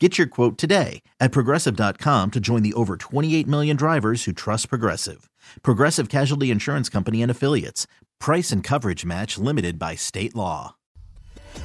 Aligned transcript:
Get 0.00 0.18
your 0.18 0.26
quote 0.26 0.58
today 0.58 1.02
at 1.20 1.30
progressive.com 1.30 2.32
to 2.32 2.40
join 2.40 2.64
the 2.64 2.72
over 2.74 2.96
28 2.96 3.46
million 3.46 3.76
drivers 3.76 4.24
who 4.24 4.32
trust 4.32 4.68
Progressive. 4.68 5.30
Progressive 5.62 6.08
Casualty 6.08 6.50
Insurance 6.50 6.88
Company 6.88 7.22
and 7.22 7.30
Affiliates. 7.30 7.86
Price 8.18 8.50
and 8.50 8.64
coverage 8.64 9.04
match 9.04 9.38
limited 9.38 9.78
by 9.78 9.94
state 9.94 10.34
law. 10.34 10.74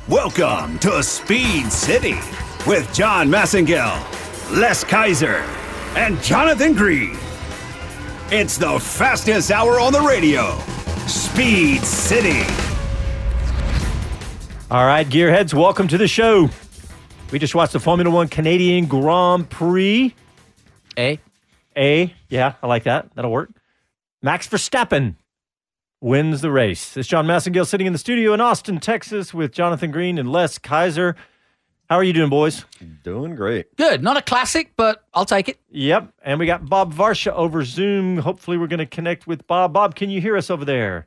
Welcome 0.07 0.77
to 0.79 1.01
Speed 1.01 1.71
City 1.71 2.19
with 2.67 2.93
John 2.93 3.29
Massengill, 3.29 3.97
Les 4.55 4.83
Kaiser, 4.83 5.43
and 5.97 6.21
Jonathan 6.21 6.73
Green. 6.73 7.17
It's 8.29 8.59
the 8.59 8.79
fastest 8.79 9.49
hour 9.49 9.79
on 9.79 9.91
the 9.91 10.01
radio. 10.01 10.55
Speed 11.07 11.81
City. 11.81 12.43
All 14.69 14.85
right, 14.85 15.07
gearheads, 15.07 15.55
welcome 15.55 15.87
to 15.87 15.97
the 15.97 16.07
show. 16.07 16.51
We 17.31 17.37
just 17.37 17.53
watched 17.53 17.73
the 17.73 17.79
Formula 17.79 18.09
One 18.09 18.27
Canadian 18.27 18.87
Grand 18.87 19.49
Prix. 19.51 20.15
A. 20.97 21.19
A. 21.77 22.15
Yeah, 22.27 22.55
I 22.63 22.67
like 22.67 22.83
that. 22.83 23.13
That'll 23.13 23.31
work. 23.31 23.51
Max 24.23 24.47
Verstappen 24.47 25.15
wins 26.01 26.41
the 26.41 26.51
race. 26.51 26.97
It's 26.97 27.07
John 27.07 27.27
Massengill 27.27 27.67
sitting 27.67 27.85
in 27.85 27.93
the 27.93 27.99
studio 27.99 28.33
in 28.33 28.41
Austin, 28.41 28.79
Texas 28.79 29.31
with 29.31 29.51
Jonathan 29.51 29.91
Green 29.91 30.17
and 30.17 30.31
Les 30.31 30.57
Kaiser. 30.57 31.15
How 31.87 31.97
are 31.97 32.03
you 32.03 32.13
doing, 32.13 32.31
boys? 32.31 32.65
Doing 33.03 33.35
great. 33.35 33.75
Good. 33.75 34.01
Not 34.01 34.17
a 34.17 34.21
classic, 34.23 34.73
but 34.75 35.03
I'll 35.13 35.25
take 35.25 35.49
it. 35.49 35.59
Yep. 35.69 36.11
And 36.23 36.39
we 36.39 36.47
got 36.47 36.67
Bob 36.67 36.93
Varsha 36.93 37.31
over 37.31 37.63
Zoom. 37.63 38.17
Hopefully, 38.17 38.57
we're 38.57 38.67
going 38.67 38.79
to 38.79 38.85
connect 38.87 39.27
with 39.27 39.45
Bob. 39.45 39.73
Bob, 39.73 39.93
can 39.93 40.09
you 40.09 40.19
hear 40.19 40.35
us 40.35 40.49
over 40.49 40.65
there? 40.65 41.05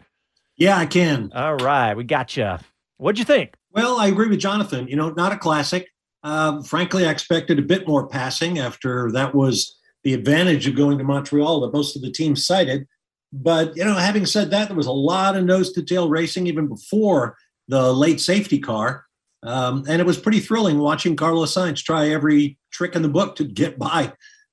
Yeah, 0.56 0.78
I 0.78 0.86
can. 0.86 1.32
All 1.34 1.56
right. 1.56 1.94
We 1.94 2.04
got 2.04 2.36
you. 2.36 2.58
What'd 2.98 3.18
you 3.18 3.24
think? 3.24 3.54
Well, 3.72 3.98
I 3.98 4.06
agree 4.06 4.28
with 4.28 4.38
Jonathan. 4.38 4.86
You 4.86 4.96
know, 4.96 5.10
not 5.10 5.32
a 5.32 5.36
classic. 5.36 5.88
Uh, 6.22 6.62
frankly, 6.62 7.06
I 7.06 7.10
expected 7.10 7.58
a 7.58 7.62
bit 7.62 7.86
more 7.88 8.06
passing 8.06 8.58
after 8.58 9.10
that 9.12 9.34
was 9.34 9.78
the 10.04 10.14
advantage 10.14 10.66
of 10.66 10.76
going 10.76 10.98
to 10.98 11.04
Montreal 11.04 11.60
that 11.60 11.72
most 11.72 11.96
of 11.96 12.02
the 12.02 12.10
teams 12.10 12.46
cited. 12.46 12.86
But, 13.32 13.76
you 13.76 13.84
know, 13.84 13.94
having 13.94 14.26
said 14.26 14.50
that, 14.50 14.68
there 14.68 14.76
was 14.76 14.86
a 14.86 14.92
lot 14.92 15.36
of 15.36 15.44
nose 15.44 15.72
to 15.72 15.82
tail 15.82 16.08
racing 16.08 16.46
even 16.46 16.68
before 16.68 17.36
the 17.68 17.92
late 17.92 18.20
safety 18.20 18.58
car. 18.58 19.06
Um, 19.42 19.84
and 19.88 20.00
it 20.00 20.06
was 20.06 20.18
pretty 20.18 20.40
thrilling 20.40 20.78
watching 20.78 21.16
Carlos 21.16 21.54
Sainz 21.54 21.82
try 21.82 22.10
every 22.10 22.58
trick 22.70 22.94
in 22.94 23.02
the 23.02 23.08
book 23.08 23.36
to 23.36 23.44
get 23.44 23.78
by 23.78 24.12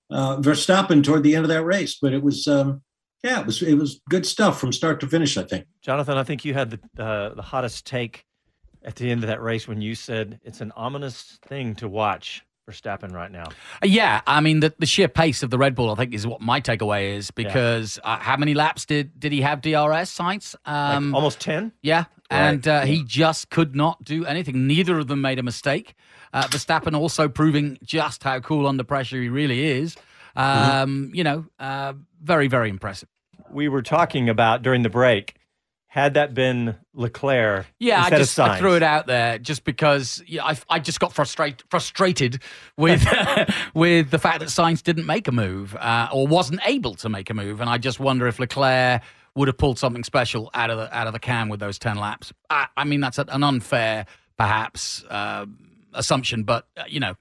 uh, 0.09 0.37
Verstappen 0.37 1.03
toward 1.03 1.23
the 1.23 1.35
end 1.35 1.45
of 1.45 1.49
that 1.49 1.63
race. 1.63 1.97
But 2.01 2.13
it 2.13 2.23
was, 2.23 2.47
um, 2.47 2.81
yeah, 3.23 3.41
it 3.41 3.45
was 3.45 3.61
it 3.61 3.75
was 3.75 4.01
good 4.09 4.25
stuff 4.25 4.59
from 4.59 4.71
start 4.71 4.99
to 5.01 5.07
finish. 5.07 5.37
I 5.37 5.43
think. 5.43 5.65
Jonathan, 5.81 6.17
I 6.17 6.23
think 6.23 6.45
you 6.45 6.53
had 6.53 6.71
the 6.71 7.03
uh, 7.03 7.35
the 7.35 7.41
hottest 7.41 7.85
take 7.85 8.25
at 8.83 8.95
the 8.95 9.09
end 9.11 9.23
of 9.23 9.27
that 9.27 9.41
race 9.41 9.67
when 9.67 9.81
you 9.81 9.95
said 9.95 10.39
it's 10.43 10.61
an 10.61 10.71
ominous 10.75 11.37
thing 11.43 11.75
to 11.75 11.87
watch 11.87 12.43
for 12.65 12.71
Verstappen 12.71 13.11
right 13.13 13.31
now. 13.31 13.45
Yeah, 13.83 14.21
I 14.27 14.41
mean 14.41 14.59
the, 14.59 14.73
the 14.79 14.85
sheer 14.85 15.07
pace 15.07 15.43
of 15.43 15.49
the 15.49 15.57
Red 15.57 15.75
Bull, 15.75 15.91
I 15.91 15.95
think, 15.95 16.13
is 16.13 16.25
what 16.27 16.39
my 16.41 16.61
takeaway 16.61 17.15
is 17.15 17.31
because 17.31 17.99
uh, 18.03 18.17
how 18.19 18.37
many 18.37 18.53
laps 18.53 18.85
did 18.85 19.19
did 19.19 19.31
he 19.31 19.41
have 19.41 19.61
DRS 19.61 20.15
Sainz? 20.17 20.55
Um, 20.65 21.11
Like 21.11 21.15
almost 21.15 21.39
10? 21.41 21.71
yeah, 21.81 22.05
and 22.29 22.67
uh, 22.67 22.81
he 22.81 23.03
just 23.03 23.49
could 23.49 23.75
not 23.75 24.03
do 24.03 24.23
anything. 24.25 24.67
Neither 24.67 24.99
of 24.99 25.07
them 25.07 25.21
made 25.21 25.39
a 25.39 25.43
mistake. 25.43 25.95
Uh, 26.31 26.43
Verstappen 26.43 26.95
also 26.95 27.27
proving 27.27 27.79
just 27.83 28.23
how 28.23 28.39
cool 28.39 28.67
under 28.67 28.83
pressure 28.83 29.19
he 29.21 29.29
really 29.29 29.65
is. 29.65 29.97
Um, 30.35 31.11
You 31.13 31.23
know, 31.23 31.45
uh, 31.59 31.93
very 32.21 32.47
very 32.47 32.69
impressive. 32.69 33.09
We 33.51 33.67
were 33.67 33.81
talking 33.81 34.29
about 34.29 34.61
during 34.61 34.83
the 34.83 34.89
break. 34.89 35.35
Had 35.91 36.13
that 36.13 36.35
been 36.35 36.75
Leclerc 36.93 37.65
Yeah, 37.79 38.03
I 38.03 38.11
just 38.11 38.39
I 38.39 38.59
threw 38.59 38.75
it 38.75 38.83
out 38.83 39.07
there 39.07 39.39
just 39.39 39.63
because 39.63 40.21
yeah, 40.27 40.45
I, 40.45 40.55
I 40.69 40.77
just 40.77 40.99
got 40.99 41.13
frustrated 41.13 41.63
frustrated 41.71 42.43
with 42.77 43.03
with 43.73 44.11
the 44.11 44.19
fact 44.19 44.39
that 44.41 44.49
Sainz 44.49 44.83
didn't 44.83 45.07
make 45.07 45.27
a 45.27 45.31
move 45.31 45.75
uh, 45.75 46.09
or 46.13 46.27
wasn't 46.27 46.61
able 46.65 46.93
to 46.93 47.09
make 47.09 47.31
a 47.31 47.33
move, 47.33 47.59
and 47.59 47.67
I 47.67 47.79
just 47.79 47.99
wonder 47.99 48.27
if 48.27 48.37
Leclerc 48.37 49.01
would 49.33 49.47
have 49.47 49.57
pulled 49.57 49.79
something 49.79 50.03
special 50.03 50.51
out 50.53 50.69
of 50.69 50.77
the 50.77 50.95
out 50.95 51.07
of 51.07 51.13
the 51.13 51.19
can 51.19 51.49
with 51.49 51.59
those 51.59 51.79
ten 51.79 51.97
laps. 51.97 52.31
I, 52.51 52.67
I 52.77 52.83
mean, 52.83 52.99
that's 52.99 53.17
an 53.17 53.43
unfair 53.43 54.05
perhaps 54.37 55.03
uh, 55.09 55.47
assumption, 55.93 56.43
but 56.43 56.67
uh, 56.77 56.83
you 56.87 56.99
know. 56.99 57.15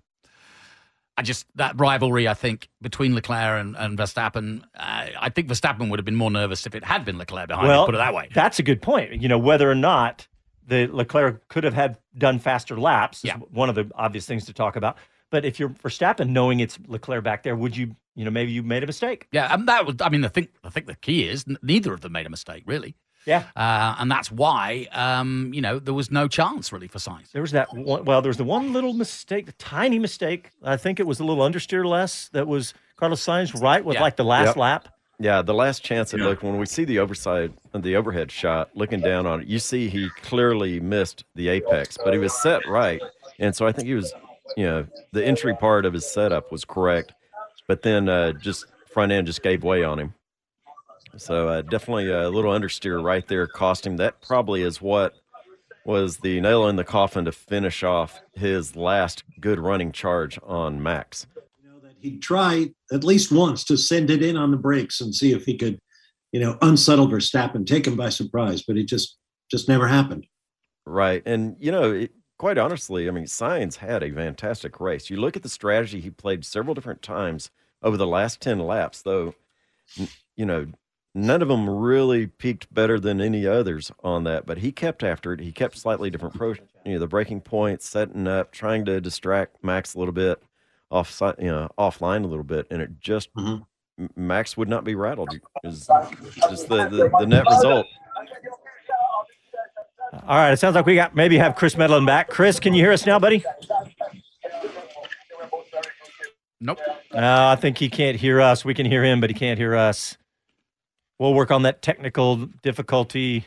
I 1.19 1.23
just 1.23 1.47
that 1.57 1.79
rivalry, 1.81 2.29
I 2.29 2.35
think, 2.35 2.69
between 2.81 3.15
Leclerc 3.15 3.61
and, 3.61 3.77
and 3.77 3.99
Verstappen. 3.99 4.63
Uh, 4.77 5.07
I 5.19 5.29
think 5.31 5.49
Verstappen 5.49 5.91
would 5.91 5.99
have 5.99 6.05
been 6.07 6.15
more 6.17 6.31
nervous 6.31 6.65
if 6.67 6.75
it 6.75 6.85
had 6.85 7.05
been 7.05 7.19
Leclerc 7.19 7.49
behind. 7.49 7.67
Well, 7.69 7.83
him, 7.83 7.87
put 7.87 7.95
it 7.97 7.99
that 7.99 8.15
way. 8.15 8.29
That's 8.33 8.59
a 8.59 8.63
good 8.63 8.81
point. 8.81 9.21
You 9.21 9.29
know, 9.29 9.39
whether 9.39 9.71
or 9.71 9.75
not 9.75 10.29
the 10.67 10.87
Leclerc 10.87 11.49
could 11.49 11.65
have 11.65 11.75
had 11.75 11.99
done 12.17 12.39
faster 12.39 12.79
laps 12.79 13.19
is 13.19 13.25
Yeah. 13.25 13.37
one 13.37 13.69
of 13.69 13.75
the 13.75 13.91
obvious 13.95 14.27
things 14.27 14.45
to 14.47 14.53
talk 14.53 14.77
about. 14.77 14.97
But 15.31 15.45
if 15.45 15.59
you're 15.59 15.71
Verstappen, 15.71 16.29
knowing 16.29 16.61
it's 16.61 16.79
Leclerc 16.87 17.25
back 17.25 17.43
there, 17.43 17.57
would 17.57 17.77
you, 17.77 17.97
you 18.15 18.25
know, 18.25 18.31
maybe 18.31 18.53
you 18.53 18.63
made 18.63 18.83
a 18.83 18.87
mistake? 18.87 19.27
Yeah, 19.33 19.53
and 19.53 19.69
that 19.69 19.87
was. 19.87 19.97
I 20.01 20.09
mean, 20.11 20.25
I 20.25 20.29
think 20.29 20.51
I 20.65 20.71
think 20.71 20.87
the 20.87 20.95
key 20.95 21.29
is 21.29 21.45
n- 21.49 21.59
neither 21.63 21.93
of 21.93 22.01
them 22.03 22.13
made 22.13 22.27
a 22.27 22.31
mistake, 22.31 22.63
really, 22.67 22.95
Yeah. 23.29 23.45
uh, 23.57 23.95
and 24.01 24.11
that's 24.11 24.33
why 24.33 24.89
um, 24.93 25.51
you 25.55 25.61
know 25.61 25.79
there 25.79 25.95
was 25.95 26.11
no 26.11 26.27
chance 26.29 26.73
really 26.73 26.89
for 26.89 26.99
Sainz. 26.99 27.31
There 27.33 27.43
was 27.43 27.53
that 27.53 27.69
one, 27.75 28.05
well, 28.05 28.21
there 28.23 28.31
was 28.31 28.39
the 28.39 28.45
one 28.45 28.73
little 28.73 28.95
mistake, 28.95 29.47
the 29.47 29.53
tiny 29.53 29.99
mistake. 29.99 30.51
I 30.65 30.77
think 30.77 30.99
it 30.99 31.07
was 31.07 31.21
a 31.21 31.25
little 31.25 31.45
understeer 31.49 31.85
less 31.85 32.29
that 32.31 32.47
was 32.49 32.75
Carlos 32.97 33.25
Sainz 33.25 33.61
right 33.63 33.85
with 33.85 33.95
Yeah. 33.97 34.03
like 34.03 34.17
the 34.17 34.25
last 34.25 34.47
Yep. 34.49 34.57
lap. 34.57 34.89
Yeah, 35.21 35.43
the 35.43 35.55
last 35.55 35.83
chance 35.85 36.15
it 36.15 36.21
looked 36.21 36.43
when 36.45 36.59
we 36.59 36.67
see 36.67 36.85
the 36.85 37.01
overside, 37.01 37.53
the 37.75 37.97
overhead 37.97 38.31
shot, 38.31 38.71
looking 38.75 39.01
down 39.01 39.27
on 39.27 39.41
it, 39.41 39.49
you 39.49 39.59
see 39.59 39.89
he 39.89 40.09
clearly 40.23 40.79
missed 40.79 41.25
the 41.35 41.49
apex, 41.49 41.99
but 42.03 42.13
he 42.13 42.21
was 42.21 42.33
set 42.41 42.63
right, 42.69 43.03
and 43.41 43.55
so 43.55 43.67
I 43.67 43.73
think 43.73 43.89
he 43.89 43.95
was, 43.95 44.13
you 44.57 44.65
know, 44.65 44.87
the 45.13 45.25
entry 45.27 45.57
part 45.57 45.85
of 45.87 45.93
his 45.93 46.07
setup 46.09 46.53
was 46.53 46.65
correct, 46.65 47.15
but 47.67 47.83
then 47.83 48.09
uh, 48.09 48.31
just 48.33 48.67
front 48.93 49.11
end 49.11 49.27
just 49.27 49.43
gave 49.43 49.65
way 49.65 49.83
on 49.83 49.99
him. 49.99 50.15
So 51.17 51.49
uh, 51.49 51.63
definitely 51.63 52.11
a 52.11 52.29
little 52.29 52.53
understeer 52.53 53.03
right 53.03 53.27
there 53.27 53.47
cost 53.47 53.87
him. 53.87 53.97
That 53.97 54.21
probably 54.21 54.63
is 54.63 54.81
what 54.81 55.15
was 55.85 56.19
the 56.19 56.41
nail 56.41 56.69
in 56.69 56.77
the 56.77 56.85
coffin 56.85 57.25
to 57.25 57.33
finish 57.33 57.83
off 57.83 58.21
his 58.35 58.77
last 58.77 59.25
good 59.41 59.59
running 59.59 59.91
charge 59.91 60.39
on 60.43 60.83
Max. 60.83 61.27
you 61.63 61.71
know, 61.71 61.79
that 61.81 61.97
he'd 62.01 62.21
try 62.21 62.69
at 62.93 63.05
least 63.05 63.33
once 63.33 63.65
to 63.65 63.77
send 63.77 64.11
it 64.11 64.23
in 64.23 64.37
on 64.37 64.51
the 64.51 64.57
brakes 64.57 65.01
and 65.01 65.15
see 65.15 65.33
if 65.33 65.45
he 65.45 65.57
could, 65.57 65.79
you 66.33 66.41
know, 66.41 66.59
unsettle 66.61 67.09
Verstappen, 67.09 67.67
take 67.67 67.87
him 67.87 67.97
by 67.97 68.11
surprise. 68.11 68.63
But 68.67 68.77
it 68.77 68.85
just 68.85 69.17
just 69.51 69.69
never 69.69 69.89
happened. 69.89 70.27
Right. 70.85 71.23
And, 71.27 71.57
you 71.59 71.73
know, 71.73 71.93
it, 71.93 72.13
quite 72.39 72.59
honestly, 72.59 73.09
I 73.09 73.11
mean, 73.11 73.25
Sainz 73.25 73.77
had 73.77 74.03
a 74.03 74.13
fantastic 74.13 74.81
race. 74.81 75.11
You 75.11 75.19
look 75.19 75.37
at 75.37 75.43
the 75.43 75.49
strategy 75.49 76.01
he 76.01 76.11
played 76.11 76.45
several 76.45 76.75
different 76.75 77.03
times 77.03 77.51
over 77.83 77.97
the 77.97 78.07
last 78.07 78.41
10 78.41 78.59
laps, 78.59 79.03
though, 79.03 79.35
you 80.37 80.47
know, 80.47 80.67
none 81.19 81.43
of 81.43 81.49
them 81.49 81.69
really 81.69 82.27
peaked 82.27 82.73
better 82.73 82.99
than 83.01 83.21
any 83.21 83.47
others 83.47 83.91
on 84.03 84.25
that, 84.25 84.47
but 84.47 84.59
he 84.59 84.73
kept 84.73 85.03
after 85.03 85.33
it. 85.33 85.41
He 85.41 85.53
kept 85.53 85.77
slightly 85.77 86.11
different 86.11 86.35
approach, 86.35 86.61
you 86.85 86.95
know, 86.95 86.99
the 87.01 87.07
breaking 87.07 87.41
points, 87.43 87.89
setting 87.89 88.27
up, 88.27 88.53
trying 88.53 88.85
to 88.87 89.01
distract 89.01 89.63
Max 89.63 89.95
a 89.95 89.99
little 89.99 90.13
bit 90.15 90.43
off, 90.91 91.21
you 91.39 91.49
know, 91.51 91.69
offline 91.79 92.25
a 92.25 92.29
little 92.29 92.45
bit. 92.45 92.67
And 92.71 92.81
it 92.81 93.01
just, 93.01 93.33
Mhm. 93.35 93.65
Max 94.15 94.57
would 94.57 94.69
not 94.69 94.85
be 94.85 94.95
rattled. 94.95 95.29
Is 95.65 95.89
was 95.89 96.35
just 96.51 96.69
the, 96.69 96.89
the, 96.89 97.11
the 97.19 97.27
net 97.27 97.45
result. 97.51 97.85
All 100.27 100.37
right, 100.37 100.53
it 100.53 100.59
sounds 100.59 100.75
like 100.77 100.87
we 100.87 100.95
got 100.95 101.15
maybe 101.17 101.37
have 101.37 101.57
Chris 101.57 101.75
Medland 101.75 102.07
back. 102.07 102.29
Chris, 102.29 102.61
can 102.61 102.75
you 102.75 102.83
hear 102.83 102.93
us 102.93 103.05
now, 103.07 103.19
buddy? 103.19 103.45
Nope. 106.61 106.79
Uh, 107.13 107.19
I 107.53 107.57
think 107.57 107.79
he 107.79 107.89
can't 107.89 108.17
hear 108.17 108.41
us. 108.41 108.65
We 108.65 108.73
can 108.75 108.87
hear 108.87 109.05
him, 109.05 109.21
but 109.21 109.31
he 109.31 109.35
can't 109.35 109.59
hear 109.59 109.75
us. 109.75 110.17
We'll 111.19 111.35
work 111.35 111.51
on 111.51 111.63
that 111.63 111.83
technical 111.83 112.47
difficulty 112.63 113.47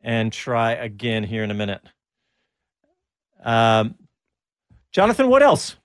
and 0.00 0.32
try 0.32 0.72
again 0.72 1.24
here 1.24 1.44
in 1.44 1.50
a 1.50 1.54
minute. 1.54 1.80
Um, 3.42 3.94
Jonathan, 4.92 5.28
what 5.28 5.42
else? 5.42 5.76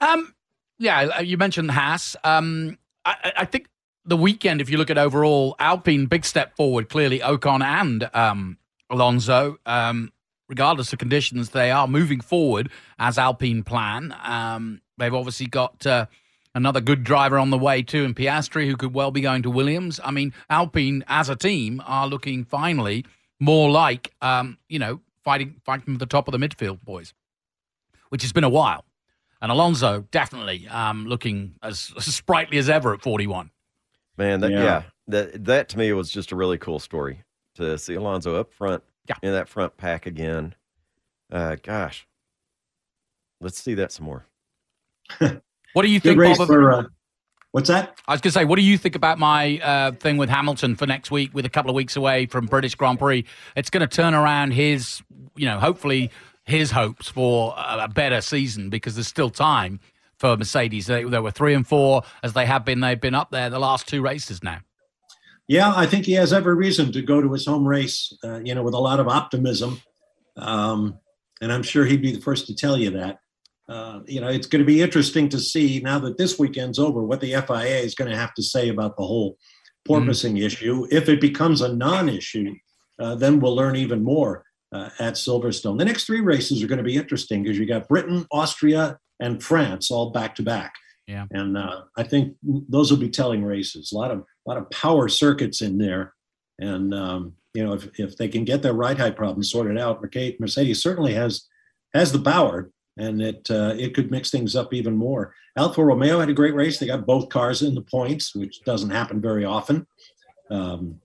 Um, 0.00 0.34
yeah, 0.78 1.08
uh, 1.18 1.20
you 1.20 1.36
mentioned 1.36 1.70
Haas. 1.70 2.16
Um, 2.22 2.78
I, 3.04 3.32
I 3.38 3.44
think 3.44 3.66
the 4.04 4.16
weekend, 4.16 4.60
if 4.60 4.70
you 4.70 4.78
look 4.78 4.90
at 4.90 4.98
overall, 4.98 5.56
Alpine 5.58 6.06
big 6.06 6.24
step 6.24 6.56
forward. 6.56 6.88
Clearly, 6.88 7.18
Ocon 7.20 7.62
and 7.62 8.08
um, 8.14 8.58
Alonso, 8.90 9.58
um, 9.66 10.12
regardless 10.48 10.92
of 10.92 10.98
conditions, 10.98 11.50
they 11.50 11.70
are 11.70 11.88
moving 11.88 12.20
forward 12.20 12.70
as 12.98 13.18
Alpine 13.18 13.62
plan. 13.62 14.14
Um, 14.22 14.80
they've 14.96 15.14
obviously 15.14 15.46
got 15.46 15.86
uh, 15.86 16.06
another 16.58 16.80
good 16.80 17.04
driver 17.04 17.38
on 17.38 17.48
the 17.50 17.56
way 17.58 17.80
too, 17.82 18.04
in 18.04 18.14
Piastri, 18.14 18.66
who 18.66 18.76
could 18.76 18.92
well 18.92 19.10
be 19.10 19.20
going 19.22 19.42
to 19.44 19.50
Williams. 19.50 19.98
I 20.04 20.10
mean, 20.10 20.34
Alpine 20.50 21.04
as 21.08 21.28
a 21.30 21.36
team 21.36 21.82
are 21.86 22.06
looking 22.06 22.44
finally 22.44 23.06
more 23.40 23.70
like 23.70 24.12
um, 24.20 24.58
you 24.68 24.78
know 24.78 25.00
fighting 25.24 25.60
fighting 25.64 25.94
for 25.94 25.98
the 25.98 26.06
top 26.06 26.28
of 26.28 26.32
the 26.32 26.38
midfield, 26.38 26.84
boys, 26.84 27.14
which 28.10 28.22
has 28.22 28.32
been 28.32 28.44
a 28.44 28.48
while. 28.50 28.84
And 29.40 29.52
Alonso 29.52 30.04
definitely 30.10 30.66
um, 30.68 31.06
looking 31.06 31.54
as, 31.62 31.92
as 31.96 32.04
sprightly 32.14 32.58
as 32.58 32.68
ever 32.68 32.92
at 32.92 33.00
41. 33.02 33.50
Man, 34.16 34.40
that, 34.40 34.50
Yeah. 34.50 34.62
yeah. 34.64 34.82
that 35.06 35.44
that 35.44 35.68
to 35.70 35.78
me 35.78 35.92
was 35.92 36.10
just 36.10 36.32
a 36.32 36.36
really 36.36 36.58
cool 36.58 36.80
story 36.80 37.22
to 37.54 37.78
see 37.78 37.94
Alonso 37.94 38.34
up 38.34 38.52
front 38.52 38.82
Yeah. 39.08 39.14
in 39.22 39.32
that 39.32 39.48
front 39.48 39.76
pack 39.76 40.06
again. 40.06 40.56
Uh, 41.30 41.56
gosh, 41.62 42.06
let's 43.40 43.60
see 43.62 43.74
that 43.74 43.92
some 43.92 44.06
more. 44.06 44.26
What 45.72 45.82
do 45.82 45.90
you 45.90 46.00
Good 46.00 46.16
think, 46.16 46.38
Bob? 46.38 46.46
for. 46.46 46.72
Uh, 46.72 46.84
what's 47.52 47.68
that? 47.68 47.98
I 48.06 48.12
was 48.12 48.20
going 48.20 48.30
to 48.30 48.38
say, 48.38 48.44
what 48.44 48.56
do 48.56 48.62
you 48.62 48.78
think 48.78 48.94
about 48.94 49.18
my 49.18 49.58
uh, 49.58 49.92
thing 49.92 50.16
with 50.16 50.28
Hamilton 50.28 50.76
for 50.76 50.86
next 50.86 51.10
week, 51.10 51.34
with 51.34 51.44
a 51.44 51.50
couple 51.50 51.70
of 51.70 51.74
weeks 51.74 51.96
away 51.96 52.26
from 52.26 52.46
British 52.46 52.74
Grand 52.74 52.98
Prix? 52.98 53.24
It's 53.56 53.70
going 53.70 53.86
to 53.86 53.96
turn 53.96 54.14
around 54.14 54.52
his, 54.52 55.02
you 55.36 55.46
know, 55.46 55.58
hopefully 55.58 56.10
his 56.44 56.70
hopes 56.70 57.08
for 57.08 57.54
a, 57.56 57.84
a 57.84 57.88
better 57.88 58.20
season 58.20 58.70
because 58.70 58.94
there's 58.94 59.08
still 59.08 59.30
time 59.30 59.80
for 60.18 60.36
Mercedes. 60.36 60.86
They, 60.86 61.04
they 61.04 61.20
were 61.20 61.30
three 61.30 61.54
and 61.54 61.66
four 61.66 62.02
as 62.22 62.32
they 62.32 62.46
have 62.46 62.64
been. 62.64 62.80
They've 62.80 63.00
been 63.00 63.14
up 63.14 63.30
there 63.30 63.50
the 63.50 63.58
last 63.58 63.86
two 63.86 64.02
races 64.02 64.42
now. 64.42 64.60
Yeah, 65.46 65.72
I 65.74 65.86
think 65.86 66.04
he 66.04 66.12
has 66.12 66.32
every 66.32 66.54
reason 66.54 66.92
to 66.92 67.00
go 67.00 67.22
to 67.22 67.32
his 67.32 67.46
home 67.46 67.66
race, 67.66 68.14
uh, 68.22 68.40
you 68.40 68.54
know, 68.54 68.62
with 68.62 68.74
a 68.74 68.78
lot 68.78 69.00
of 69.00 69.08
optimism. 69.08 69.80
Um, 70.36 70.98
and 71.40 71.52
I'm 71.52 71.62
sure 71.62 71.84
he'd 71.84 72.02
be 72.02 72.12
the 72.12 72.20
first 72.20 72.46
to 72.48 72.54
tell 72.54 72.76
you 72.76 72.90
that. 72.90 73.20
Uh, 73.68 74.00
you 74.06 74.20
know, 74.20 74.28
it's 74.28 74.46
going 74.46 74.60
to 74.60 74.66
be 74.66 74.80
interesting 74.80 75.28
to 75.28 75.38
see 75.38 75.80
now 75.84 75.98
that 75.98 76.16
this 76.16 76.38
weekend's 76.38 76.78
over 76.78 77.02
what 77.02 77.20
the 77.20 77.32
FIA 77.46 77.78
is 77.78 77.94
going 77.94 78.10
to 78.10 78.16
have 78.16 78.32
to 78.34 78.42
say 78.42 78.68
about 78.70 78.96
the 78.96 79.04
whole 79.04 79.36
porpoising 79.86 80.42
issue. 80.42 80.86
If 80.90 81.08
it 81.08 81.20
becomes 81.20 81.60
a 81.60 81.74
non 81.74 82.08
issue, 82.08 82.54
uh, 82.98 83.14
then 83.14 83.40
we'll 83.40 83.54
learn 83.54 83.76
even 83.76 84.02
more 84.02 84.44
uh, 84.72 84.90
at 84.98 85.14
Silverstone. 85.14 85.78
The 85.78 85.84
next 85.84 86.04
three 86.04 86.20
races 86.20 86.62
are 86.62 86.66
going 86.66 86.78
to 86.78 86.84
be 86.84 86.96
interesting 86.96 87.42
because 87.42 87.58
you 87.58 87.66
got 87.66 87.88
Britain, 87.88 88.26
Austria, 88.30 88.98
and 89.20 89.42
France 89.42 89.90
all 89.90 90.10
back 90.10 90.34
to 90.36 90.42
back. 90.42 90.74
Yeah. 91.06 91.24
And 91.30 91.56
uh, 91.56 91.82
I 91.96 92.02
think 92.02 92.36
those 92.42 92.90
will 92.90 92.98
be 92.98 93.08
telling 93.08 93.42
races. 93.42 93.92
A 93.92 93.96
lot 93.96 94.10
of 94.10 94.18
a 94.18 94.48
lot 94.48 94.58
of 94.58 94.70
power 94.70 95.08
circuits 95.08 95.62
in 95.62 95.78
there, 95.78 96.12
and 96.58 96.94
um, 96.94 97.32
you 97.54 97.64
know 97.64 97.72
if, 97.72 97.88
if 97.98 98.16
they 98.18 98.28
can 98.28 98.44
get 98.44 98.62
their 98.62 98.74
ride 98.74 98.98
height 98.98 99.16
problem 99.16 99.42
sorted 99.42 99.78
out, 99.78 100.02
Mercedes, 100.02 100.38
Mercedes 100.38 100.82
certainly 100.82 101.14
has 101.14 101.46
has 101.94 102.12
the 102.12 102.20
power, 102.20 102.70
and 102.98 103.22
it 103.22 103.48
uh, 103.50 103.74
it 103.78 103.94
could 103.94 104.10
mix 104.10 104.30
things 104.30 104.54
up 104.56 104.74
even 104.74 104.96
more. 104.96 105.34
Alfa 105.56 105.84
Romeo 105.84 106.20
had 106.20 106.28
a 106.28 106.34
great 106.34 106.54
race. 106.54 106.78
They 106.78 106.86
got 106.86 107.06
both 107.06 107.28
cars 107.28 107.62
in 107.62 107.74
the 107.74 107.82
points, 107.82 108.34
which 108.34 108.60
doesn't 108.64 108.90
happen 108.90 109.20
very 109.20 109.44
often. 109.44 109.86
Um, 110.50 111.00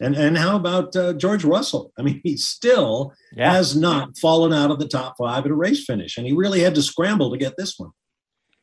and 0.00 0.14
and 0.16 0.38
how 0.38 0.56
about 0.56 0.94
uh, 0.94 1.12
George 1.14 1.44
Russell? 1.44 1.92
I 1.98 2.02
mean, 2.02 2.20
he 2.22 2.36
still 2.36 3.12
Yeah. 3.34 3.52
has 3.52 3.74
not 3.76 4.16
fallen 4.18 4.52
out 4.52 4.70
of 4.70 4.78
the 4.78 4.86
top 4.88 5.16
five 5.18 5.44
at 5.44 5.50
a 5.50 5.54
race 5.54 5.84
finish, 5.84 6.16
and 6.16 6.26
he 6.26 6.32
really 6.32 6.60
had 6.60 6.74
to 6.76 6.82
scramble 6.82 7.30
to 7.32 7.36
get 7.38 7.56
this 7.56 7.78
one. 7.78 7.90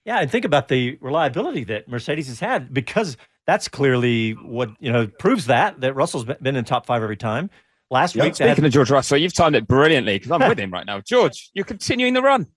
Yeah, 0.05 0.19
and 0.19 0.29
think 0.31 0.45
about 0.45 0.67
the 0.67 0.97
reliability 1.01 1.63
that 1.65 1.87
Mercedes 1.89 2.27
has 2.27 2.39
had 2.39 2.73
because 2.73 3.17
that's 3.47 3.67
clearly 3.67 4.31
what 4.33 4.69
you 4.79 4.91
know 4.91 5.07
proves 5.19 5.47
that 5.47 5.81
that 5.81 5.93
Russell's 5.95 6.25
been 6.25 6.37
been 6.41 6.55
in 6.55 6.63
top 6.63 6.85
five 6.85 7.03
every 7.03 7.17
time. 7.17 7.49
Last 7.91 8.15
Yep, 8.15 8.23
week, 8.25 8.35
they 8.35 8.45
had- 8.47 8.53
Speaking 8.55 8.65
of 8.67 8.73
George 8.73 8.89
Russell, 8.91 9.17
you've 9.17 9.33
timed 9.33 9.55
it 9.55 9.67
brilliantly 9.67 10.17
because 10.17 10.31
I'm 10.31 10.39
with 10.49 10.57
him 10.59 10.71
right 10.71 10.85
now. 10.85 11.01
George, 11.01 11.51
you're 11.53 11.65
continuing 11.65 12.13
the 12.13 12.21
run. 12.21 12.47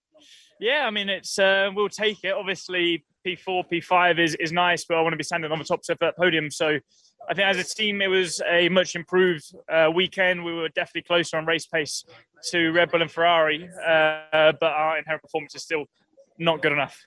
Yeah, 0.61 0.85
I 0.87 0.91
mean, 0.91 1.09
it's 1.09 1.39
uh, 1.39 1.71
we'll 1.75 1.89
take 1.89 2.25
it. 2.25 2.33
Obviously, 2.33 3.05
P4, 3.27 3.65
P5 3.71 4.19
is 4.19 4.35
is 4.37 4.53
nice, 4.53 4.85
but 4.85 4.97
I 4.97 5.01
want 5.01 5.13
to 5.13 5.17
be 5.17 5.25
standing 5.25 5.53
on 5.53 5.59
the 5.59 5.65
top 5.65 5.85
step 5.85 5.97
of 5.97 6.01
that 6.01 6.17
podium. 6.17 6.51
So, 6.51 6.79
I 7.29 7.35
think 7.35 7.47
as 7.47 7.59
a 7.59 7.65
team, 7.65 8.03
it 8.03 8.09
was 8.09 8.43
a 8.49 8.69
much 8.69 8.97
improved 8.97 9.55
uh, 9.73 9.91
weekend. 9.95 10.45
We 10.45 10.53
were 10.53 10.69
definitely 10.69 11.03
closer 11.03 11.37
on 11.37 11.47
race 11.47 11.67
pace 11.67 12.05
to 12.51 12.73
Red 12.73 12.91
Bull 12.91 13.03
and 13.03 13.11
Ferrari, 13.11 13.69
uh, 13.87 14.53
but 14.61 14.73
our 14.73 14.99
inherent 14.99 15.23
performance 15.23 15.55
is 15.55 15.63
still 15.63 15.85
not 16.39 16.63
good 16.63 16.73
enough. 16.73 17.07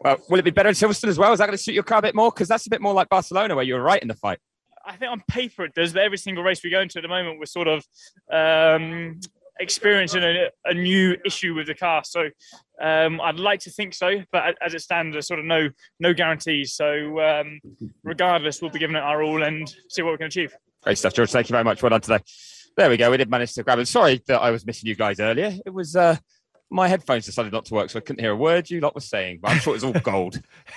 Well, 0.00 0.18
will 0.28 0.38
it 0.38 0.44
be 0.44 0.50
better 0.50 0.68
in 0.68 0.74
Silverstone 0.74 1.08
as 1.08 1.18
well? 1.18 1.32
Is 1.32 1.38
that 1.38 1.46
going 1.46 1.56
to 1.56 1.62
suit 1.62 1.74
your 1.74 1.84
car 1.84 1.98
a 1.98 2.02
bit 2.02 2.14
more? 2.14 2.30
Because 2.30 2.48
that's 2.48 2.66
a 2.66 2.70
bit 2.70 2.82
more 2.82 2.92
like 2.92 3.08
Barcelona, 3.08 3.54
where 3.54 3.64
you 3.64 3.74
were 3.74 3.82
right 3.82 4.02
in 4.02 4.08
the 4.08 4.14
fight. 4.14 4.38
I 4.86 4.96
think 4.96 5.10
on 5.10 5.22
paper 5.28 5.64
it 5.64 5.74
does, 5.74 5.94
but 5.94 6.02
every 6.02 6.18
single 6.18 6.44
race 6.44 6.62
we 6.62 6.70
go 6.70 6.80
into 6.80 6.98
at 6.98 7.02
the 7.02 7.08
moment, 7.08 7.38
we're 7.38 7.46
sort 7.46 7.68
of 7.68 7.86
um, 8.30 9.20
experiencing 9.60 10.22
a, 10.22 10.48
a 10.64 10.74
new 10.74 11.16
issue 11.24 11.54
with 11.54 11.66
the 11.66 11.74
car. 11.74 12.02
So 12.04 12.28
um, 12.80 13.20
I'd 13.20 13.38
like 13.38 13.60
to 13.60 13.70
think 13.70 13.94
so, 13.94 14.22
but 14.32 14.56
as 14.64 14.74
it 14.74 14.80
stands, 14.80 15.14
there's 15.14 15.26
sort 15.26 15.40
of 15.40 15.46
no 15.46 15.68
no 16.00 16.12
guarantees. 16.12 16.74
So 16.74 17.20
um, 17.20 17.60
regardless, 18.02 18.60
we'll 18.60 18.70
be 18.70 18.78
giving 18.78 18.96
it 18.96 19.02
our 19.02 19.22
all 19.22 19.42
and 19.42 19.72
see 19.88 20.02
what 20.02 20.12
we 20.12 20.18
can 20.18 20.26
achieve. 20.26 20.54
Great 20.82 20.98
stuff, 20.98 21.14
George. 21.14 21.30
Thank 21.30 21.48
you 21.48 21.54
very 21.54 21.64
much. 21.64 21.82
Well 21.82 21.90
done 21.90 22.00
today. 22.00 22.18
There 22.76 22.90
we 22.90 22.96
go. 22.96 23.10
We 23.10 23.16
did 23.16 23.30
manage 23.30 23.54
to 23.54 23.62
grab 23.62 23.78
it. 23.78 23.86
Sorry 23.86 24.20
that 24.26 24.40
I 24.40 24.50
was 24.50 24.66
missing 24.66 24.88
you 24.88 24.96
guys 24.96 25.20
earlier. 25.20 25.54
It 25.64 25.70
was 25.70 25.94
uh, 25.94 26.16
my 26.70 26.88
headphones 26.88 27.26
decided 27.26 27.52
not 27.52 27.66
to 27.66 27.74
work, 27.74 27.90
so 27.90 27.98
I 27.98 28.00
couldn't 28.00 28.20
hear 28.20 28.32
a 28.32 28.36
word 28.36 28.68
you 28.70 28.80
lot 28.80 28.94
were 28.94 29.00
saying. 29.00 29.38
But 29.40 29.52
I'm 29.52 29.58
sure 29.58 29.74
it 29.74 29.82
was 29.82 29.84
all 29.84 29.92
gold. 29.92 30.40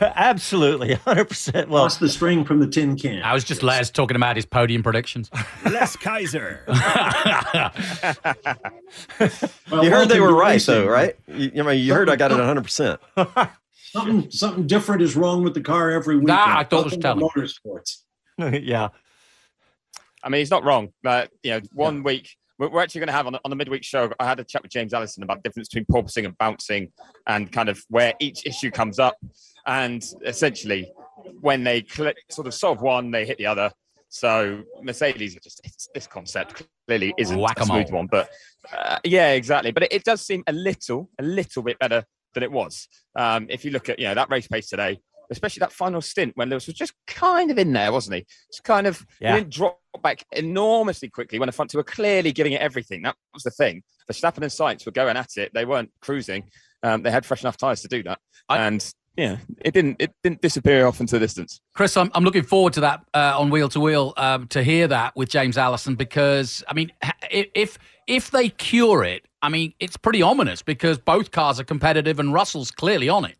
absolutely 0.00 0.94
100. 0.94 1.24
percent 1.26 1.68
Well, 1.68 1.82
Lost 1.82 2.00
the 2.00 2.08
string 2.08 2.44
from 2.44 2.58
the 2.60 2.66
tin 2.66 2.96
can. 2.96 3.22
I 3.22 3.32
was 3.32 3.44
just 3.44 3.62
Les 3.62 3.90
talking 3.90 4.16
about 4.16 4.36
his 4.36 4.46
podium 4.46 4.82
predictions. 4.82 5.30
Les 5.64 5.96
Kaiser. 5.96 6.60
Well, 9.70 9.82
you 9.84 9.90
heard 9.90 10.08
they 10.08 10.20
were 10.20 10.34
right, 10.34 10.52
racing. 10.54 10.74
though, 10.74 10.86
right? 10.86 11.16
You, 11.26 11.50
I 11.58 11.62
mean, 11.62 11.78
you 11.84 11.94
heard 11.94 12.08
I 12.10 12.16
got 12.16 12.30
it 12.30 12.36
100. 12.36 12.62
percent 12.62 13.00
Something 13.94 14.30
something 14.30 14.66
different 14.66 15.02
is 15.02 15.16
wrong 15.16 15.42
with 15.44 15.54
the 15.54 15.60
car 15.60 15.90
every 15.90 16.16
week. 16.16 16.26
Nah, 16.26 16.58
I 16.58 16.64
thought 16.64 16.80
it 16.80 16.96
was 16.96 16.98
Welcome 16.98 17.20
to 17.20 17.40
Motorsports. 17.40 17.98
yeah, 18.64 18.88
I 20.22 20.28
mean, 20.28 20.40
he's 20.40 20.50
not 20.50 20.64
wrong. 20.64 20.92
But 21.02 21.30
you 21.42 21.52
know, 21.52 21.60
one 21.72 22.02
week 22.02 22.36
we're 22.58 22.80
actually 22.80 23.00
going 23.00 23.08
to 23.08 23.12
have 23.14 23.26
on 23.26 23.32
the, 23.34 23.40
on 23.44 23.50
the 23.50 23.56
midweek 23.56 23.84
show. 23.84 24.10
I 24.20 24.26
had 24.26 24.40
a 24.40 24.44
chat 24.44 24.62
with 24.62 24.70
James 24.70 24.94
Allison 24.94 25.22
about 25.22 25.42
the 25.42 25.48
difference 25.48 25.68
between 25.68 25.86
porpoising 25.86 26.24
and 26.24 26.38
bouncing, 26.38 26.92
and 27.26 27.50
kind 27.50 27.68
of 27.68 27.82
where 27.88 28.14
each 28.20 28.46
issue 28.46 28.70
comes 28.70 28.98
up. 28.98 29.16
And 29.66 30.04
essentially, 30.24 30.92
when 31.40 31.64
they 31.64 31.84
cl- 31.88 32.12
sort 32.30 32.46
of 32.46 32.54
solve 32.54 32.80
one, 32.80 33.10
they 33.10 33.24
hit 33.24 33.38
the 33.38 33.46
other. 33.46 33.70
So 34.08 34.62
Mercedes 34.82 35.36
just 35.42 35.60
it's, 35.64 35.88
this 35.92 36.06
concept 36.06 36.62
clearly 36.86 37.12
isn't 37.18 37.36
a 37.36 37.40
Whack-a-mole. 37.40 37.78
smooth 37.78 37.92
one, 37.92 38.06
but 38.06 38.28
uh, 38.72 38.98
yeah, 39.04 39.32
exactly. 39.32 39.72
But 39.72 39.84
it, 39.84 39.92
it 39.92 40.04
does 40.04 40.20
seem 40.20 40.44
a 40.46 40.52
little, 40.52 41.10
a 41.18 41.22
little 41.24 41.62
bit 41.62 41.78
better 41.80 42.04
than 42.34 42.44
it 42.44 42.52
was. 42.52 42.88
Um, 43.16 43.46
if 43.48 43.64
you 43.64 43.72
look 43.72 43.88
at 43.88 43.98
you 43.98 44.06
know 44.06 44.14
that 44.14 44.30
race 44.30 44.46
pace 44.46 44.68
today, 44.68 45.00
especially 45.34 45.60
that 45.60 45.72
final 45.72 46.00
stint 46.00 46.32
when 46.36 46.48
Lewis 46.48 46.66
was 46.66 46.74
just 46.76 46.94
kind 47.06 47.50
of 47.50 47.58
in 47.58 47.72
there, 47.72 47.92
wasn't 47.92 48.16
he? 48.16 48.26
Just 48.50 48.64
kind 48.64 48.86
of 48.86 49.04
Yeah. 49.20 49.36
didn't 49.36 49.50
drop 49.52 49.78
back 50.02 50.24
enormously 50.32 51.08
quickly 51.10 51.38
when 51.38 51.46
the 51.48 51.52
front 51.52 51.70
two 51.70 51.78
were 51.78 51.84
clearly 51.84 52.32
giving 52.32 52.52
it 52.52 52.60
everything. 52.60 53.02
That 53.02 53.16
was 53.32 53.42
the 53.42 53.50
thing. 53.50 53.82
Verstappen 54.10 54.38
and 54.38 54.46
Sainz 54.46 54.84
were 54.86 54.92
going 54.92 55.16
at 55.16 55.36
it. 55.36 55.52
They 55.54 55.64
weren't 55.64 55.90
cruising. 56.00 56.44
Um, 56.82 57.02
they 57.02 57.10
had 57.10 57.24
fresh 57.24 57.42
enough 57.42 57.56
tires 57.56 57.80
to 57.82 57.88
do 57.88 58.02
that, 58.02 58.18
I- 58.48 58.58
and 58.66 58.94
yeah, 59.16 59.38
it 59.62 59.72
didn't 59.72 59.96
it 60.00 60.12
didn't 60.22 60.40
disappear 60.42 60.86
off 60.86 61.00
into 61.00 61.14
the 61.16 61.20
distance. 61.20 61.60
Chris, 61.74 61.96
I'm, 61.96 62.10
I'm 62.14 62.24
looking 62.24 62.42
forward 62.42 62.72
to 62.74 62.80
that 62.80 63.00
uh, 63.14 63.34
on 63.38 63.48
wheel 63.48 63.68
to 63.70 63.80
wheel 63.80 64.12
um, 64.16 64.48
to 64.48 64.62
hear 64.62 64.86
that 64.88 65.14
with 65.16 65.28
James 65.30 65.56
Allison 65.56 65.94
because 65.94 66.62
I 66.68 66.74
mean, 66.74 66.92
if 67.30 67.78
if 68.06 68.30
they 68.32 68.50
cure 68.50 69.02
it, 69.04 69.24
I 69.40 69.48
mean, 69.48 69.72
it's 69.80 69.96
pretty 69.96 70.20
ominous 70.20 70.60
because 70.62 70.98
both 70.98 71.30
cars 71.30 71.58
are 71.58 71.64
competitive 71.64 72.18
and 72.20 72.34
Russell's 72.34 72.70
clearly 72.70 73.08
on 73.08 73.24
it. 73.24 73.36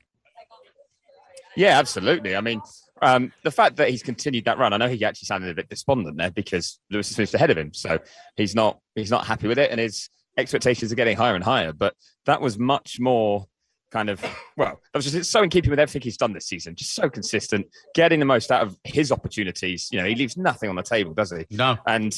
Yeah, 1.56 1.78
absolutely. 1.78 2.36
I 2.36 2.40
mean, 2.40 2.60
um, 3.02 3.32
the 3.42 3.50
fact 3.50 3.76
that 3.76 3.90
he's 3.90 4.02
continued 4.02 4.44
that 4.46 4.58
run, 4.58 4.72
I 4.72 4.76
know 4.76 4.88
he 4.88 5.04
actually 5.04 5.26
sounded 5.26 5.50
a 5.50 5.54
bit 5.54 5.68
despondent 5.68 6.16
there 6.16 6.30
because 6.30 6.78
Lewis 6.90 7.08
has 7.08 7.16
finished 7.16 7.34
ahead 7.34 7.50
of 7.50 7.58
him, 7.58 7.74
so 7.74 7.98
he's 8.36 8.54
not 8.54 8.78
he's 8.94 9.10
not 9.10 9.26
happy 9.26 9.48
with 9.48 9.58
it, 9.58 9.70
and 9.70 9.80
his 9.80 10.08
expectations 10.38 10.92
are 10.92 10.96
getting 10.96 11.16
higher 11.16 11.34
and 11.34 11.44
higher. 11.44 11.72
But 11.72 11.94
that 12.26 12.40
was 12.40 12.58
much 12.58 12.98
more 13.00 13.46
kind 13.90 14.10
of 14.10 14.20
well, 14.56 14.80
that 14.92 14.98
was 14.98 15.04
just 15.04 15.16
it's 15.16 15.30
so 15.30 15.42
in 15.42 15.50
keeping 15.50 15.70
with 15.70 15.78
everything 15.78 16.02
he's 16.02 16.16
done 16.16 16.32
this 16.32 16.46
season, 16.46 16.74
just 16.74 16.94
so 16.94 17.08
consistent, 17.10 17.66
getting 17.94 18.20
the 18.20 18.26
most 18.26 18.50
out 18.50 18.62
of 18.62 18.76
his 18.84 19.12
opportunities. 19.12 19.88
You 19.92 20.00
know, 20.00 20.06
he 20.06 20.14
leaves 20.14 20.36
nothing 20.36 20.70
on 20.70 20.76
the 20.76 20.82
table, 20.82 21.14
does 21.14 21.32
he? 21.32 21.46
No, 21.50 21.76
And 21.86 22.14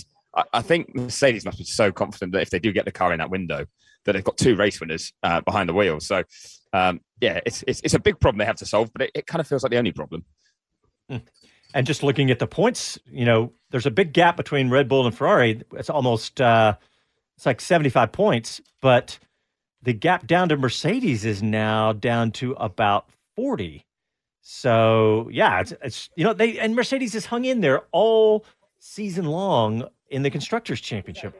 I, 0.52 0.62
think 0.62 0.94
Mercedes 0.94 1.44
must 1.44 1.58
be 1.58 1.64
so 1.64 1.90
confident 1.90 2.32
that 2.32 2.42
if 2.42 2.50
they 2.50 2.58
do 2.58 2.72
get 2.72 2.84
the 2.84 2.92
car 2.92 3.12
in 3.12 3.18
that 3.18 3.30
window, 3.30 3.66
that 4.04 4.12
they've 4.12 4.24
got 4.24 4.36
two 4.36 4.54
race 4.56 4.80
winners 4.80 5.12
uh, 5.22 5.40
behind 5.40 5.68
the 5.68 5.74
wheel. 5.74 5.98
So, 6.00 6.22
um, 6.72 7.00
yeah, 7.20 7.40
it's, 7.46 7.64
it's, 7.66 7.80
it's 7.82 7.94
a 7.94 7.98
big 7.98 8.20
problem 8.20 8.38
they 8.38 8.44
have 8.44 8.56
to 8.56 8.66
solve, 8.66 8.92
but 8.92 9.02
it, 9.02 9.10
it 9.14 9.26
kind 9.26 9.40
of 9.40 9.46
feels 9.46 9.62
like 9.62 9.70
the 9.70 9.78
only 9.78 9.92
problem. 9.92 10.24
And 11.08 11.86
just 11.86 12.02
looking 12.02 12.30
at 12.30 12.38
the 12.38 12.46
points, 12.46 12.98
you 13.06 13.24
know, 13.24 13.52
there's 13.70 13.86
a 13.86 13.90
big 13.90 14.12
gap 14.12 14.36
between 14.36 14.70
Red 14.70 14.88
Bull 14.88 15.06
and 15.06 15.16
Ferrari. 15.16 15.62
It's 15.72 15.90
almost 15.90 16.40
uh, 16.40 16.76
it's 17.36 17.46
like 17.46 17.60
75 17.60 18.12
points, 18.12 18.60
but 18.80 19.18
the 19.82 19.92
gap 19.92 20.26
down 20.26 20.48
to 20.48 20.56
Mercedes 20.56 21.24
is 21.24 21.42
now 21.42 21.92
down 21.92 22.32
to 22.32 22.52
about 22.52 23.08
40. 23.36 23.84
So 24.40 25.28
yeah, 25.32 25.60
it's, 25.60 25.72
it's 25.82 26.10
you 26.16 26.24
know 26.24 26.32
they 26.32 26.58
and 26.58 26.74
Mercedes 26.74 27.12
has 27.14 27.26
hung 27.26 27.44
in 27.44 27.60
there 27.60 27.82
all 27.92 28.44
season 28.78 29.26
long 29.26 29.88
in 30.10 30.22
the 30.22 30.30
constructors 30.30 30.80
championship. 30.80 31.34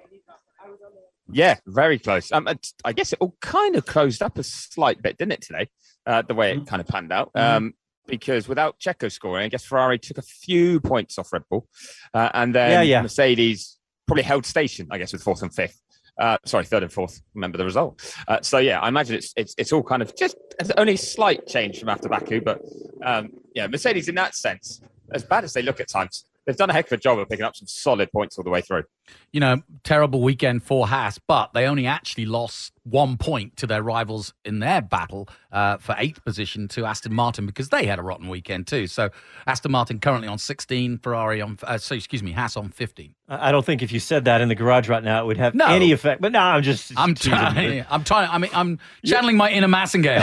Yeah, 1.30 1.56
very 1.66 1.98
close. 1.98 2.30
Um, 2.30 2.48
I 2.84 2.92
guess 2.92 3.12
it 3.12 3.18
all 3.20 3.34
kind 3.40 3.74
of 3.74 3.84
closed 3.84 4.22
up 4.22 4.38
a 4.38 4.42
slight 4.42 5.02
bit, 5.02 5.18
didn't 5.18 5.32
it, 5.32 5.42
today? 5.42 5.68
Uh, 6.06 6.22
the 6.22 6.34
way 6.34 6.52
it 6.52 6.66
kind 6.66 6.80
of 6.80 6.86
panned 6.86 7.12
out. 7.12 7.30
Um, 7.34 7.74
because 8.06 8.46
without 8.46 8.78
Checo 8.78 9.10
scoring, 9.10 9.44
I 9.46 9.48
guess 9.48 9.64
Ferrari 9.64 9.98
took 9.98 10.18
a 10.18 10.22
few 10.22 10.78
points 10.80 11.18
off 11.18 11.32
Red 11.32 11.42
Bull. 11.50 11.66
Uh, 12.14 12.30
and 12.34 12.54
then 12.54 12.70
Yeah, 12.70 12.82
yeah. 12.82 13.02
Mercedes 13.02 13.78
probably 14.06 14.22
held 14.22 14.46
station, 14.46 14.86
I 14.92 14.98
guess, 14.98 15.12
with 15.12 15.22
fourth 15.22 15.42
and 15.42 15.52
fifth. 15.52 15.80
Uh, 16.16 16.38
sorry, 16.46 16.64
third 16.64 16.84
and 16.84 16.92
fourth. 16.92 17.20
Remember 17.34 17.58
the 17.58 17.64
result. 17.64 18.00
Uh, 18.28 18.40
so 18.40 18.58
yeah, 18.58 18.80
I 18.80 18.88
imagine 18.88 19.16
it's 19.16 19.34
it's 19.36 19.54
it's 19.58 19.72
all 19.72 19.82
kind 19.82 20.00
of 20.00 20.16
just 20.16 20.36
only 20.78 20.94
a 20.94 20.98
slight 20.98 21.46
change 21.46 21.78
from 21.80 21.88
after 21.88 22.08
Baku, 22.08 22.40
but 22.40 22.62
um, 23.04 23.30
yeah, 23.54 23.66
Mercedes 23.66 24.08
in 24.08 24.14
that 24.14 24.34
sense, 24.34 24.80
as 25.12 25.24
bad 25.24 25.44
as 25.44 25.52
they 25.52 25.60
look 25.62 25.78
at 25.80 25.88
times, 25.88 26.24
they've 26.46 26.56
done 26.56 26.70
a 26.70 26.72
heck 26.72 26.86
of 26.86 26.92
a 26.92 26.96
job 26.96 27.18
of 27.18 27.28
picking 27.28 27.44
up 27.44 27.56
some 27.56 27.66
solid 27.68 28.10
points 28.12 28.38
all 28.38 28.44
the 28.44 28.50
way 28.50 28.60
through. 28.60 28.84
you 29.32 29.40
know, 29.40 29.62
terrible 29.84 30.20
weekend 30.22 30.62
for 30.62 30.86
Haas, 30.88 31.18
but 31.18 31.52
they 31.52 31.66
only 31.66 31.86
actually 31.86 32.26
lost 32.26 32.72
one 32.84 33.16
point 33.16 33.56
to 33.56 33.66
their 33.66 33.82
rivals 33.82 34.32
in 34.44 34.58
their 34.60 34.80
battle 34.80 35.28
uh, 35.52 35.76
for 35.76 35.94
eighth 35.98 36.24
position 36.24 36.66
to 36.68 36.84
Aston 36.86 37.12
Martin 37.14 37.46
because 37.46 37.68
they 37.68 37.86
had 37.86 37.98
a 37.98 38.02
rotten 38.02 38.28
weekend 38.28 38.66
too. 38.66 38.86
So 38.86 39.10
Aston 39.46 39.70
Martin 39.72 39.98
currently 40.00 40.26
on 40.28 40.38
16, 40.38 40.98
Ferrari 40.98 41.40
on, 41.40 41.58
uh, 41.62 41.78
so 41.78 41.94
excuse 41.94 42.22
me, 42.22 42.32
Haas 42.32 42.56
on 42.56 42.70
15. 42.70 43.14
I 43.28 43.48
I 43.48 43.52
don't 43.52 43.64
think 43.66 43.82
if 43.82 43.90
you 43.92 44.00
said 44.00 44.24
that 44.26 44.40
in 44.40 44.48
the 44.48 44.54
garage 44.54 44.88
right 44.88 45.02
now, 45.04 45.22
it 45.22 45.26
would 45.26 45.36
have 45.36 45.54
No. 45.54 45.66
any 45.66 45.90
effect. 45.92 46.20
But 46.20 46.32
no, 46.32 46.38
I'm 46.40 46.62
just 46.62 46.92
I'm 46.96 47.14
trying. 47.14 47.84
I'm 47.90 48.02
trying. 48.04 48.28
I 48.30 48.38
mean, 48.38 48.50
I'm 48.54 48.78
channeling 49.04 49.36
my 49.36 49.50
inner 49.50 49.68
Massengill. 49.68 50.22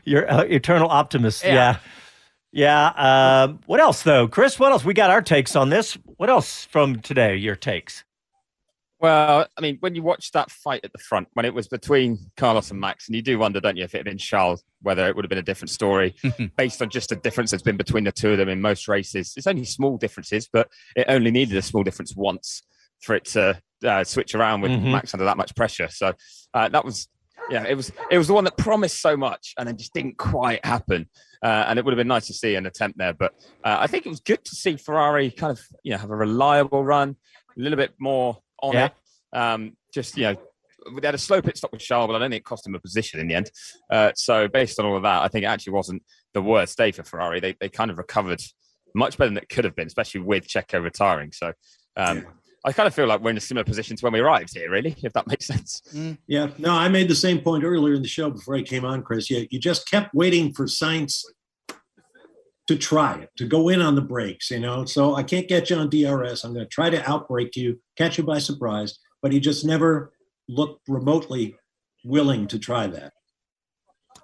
You're 0.04 0.30
uh, 0.30 0.42
eternal 0.42 0.88
optimist. 0.88 1.44
Yeah. 1.44 1.54
Yeah. 1.54 1.76
Yeah. 2.54 2.86
Um, 3.46 3.60
what 3.66 3.80
else, 3.80 4.02
though? 4.02 4.28
Chris, 4.28 4.60
what 4.60 4.70
else? 4.70 4.84
We 4.84 4.94
got 4.94 5.10
our 5.10 5.20
takes 5.22 5.56
on 5.56 5.70
this. 5.70 5.98
What 6.18 6.30
else 6.30 6.64
from 6.66 7.00
today, 7.00 7.34
your 7.36 7.56
takes? 7.56 8.04
Well, 9.00 9.48
I 9.58 9.60
mean, 9.60 9.76
when 9.80 9.96
you 9.96 10.02
watch 10.02 10.30
that 10.32 10.50
fight 10.52 10.82
at 10.84 10.92
the 10.92 10.98
front, 10.98 11.26
when 11.34 11.44
it 11.44 11.52
was 11.52 11.66
between 11.66 12.16
Carlos 12.36 12.70
and 12.70 12.80
Max, 12.80 13.08
and 13.08 13.16
you 13.16 13.22
do 13.22 13.38
wonder, 13.40 13.60
don't 13.60 13.76
you, 13.76 13.82
if 13.82 13.92
it 13.94 13.98
had 13.98 14.04
been 14.06 14.18
Charles, 14.18 14.62
whether 14.82 15.08
it 15.08 15.16
would 15.16 15.24
have 15.24 15.28
been 15.30 15.38
a 15.38 15.42
different 15.42 15.70
story 15.70 16.14
based 16.56 16.80
on 16.80 16.90
just 16.90 17.08
the 17.08 17.16
difference 17.16 17.50
that's 17.50 17.62
been 17.62 17.76
between 17.76 18.04
the 18.04 18.12
two 18.12 18.30
of 18.30 18.38
them 18.38 18.48
in 18.48 18.60
most 18.60 18.86
races. 18.86 19.34
It's 19.36 19.48
only 19.48 19.64
small 19.64 19.98
differences, 19.98 20.48
but 20.50 20.68
it 20.94 21.06
only 21.08 21.32
needed 21.32 21.56
a 21.56 21.62
small 21.62 21.82
difference 21.82 22.14
once 22.14 22.62
for 23.02 23.16
it 23.16 23.24
to 23.26 23.60
uh, 23.84 24.04
switch 24.04 24.34
around 24.34 24.60
with 24.62 24.70
Mhm. 24.70 24.92
Max 24.92 25.12
under 25.12 25.24
that 25.24 25.36
much 25.36 25.54
pressure. 25.56 25.88
So 25.90 26.14
uh, 26.54 26.68
that 26.68 26.84
was, 26.84 27.08
yeah, 27.50 27.64
it 27.66 27.74
was 27.74 27.92
it 28.10 28.18
was 28.18 28.28
the 28.28 28.34
one 28.34 28.44
that 28.44 28.56
promised 28.56 29.00
so 29.00 29.16
much 29.16 29.54
and 29.58 29.68
then 29.68 29.76
just 29.76 29.92
didn't 29.94 30.16
quite 30.18 30.64
happen. 30.64 31.08
Uh, 31.42 31.66
and 31.68 31.78
it 31.78 31.84
would 31.84 31.92
have 31.92 31.98
been 31.98 32.08
nice 32.08 32.26
to 32.28 32.32
see 32.32 32.54
an 32.54 32.64
attempt 32.66 32.96
there, 32.96 33.12
but 33.12 33.32
uh, 33.64 33.76
I 33.78 33.86
think 33.86 34.06
it 34.06 34.08
was 34.08 34.20
good 34.20 34.42
to 34.44 34.54
see 34.54 34.76
Ferrari 34.76 35.30
kind 35.30 35.50
of 35.50 35.60
you 35.82 35.92
know 35.92 35.98
have 35.98 36.10
a 36.10 36.16
reliable 36.16 36.84
run, 36.84 37.16
a 37.56 37.60
little 37.60 37.76
bit 37.76 37.92
more 37.98 38.38
on 38.62 38.72
Yeah. 38.72 38.86
it. 38.86 39.38
Um, 39.38 39.76
just 39.92 40.16
you 40.16 40.24
know, 40.24 40.36
they 41.00 41.06
had 41.06 41.14
a 41.14 41.18
slow 41.18 41.42
pit 41.42 41.56
stop 41.58 41.72
with 41.72 41.82
Charles, 41.82 42.08
but 42.08 42.14
I 42.14 42.18
don't 42.18 42.30
think 42.30 42.40
it 42.40 42.44
cost 42.44 42.66
him 42.66 42.74
a 42.74 42.80
position 42.80 43.20
in 43.20 43.28
the 43.28 43.34
end. 43.34 43.50
Uh, 43.90 44.12
so 44.14 44.48
based 44.48 44.78
on 44.80 44.86
all 44.86 44.96
of 44.96 45.02
that, 45.02 45.22
I 45.22 45.28
think 45.28 45.44
it 45.44 45.48
actually 45.48 45.74
wasn't 45.74 46.02
the 46.32 46.42
worst 46.42 46.78
day 46.78 46.92
for 46.92 47.02
Ferrari. 47.02 47.40
They 47.40 47.54
they 47.60 47.68
kind 47.68 47.90
of 47.90 47.98
recovered 47.98 48.40
much 48.94 49.18
better 49.18 49.28
than 49.28 49.38
it 49.38 49.48
could 49.48 49.64
have 49.64 49.74
been, 49.76 49.86
especially 49.88 50.20
with 50.22 50.46
Checo 50.48 50.82
retiring. 50.82 51.32
So 51.32 51.52
um, 51.96 52.24
I 52.66 52.72
kind 52.72 52.86
of 52.86 52.94
feel 52.94 53.06
like 53.06 53.20
we're 53.20 53.30
in 53.30 53.36
a 53.36 53.40
similar 53.40 53.64
position 53.64 53.94
to 53.96 54.04
when 54.04 54.14
we 54.14 54.20
arrived 54.20 54.56
here, 54.56 54.70
really, 54.70 54.96
if 55.02 55.12
that 55.12 55.26
makes 55.26 55.46
sense. 55.46 55.82
Mm. 55.92 56.16
Yeah, 56.26 56.48
no, 56.58 56.72
I 56.72 56.88
made 56.88 57.08
the 57.08 57.14
same 57.14 57.40
point 57.40 57.62
earlier 57.62 57.94
in 57.94 58.00
the 58.00 58.08
show 58.08 58.30
before 58.30 58.56
I 58.56 58.62
came 58.62 58.86
on, 58.86 59.02
Chris. 59.02 59.28
You, 59.28 59.46
you 59.50 59.60
just 59.60 59.90
kept 59.90 60.14
waiting 60.14 60.52
for 60.54 60.64
Sainz 60.64 61.22
to 62.66 62.76
try 62.76 63.18
it, 63.18 63.30
to 63.36 63.46
go 63.46 63.68
in 63.68 63.82
on 63.82 63.94
the 63.94 64.00
brakes, 64.00 64.50
you 64.50 64.60
know. 64.60 64.86
So 64.86 65.14
I 65.14 65.22
can't 65.22 65.46
get 65.46 65.68
you 65.68 65.76
on 65.76 65.90
DRS. 65.90 66.44
I'm 66.44 66.54
going 66.54 66.64
to 66.64 66.70
try 66.70 66.88
to 66.88 67.10
outbreak 67.10 67.54
you, 67.54 67.78
catch 67.98 68.16
you 68.16 68.24
by 68.24 68.38
surprise, 68.38 68.98
but 69.20 69.32
he 69.32 69.40
just 69.40 69.66
never 69.66 70.12
looked 70.48 70.88
remotely 70.88 71.56
willing 72.02 72.46
to 72.48 72.58
try 72.58 72.86
that. 72.86 73.12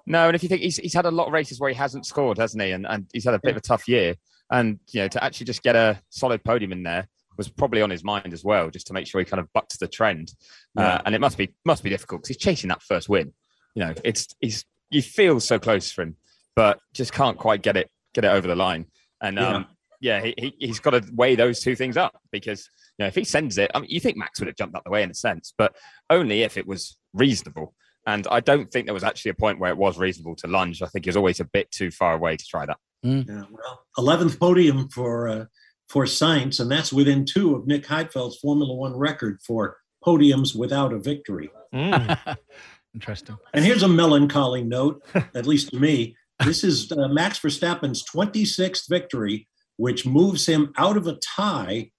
No, 0.07 0.27
and 0.27 0.35
if 0.35 0.43
you 0.43 0.49
think 0.49 0.63
he's, 0.63 0.79
he's 0.79 0.95
had 0.95 1.05
a 1.05 1.11
lot 1.11 1.27
of 1.27 1.35
races 1.35 1.61
where 1.61 1.71
he 1.71 1.77
hasn't 1.77 2.07
scored, 2.07 2.39
hasn't 2.39 2.63
he? 2.63 2.71
And, 2.71 2.87
and 2.87 3.07
he's 3.13 3.25
had 3.25 3.35
a 3.35 3.39
bit 3.39 3.51
of 3.51 3.59
a 3.59 3.61
tough 3.61 3.87
year. 3.87 4.15
And, 4.51 4.81
you 4.89 5.03
know, 5.03 5.09
to 5.09 5.23
actually 5.23 5.47
just 5.47 5.63
get 5.63 5.77
a 5.77 6.01
solid 6.09 6.43
podium 6.43 6.73
in 6.73 6.83
there 6.83 7.07
was 7.41 7.49
probably 7.49 7.81
on 7.81 7.89
his 7.89 8.05
mind 8.05 8.35
as 8.35 8.45
well, 8.45 8.69
just 8.69 8.87
to 8.89 8.93
make 8.93 9.07
sure 9.07 9.19
he 9.19 9.25
kind 9.25 9.41
of 9.41 9.51
bucked 9.55 9.81
the 9.81 9.89
trend. 9.89 10.31
Yeah. 10.77 10.97
Uh, 10.97 11.03
and 11.07 11.15
it 11.15 11.23
must 11.23 11.39
be 11.39 11.55
must 11.65 11.83
be 11.83 11.89
difficult 11.89 12.21
because 12.21 12.29
he's 12.29 12.37
chasing 12.37 12.69
that 12.69 12.83
first 12.83 13.09
win. 13.09 13.33
You 13.75 13.85
know, 13.85 13.95
it's 14.05 14.29
he's 14.41 14.67
you 14.91 15.01
feel 15.01 15.41
so 15.41 15.59
close 15.59 15.91
for 15.91 16.03
him, 16.03 16.17
but 16.55 16.79
just 16.93 17.15
can't 17.15 17.39
quite 17.39 17.63
get 17.63 17.79
it 17.79 17.91
get 18.13 18.27
it 18.27 18.29
over 18.29 18.47
the 18.47 18.57
line. 18.57 18.85
And 19.23 19.39
um, 19.39 19.69
yeah, 20.03 20.21
he, 20.21 20.35
he 20.37 20.55
he's 20.59 20.81
got 20.81 20.91
to 20.91 21.03
weigh 21.15 21.35
those 21.35 21.61
two 21.61 21.75
things 21.75 21.97
up 21.97 22.21
because 22.31 22.69
you 22.99 23.05
know 23.05 23.07
if 23.07 23.15
he 23.15 23.25
sends 23.25 23.57
it, 23.57 23.71
I 23.75 23.81
mean, 23.81 23.89
you 23.89 24.01
think 24.01 24.19
Max 24.19 24.39
would 24.39 24.49
have 24.49 24.57
jumped 24.57 24.77
out 24.77 24.85
the 24.85 24.91
way 24.91 25.03
in 25.03 25.11
a 25.11 25.15
sense, 25.15 25.55
but 25.57 25.75
only 26.11 26.43
if 26.43 26.59
it 26.59 26.67
was 26.67 26.99
reasonable. 27.15 27.75
And 28.07 28.27
I 28.31 28.41
don't 28.41 28.71
think 28.71 28.87
there 28.87 28.95
was 28.95 29.05
actually 29.05 29.31
a 29.31 29.35
point 29.35 29.61
where 29.61 29.71
it 29.71 29.79
was 29.79 29.99
reasonable 29.99 30.37
to 30.37 30.47
lunge. 30.47 30.83
I 30.83 30.87
think 30.87 31.07
he 31.07 31.09
was 31.09 31.17
always 31.17 31.41
a 31.41 31.45
bit 31.45 31.71
too 31.71 31.91
far 31.91 32.15
away 32.15 32.37
to 32.37 32.45
try 32.45 32.67
that. 32.67 32.77
Yeah, 33.03 33.45
well, 33.51 33.87
11th 33.99 34.39
podium 34.39 34.89
for 34.89 35.29
uh, 35.29 35.45
for 35.91 36.05
Sainz, 36.05 36.61
and 36.61 36.71
that's 36.71 36.93
within 36.93 37.25
two 37.25 37.57
of 37.57 37.67
Nick 37.67 37.85
Heidfeld's 37.85 38.39
Formula 38.39 38.73
One 38.73 38.97
record 38.97 39.41
for 39.45 39.77
podiums 40.07 40.57
without 40.57 40.93
a 40.93 40.99
victory. 40.99 41.51
Mm. 41.75 42.37
Interesting. 42.95 43.37
And 43.53 43.65
here's 43.65 43.83
a 43.83 43.89
melancholy 43.89 44.63
note, 44.63 45.03
at 45.35 45.47
least 45.47 45.71
to 45.71 45.81
me. 45.81 46.17
This 46.45 46.65
is 46.65 46.91
uh, 46.93 47.09
Max 47.09 47.39
Verstappen's 47.41 48.05
26th 48.05 48.89
victory, 48.89 49.49
which 49.77 50.07
moves 50.07 50.47
him 50.47 50.73
out 50.79 50.97
of 50.97 51.07
a 51.07 51.17
tie 51.17 51.91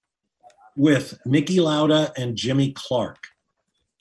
with 0.74 1.18
Niki 1.26 1.62
Lauda 1.62 2.12
and 2.16 2.34
Jimmy 2.34 2.72
Clark. 2.72 3.18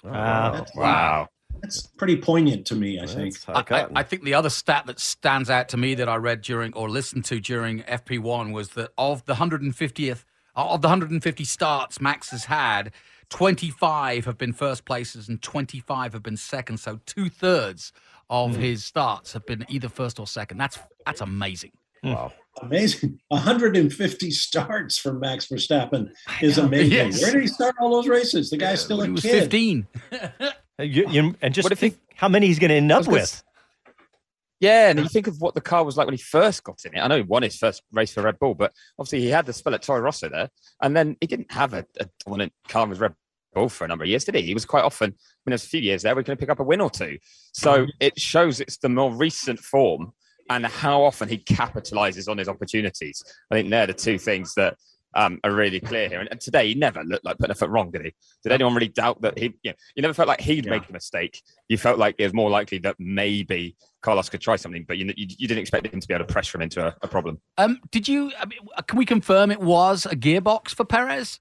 Wow. 0.03 0.65
Wow. 0.75 1.27
That's 1.62 1.88
pretty 1.88 2.18
poignant 2.18 2.65
to 2.68 2.75
me, 2.75 3.00
I 3.00 3.06
think. 3.06 3.39
That's 3.39 3.68
high 3.70 3.77
I, 3.77 3.84
I. 3.84 3.88
I 3.98 4.03
think 4.03 4.24
the 4.24 4.34
other 4.34 4.50
stat 4.50 4.86
that 4.88 5.00
stands 5.00 5.50
out 5.50 5.70
to 5.70 5.77
me 5.77 5.96
that 5.96 6.10
I 6.10 6.15
read 6.15 6.41
during 6.41 6.74
or 6.74 6.89
listened 6.89 7.25
to 7.25 7.39
during 7.39 7.84
FP1 7.84 8.51
was 8.51 8.70
that 8.70 8.91
of 8.98 9.25
the 9.25 9.36
150th 9.36 10.25
of 10.56 10.82
the 10.82 10.88
150 10.88 11.44
starts 11.46 12.01
Max 12.01 12.30
has 12.32 12.46
had, 12.46 12.91
25 13.30 14.25
have 14.25 14.38
been 14.38 14.53
first 14.53 14.86
places 14.86 15.30
and 15.30 15.41
25 15.41 16.13
have 16.13 16.24
been 16.24 16.38
second. 16.38 16.77
So 16.77 17.00
two 17.06 17.30
thirds 17.30 17.94
of 18.30 18.56
his 18.56 18.84
starts 18.84 19.34
have 19.34 19.46
been 19.46 19.65
either 19.70 19.89
first 19.89 20.20
or 20.20 20.27
second. 20.27 20.58
That's 20.58 20.80
that's 21.06 21.22
amazing. 21.22 21.72
wow. 22.03 22.34
Amazing. 22.62 23.20
150 23.30 24.32
starts 24.32 24.98
for 24.98 25.13
Max 25.13 25.48
Verstappen 25.48 26.12
is 26.41 26.58
amazing. 26.58 26.91
yes. 26.91 27.22
Where 27.22 27.32
did 27.32 27.41
he 27.41 27.48
start 27.48 27.75
all 27.80 27.91
those 27.91 28.08
races? 28.08 28.50
The 28.50 28.58
guy's 28.58 28.82
still 28.82 29.01
a 29.01 29.06
he 29.06 29.12
was 29.12 29.22
kid. 29.22 29.44
15. 29.51 29.88
Uh, 30.80 30.84
you- 30.84 31.10
you- 31.10 31.36
and 31.42 31.54
just 31.54 31.72
if 31.72 31.80
he- 31.80 31.96
how 32.16 32.28
many 32.28 32.48
he's 32.48 32.60
going 32.60 32.70
to 32.70 32.75
end 32.75 32.92
up 32.92 33.08
with. 33.08 33.44
Yeah, 34.60 34.92
and 34.92 35.00
you 35.00 35.10
think 35.10 35.25
of 35.25 35.42
what 35.42 35.56
the 35.56 35.62
car 35.62 35.84
was 35.84 35.98
like 35.98 36.06
when 36.06 36.13
he 36.13 36.22
first 36.22 36.63
got 36.63 36.86
in 36.86 36.96
it. 36.96 37.00
I 37.00 37.08
know 37.08 37.18
he 37.18 37.24
won 37.24 37.42
his 37.42 37.58
first 37.58 37.82
race 37.92 38.13
for 38.13 38.22
Red 38.22 38.38
Bull, 38.38 38.54
but 38.54 38.72
obviously 39.00 39.22
he 39.22 39.30
had 39.30 39.48
the 39.48 39.54
spell 39.54 39.74
at 39.74 39.82
Toro 39.82 40.01
Rosso 40.01 40.30
there, 40.30 40.50
and 40.84 40.96
then 40.96 41.18
he 41.20 41.25
didn't 41.25 41.51
have 41.51 41.74
a, 41.74 41.84
a 42.00 42.08
dominant 42.24 42.54
car 42.68 42.86
with 42.86 43.00
Red 43.00 43.16
Bull 43.54 43.70
for 43.70 43.86
a 43.86 43.88
number 43.88 44.04
of 44.04 44.10
years, 44.10 44.24
did 44.24 44.36
he? 44.36 44.44
He 44.44 44.54
was 44.54 44.66
quite 44.66 44.84
often. 44.84 45.10
I 45.10 45.13
mean, 45.13 45.51
there's 45.51 45.63
a 45.66 45.68
few 45.68 45.82
years 45.82 46.04
there 46.04 46.16
he 46.16 46.24
could 46.24 46.38
pick 46.38 46.50
up 46.50 46.60
a 46.60 46.63
win 46.63 46.80
or 46.80 46.92
two. 46.92 47.18
So 47.54 47.86
mm-hmm. 47.86 47.90
it 48.00 48.20
shows 48.20 48.60
it's 48.60 48.78
the 48.78 48.90
more 48.90 49.12
recent 49.12 49.60
form 49.60 50.13
and 50.51 50.66
how 50.66 51.01
often 51.04 51.28
he 51.28 51.38
capitalizes 51.38 52.30
on 52.30 52.38
his 52.38 52.48
opportunities. 52.48 53.24
I 53.50 53.56
think 53.56 53.70
they're 53.70 53.88
the 53.88 53.94
two 53.94 54.20
things 54.20 54.54
that 54.56 54.75
um, 55.13 55.39
are 55.44 55.51
really 55.51 55.80
clear 55.80 56.08
here. 56.10 56.20
And, 56.20 56.30
and 56.32 56.39
today 56.39 56.68
he 56.70 56.75
never 56.75 57.03
looked 57.03 57.25
like 57.25 57.38
putting 57.38 57.51
a 57.51 57.56
foot 57.56 57.70
wrong, 57.70 57.91
did 57.91 58.06
he? 58.06 58.13
Did 58.44 58.51
anyone 58.51 58.74
really 58.74 58.88
doubt 58.88 59.22
that 59.22 59.38
he? 59.38 59.53
You, 59.63 59.72
know, 59.72 59.75
you 59.96 60.01
never 60.01 60.13
felt 60.13 60.27
like 60.27 60.41
he'd 60.41 60.65
Yeah. 60.65 60.72
make 60.72 60.89
a 60.89 60.94
mistake. 60.94 61.41
You 61.70 61.77
felt 61.77 62.00
like 62.00 62.15
it 62.18 62.24
was 62.24 62.34
more 62.34 62.50
likely 62.50 62.77
that 62.80 62.96
maybe 63.00 63.75
Carlos 64.01 64.30
could 64.30 64.41
try 64.41 64.56
something, 64.56 64.86
but 64.88 64.98
you, 64.98 65.06
you, 65.15 65.27
you 65.38 65.48
didn't 65.48 65.62
expect 65.62 65.88
him 65.88 66.00
to 66.00 66.08
be 66.08 66.13
able 66.13 66.25
to 66.25 66.34
pressure 66.34 66.58
him 66.58 66.63
into 66.63 66.86
a, 66.86 66.96
a 67.01 67.08
problem. 67.08 67.39
Um, 67.58 67.80
did 67.91 68.08
you? 68.08 68.32
I 68.39 68.46
mean, 68.46 68.60
can 68.88 68.98
we 68.98 69.06
confirm 69.06 69.51
it 69.51 69.62
was 69.62 70.06
a 70.06 70.15
gearbox 70.15 70.70
for 70.70 70.86
Perez? 70.86 71.39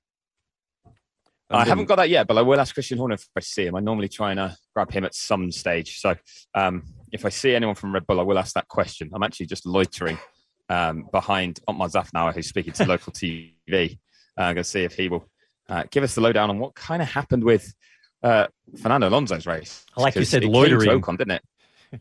I 1.53 1.65
haven't 1.65 1.87
got 1.87 1.97
that 1.97 2.09
yet, 2.09 2.29
but 2.29 2.39
I 2.39 2.43
will 2.43 2.61
ask 2.61 2.73
Christian 2.75 2.97
Horner 2.97 3.15
if 3.15 3.29
I 3.37 3.41
see 3.41 3.67
him. 3.67 3.75
I 3.75 3.81
normally 3.81 4.09
try 4.09 4.31
and 4.31 4.39
uh, 4.39 4.51
grab 4.73 4.93
him 4.93 5.05
at 5.05 5.17
some 5.17 5.51
stage. 5.51 5.99
So 5.99 6.15
um, 6.55 6.85
if 7.11 7.27
I 7.27 7.29
see 7.29 7.57
anyone 7.57 7.75
from 7.75 7.93
Red 7.93 8.07
Bull, 8.07 8.21
I 8.21 8.23
will 8.23 8.39
ask 8.39 8.55
that 8.55 8.69
question. 8.69 9.11
I'm 9.13 9.25
actually 9.25 9.47
just 9.47 9.67
loitering 9.67 10.17
um, 10.71 11.07
behind 11.13 11.61
Otmar 11.69 11.89
Szafnauer, 11.89 12.33
who's 12.33 12.49
speaking 12.49 12.73
to 12.75 12.87
local 12.87 13.13
TV. 13.21 13.99
Uh, 14.39 14.43
I'm 14.43 14.55
going 14.55 14.57
to 14.57 14.65
see 14.65 14.85
if 14.85 14.95
he 14.95 15.09
will 15.09 15.25
Uh, 15.69 15.85
give 15.93 16.03
us 16.03 16.15
the 16.17 16.21
lowdown 16.21 16.51
on 16.51 16.59
what 16.59 16.75
kind 16.75 17.01
of 17.03 17.09
happened 17.09 17.45
with 17.45 17.65
uh, 18.23 18.47
Fernando 18.83 19.09
Alonso's 19.09 19.47
race. 19.47 19.85
I 19.97 20.01
like 20.03 20.17
you 20.17 20.25
said 20.25 20.43
it 20.43 20.49
loitering. 20.51 21.01
Ocon, 21.01 21.17
didn't 21.19 21.39
it? 21.39 21.43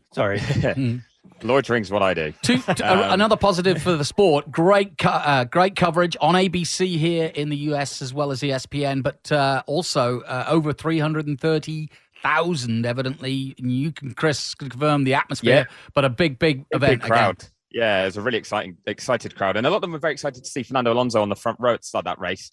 Sorry. 0.12 0.40
Loitering's 1.42 1.90
what 1.90 2.02
I 2.02 2.12
do. 2.14 2.32
Two, 2.42 2.60
Um, 2.82 3.00
another 3.12 3.36
positive 3.36 3.80
for 3.82 3.92
the 3.96 4.04
sport. 4.04 4.50
Great, 4.50 4.98
co- 4.98 5.08
uh, 5.10 5.44
great 5.44 5.76
coverage 5.76 6.16
on 6.20 6.34
ABC 6.34 6.96
here 6.98 7.30
in 7.34 7.48
the 7.48 7.56
US 7.72 8.02
as 8.02 8.12
well 8.12 8.30
as 8.30 8.40
ESPN, 8.40 9.02
but 9.02 9.30
uh, 9.32 9.62
also 9.66 10.20
uh, 10.22 10.46
over 10.48 10.72
three 10.72 10.98
hundred 10.98 11.26
and 11.26 11.40
thirty 11.40 11.88
thousand. 12.22 12.84
Evidently, 12.86 13.54
And 13.58 13.70
you 13.72 13.92
can 13.92 14.12
Chris 14.14 14.54
can 14.54 14.68
confirm 14.70 15.04
the 15.04 15.14
atmosphere, 15.14 15.68
but 15.94 16.04
a 16.04 16.10
big, 16.10 16.38
big 16.38 16.64
event 16.72 17.00
big 17.02 17.08
crowd. 17.08 17.44
Yeah, 17.70 18.02
it 18.02 18.06
was 18.06 18.16
a 18.16 18.22
really 18.22 18.38
exciting, 18.38 18.76
excited 18.86 19.36
crowd, 19.36 19.56
and 19.56 19.66
a 19.66 19.70
lot 19.70 19.76
of 19.76 19.82
them 19.82 19.92
were 19.92 19.98
very 19.98 20.12
excited 20.12 20.42
to 20.42 20.50
see 20.50 20.62
Fernando 20.62 20.92
Alonso 20.92 21.22
on 21.22 21.28
the 21.28 21.36
front 21.36 21.58
row 21.60 21.74
at 21.74 21.82
the 21.82 21.86
start 21.86 22.06
of 22.06 22.16
that 22.16 22.20
race. 22.20 22.50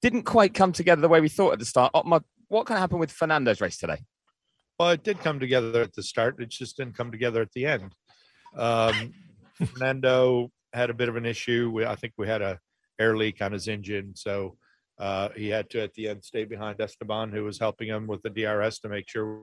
Didn't 0.00 0.22
quite 0.22 0.54
come 0.54 0.72
together 0.72 1.02
the 1.02 1.08
way 1.08 1.20
we 1.20 1.28
thought 1.28 1.52
at 1.52 1.58
the 1.58 1.64
start. 1.66 1.90
Otmar, 1.94 2.22
what 2.48 2.66
kind 2.66 2.76
of 2.76 2.80
happened 2.80 3.00
with 3.00 3.12
Fernando's 3.12 3.60
race 3.60 3.76
today? 3.76 3.98
Well, 4.78 4.90
it 4.90 5.04
did 5.04 5.20
come 5.20 5.38
together 5.38 5.82
at 5.82 5.94
the 5.94 6.02
start. 6.02 6.40
It 6.40 6.48
just 6.48 6.76
didn't 6.76 6.96
come 6.96 7.12
together 7.12 7.42
at 7.42 7.52
the 7.52 7.66
end. 7.66 7.94
Um, 8.56 9.12
Fernando 9.66 10.50
had 10.72 10.90
a 10.90 10.94
bit 10.94 11.08
of 11.08 11.16
an 11.16 11.26
issue. 11.26 11.70
We, 11.72 11.84
I 11.84 11.94
think 11.94 12.14
we 12.16 12.26
had 12.26 12.42
a 12.42 12.58
air 12.98 13.16
leak 13.16 13.42
on 13.42 13.52
his 13.52 13.68
engine, 13.68 14.14
so 14.16 14.56
uh, 14.98 15.28
he 15.36 15.48
had 15.48 15.68
to 15.70 15.82
at 15.82 15.94
the 15.94 16.08
end 16.08 16.24
stay 16.24 16.44
behind 16.44 16.80
Esteban, 16.80 17.32
who 17.32 17.44
was 17.44 17.58
helping 17.58 17.88
him 17.88 18.06
with 18.06 18.22
the 18.22 18.30
DRS 18.30 18.78
to 18.80 18.88
make 18.88 19.08
sure 19.08 19.42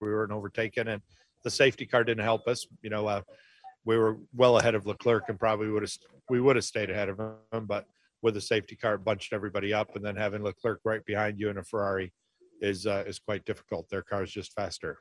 we 0.00 0.08
weren't 0.08 0.32
overtaken. 0.32 0.88
And 0.88 1.02
the 1.44 1.50
safety 1.50 1.86
car 1.86 2.04
didn't 2.04 2.24
help 2.24 2.46
us. 2.46 2.66
You 2.82 2.90
know, 2.90 3.06
uh, 3.06 3.22
we 3.84 3.98
were 3.98 4.18
well 4.34 4.58
ahead 4.58 4.74
of 4.74 4.86
Leclerc 4.86 5.28
and 5.28 5.38
probably 5.38 5.68
would 5.68 5.82
have 5.82 5.92
we 6.28 6.40
would 6.40 6.56
have 6.56 6.64
stayed 6.64 6.90
ahead 6.90 7.08
of 7.08 7.18
him, 7.18 7.66
but 7.66 7.86
with 8.22 8.34
the 8.34 8.40
safety 8.40 8.76
car 8.76 8.96
bunched 8.96 9.32
everybody 9.32 9.74
up, 9.74 9.96
and 9.96 10.04
then 10.04 10.16
having 10.16 10.42
Leclerc 10.42 10.80
right 10.84 11.04
behind 11.04 11.40
you 11.40 11.50
in 11.50 11.58
a 11.58 11.64
Ferrari 11.64 12.12
is 12.60 12.86
uh, 12.86 13.04
is 13.06 13.18
quite 13.18 13.44
difficult. 13.44 13.88
Their 13.90 14.02
car 14.02 14.22
is 14.22 14.32
just 14.32 14.52
faster. 14.52 14.98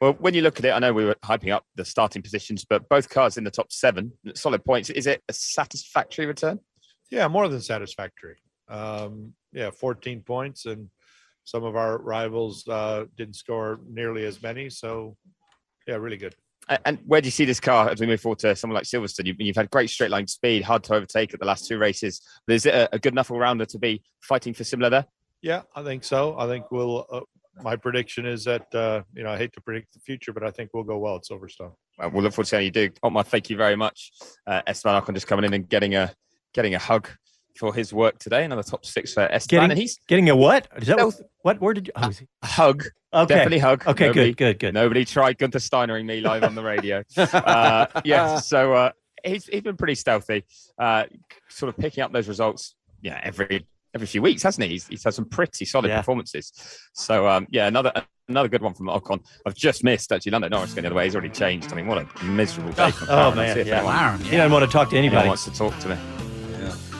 Well, 0.00 0.12
when 0.14 0.34
you 0.34 0.42
look 0.42 0.58
at 0.58 0.64
it, 0.64 0.72
I 0.72 0.78
know 0.78 0.92
we 0.92 1.06
were 1.06 1.16
hyping 1.24 1.52
up 1.52 1.64
the 1.74 1.84
starting 1.84 2.20
positions, 2.20 2.66
but 2.68 2.86
both 2.88 3.08
cars 3.08 3.38
in 3.38 3.44
the 3.44 3.50
top 3.50 3.72
seven, 3.72 4.12
solid 4.34 4.62
points. 4.64 4.90
Is 4.90 5.06
it 5.06 5.22
a 5.28 5.32
satisfactory 5.32 6.26
return? 6.26 6.60
Yeah, 7.10 7.28
more 7.28 7.48
than 7.48 7.60
satisfactory. 7.60 8.36
Um, 8.68 9.32
yeah, 9.52 9.70
14 9.70 10.20
points, 10.22 10.66
and 10.66 10.90
some 11.44 11.64
of 11.64 11.76
our 11.76 11.98
rivals 11.98 12.66
uh, 12.68 13.04
didn't 13.16 13.36
score 13.36 13.80
nearly 13.88 14.26
as 14.26 14.42
many. 14.42 14.68
So, 14.68 15.16
yeah, 15.86 15.94
really 15.94 16.18
good. 16.18 16.34
A- 16.68 16.86
And 16.88 16.98
where 17.06 17.20
do 17.20 17.26
you 17.26 17.30
see 17.32 17.44
this 17.44 17.60
car 17.60 17.88
as 17.90 18.00
we 18.00 18.06
move 18.06 18.20
forward 18.20 18.38
to 18.40 18.56
someone 18.56 18.74
like 18.74 18.84
Silverstone? 18.84 19.26
You've, 19.26 19.40
you've 19.40 19.56
had 19.56 19.70
great 19.70 19.90
straight 19.90 20.10
line 20.10 20.26
speed, 20.26 20.62
hard 20.62 20.82
to 20.84 20.94
overtake 20.94 21.32
at 21.34 21.40
the 21.40 21.46
last 21.46 21.66
two 21.66 21.78
races. 21.78 22.20
But 22.46 22.56
is 22.56 22.66
it 22.66 22.74
a, 22.74 22.94
a 22.94 22.98
good 22.98 23.12
enough 23.14 23.30
all 23.30 23.38
rounder 23.38 23.64
to 23.66 23.78
be 23.78 24.02
fighting 24.22 24.54
for 24.54 24.64
similar 24.64 24.90
there? 24.90 25.06
Yeah, 25.42 25.62
I 25.74 25.82
think 25.82 26.04
so. 26.04 26.38
I 26.38 26.46
think 26.46 26.70
we'll. 26.70 27.06
Uh, 27.10 27.20
my 27.62 27.74
prediction 27.76 28.26
is 28.26 28.44
that 28.44 28.66
uh, 28.74 29.02
you 29.14 29.22
know 29.22 29.30
I 29.30 29.38
hate 29.38 29.52
to 29.54 29.60
predict 29.62 29.94
the 29.94 30.00
future, 30.00 30.32
but 30.32 30.42
I 30.42 30.50
think 30.50 30.70
we'll 30.74 30.82
go 30.84 30.98
well 30.98 31.16
at 31.16 31.22
Silverstone. 31.22 31.72
Well, 31.98 32.10
we'll 32.10 32.22
look 32.24 32.32
forward 32.34 32.44
to 32.44 32.50
seeing 32.50 32.60
how 32.60 32.64
you 32.64 32.70
do. 32.70 32.90
Otmar, 33.02 33.22
thank 33.24 33.48
you 33.48 33.56
very 33.56 33.76
much. 33.76 34.10
Uh, 34.46 34.60
Esteban 34.66 35.00
Ocon 35.00 35.14
just 35.14 35.26
coming 35.26 35.44
in 35.46 35.54
and 35.54 35.68
getting 35.68 35.94
a 35.94 36.12
getting 36.52 36.74
a 36.74 36.78
hug 36.78 37.08
for 37.58 37.72
his 37.72 37.94
work 37.94 38.18
today. 38.18 38.44
Another 38.44 38.62
top 38.62 38.84
six 38.84 39.14
for 39.14 39.22
Esteban, 39.22 39.60
Getting, 39.62 39.70
and 39.70 39.78
he's 39.78 39.98
getting 40.08 40.28
a 40.28 40.36
what? 40.36 40.68
Is 40.76 40.88
that 40.88 40.98
what, 40.98 41.14
Stealth- 41.14 41.28
what 41.42 41.60
word 41.60 41.74
did 41.74 41.86
you? 41.86 41.92
Oh, 41.96 42.08
is 42.08 42.22
a 42.42 42.46
hug. 42.46 42.84
Okay. 43.22 43.34
Definitely 43.34 43.58
hug. 43.58 43.86
Okay, 43.86 44.06
Nobody- 44.08 44.30
good, 44.32 44.36
good, 44.36 44.58
good. 44.58 44.74
Nobody 44.74 45.04
tried 45.04 45.38
Gunther 45.38 45.58
Steinering 45.58 46.04
me 46.04 46.20
live 46.20 46.44
on 46.44 46.54
the 46.54 46.62
radio. 46.62 47.02
uh, 47.16 47.86
yeah, 48.04 48.38
so 48.38 48.72
uh, 48.74 48.90
he's 49.24 49.46
he's 49.46 49.62
been 49.62 49.76
pretty 49.76 49.94
stealthy, 49.94 50.44
uh, 50.78 51.04
sort 51.48 51.68
of 51.70 51.76
picking 51.78 52.02
up 52.04 52.12
those 52.12 52.28
results. 52.28 52.74
Yeah, 53.02 53.20
every 53.22 53.66
every 53.94 54.06
few 54.06 54.20
weeks, 54.22 54.42
hasn't 54.42 54.64
he? 54.64 54.70
He's, 54.72 54.86
he's 54.88 55.04
had 55.04 55.14
some 55.14 55.24
pretty 55.26 55.64
solid 55.64 55.88
Yeah. 55.88 55.98
performances. 55.98 56.52
So 56.94 57.26
um, 57.28 57.46
yeah, 57.50 57.66
another 57.66 57.92
another 58.28 58.48
good 58.48 58.60
one 58.62 58.74
from 58.74 58.86
Ocon. 58.88 59.24
I've 59.46 59.54
just 59.54 59.84
missed 59.84 60.10
actually 60.12 60.32
Lando 60.32 60.48
Norris 60.48 60.74
going 60.74 60.82
the 60.82 60.88
other 60.88 60.96
way. 60.96 61.04
He's 61.04 61.14
already 61.14 61.30
changed. 61.30 61.72
I 61.72 61.76
mean, 61.76 61.86
what 61.86 61.98
a 61.98 62.24
miserable 62.24 62.72
day. 62.72 62.90
for 62.90 63.06
Oh, 63.08 63.32
man, 63.34 63.56
yeah. 63.56 63.76
anyone- 63.76 63.94
McLaren, 63.94 64.22
He 64.24 64.36
doesn't 64.36 64.52
want 64.52 64.64
to 64.64 64.70
talk 64.70 64.90
to 64.90 64.96
anyone 64.96 65.14
anybody. 65.18 65.28
wants 65.28 65.44
to 65.44 65.52
talk 65.52 65.78
to 65.78 65.88
me. 65.90 65.96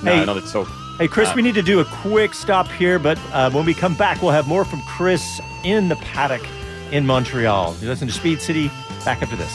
No, 0.05 0.15
Hey. 0.15 0.25
not 0.25 0.37
at 0.37 0.55
all. 0.55 0.67
Hey, 0.99 1.09
Chris, 1.09 1.29
Uh, 1.29 1.33
we 1.37 1.43
need 1.43 1.55
to 1.57 1.63
do 1.63 1.81
a 1.81 1.85
quick 1.85 2.33
stop 2.33 2.69
here, 2.69 2.99
but 2.99 3.19
uh, 3.33 3.51
when 3.51 3.67
we 3.67 3.75
come 3.75 3.95
back, 3.95 4.23
we'll 4.23 4.31
have 4.33 4.49
more 4.49 4.65
from 4.65 4.81
Chris 4.83 5.43
in 5.63 5.89
the 5.89 5.97
paddock 5.97 6.41
in 6.91 7.05
Montreal. 7.05 7.77
You 7.83 7.89
listen 7.89 8.09
to 8.09 8.15
Speed 8.15 8.41
City 8.41 8.69
back 9.05 9.21
after 9.21 9.37
this. 9.37 9.55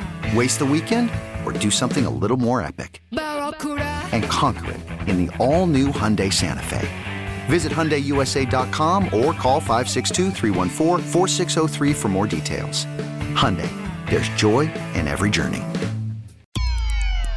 Waste 0.33 0.59
the 0.59 0.65
weekend 0.65 1.09
or 1.45 1.51
do 1.51 1.69
something 1.69 2.05
a 2.05 2.09
little 2.09 2.37
more 2.37 2.61
epic? 2.61 3.01
And 3.11 4.23
conquer 4.25 4.71
it 4.71 4.79
in 5.09 5.25
the 5.25 5.37
all 5.37 5.67
new 5.67 5.89
Hyundai 5.89 6.31
Santa 6.31 6.63
Fe. 6.63 6.87
Visit 7.47 7.73
HyundaiUSA.com 7.73 9.05
or 9.05 9.33
call 9.33 9.59
562 9.59 10.31
for 11.93 12.07
more 12.07 12.27
details. 12.27 12.85
Hyundai, 13.35 13.69
there's 14.07 14.29
joy 14.29 14.71
in 14.93 15.07
every 15.07 15.29
journey. 15.29 15.63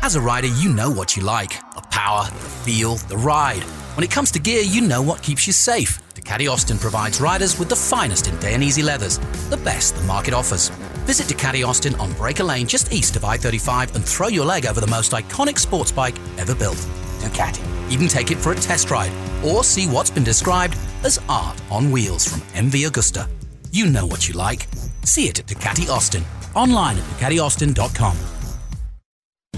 As 0.03 0.15
a 0.15 0.21
rider, 0.21 0.49
you 0.59 0.69
know 0.69 0.91
what 0.91 1.17
you 1.17 1.25
like. 1.25 1.59
The 1.75 1.83
power, 1.91 2.31
the 2.31 2.39
feel, 2.39 2.97
the 2.97 3.17
ride. 3.17 3.65
When 3.97 4.05
it 4.05 4.11
comes 4.11 4.31
to 4.33 4.39
gear, 4.39 4.63
you 4.63 4.83
know 4.83 5.03
what 5.03 5.21
keeps 5.21 5.49
you 5.49 5.53
safe. 5.53 6.01
Ducati 6.15 6.49
Austin 6.49 6.79
provides 6.79 7.21
riders 7.21 7.59
with 7.59 7.71
the 7.71 7.77
finest 7.77 8.29
in 8.29 8.35
Dainese 8.37 8.85
leathers, 8.85 9.19
the 9.49 9.57
best 9.65 9.97
the 9.97 10.03
market 10.03 10.35
offers. 10.35 10.71
Visit 11.05 11.27
Ducati 11.27 11.67
Austin 11.67 11.95
on 11.97 12.13
Breaker 12.15 12.45
Lane 12.45 12.67
just 12.67 12.93
east 12.93 13.15
of 13.17 13.25
I-35 13.25 13.95
and 13.95 14.05
throw 14.05 14.29
your 14.29 14.47
leg 14.47 14.67
over 14.67 14.81
the 14.81 14.87
most 14.87 15.13
iconic 15.13 15.59
sports 15.59 15.93
bike 15.93 16.17
ever 16.39 16.55
built. 16.55 16.79
Ducati. 17.21 17.63
Even 17.91 18.09
take 18.09 18.31
it 18.31 18.39
for 18.39 18.53
a 18.53 18.55
test 18.55 18.91
ride 18.91 19.13
or 19.45 19.65
see 19.65 19.87
what's 19.87 20.11
been 20.11 20.25
described 20.25 20.77
as 21.03 21.21
art 21.29 21.61
on 21.71 21.91
wheels 21.91 22.27
from 22.27 22.41
MV 22.53 22.87
Agusta. 22.89 23.29
You 23.71 23.87
know 23.87 24.07
what 24.07 24.29
you 24.29 24.35
like. 24.35 24.67
See 25.05 25.29
it 25.29 25.39
at 25.41 25.47
Ducati 25.47 25.91
Austin. 25.91 26.25
Online 26.55 26.97
at 26.97 27.05
DucatiAustin.com. 27.05 28.44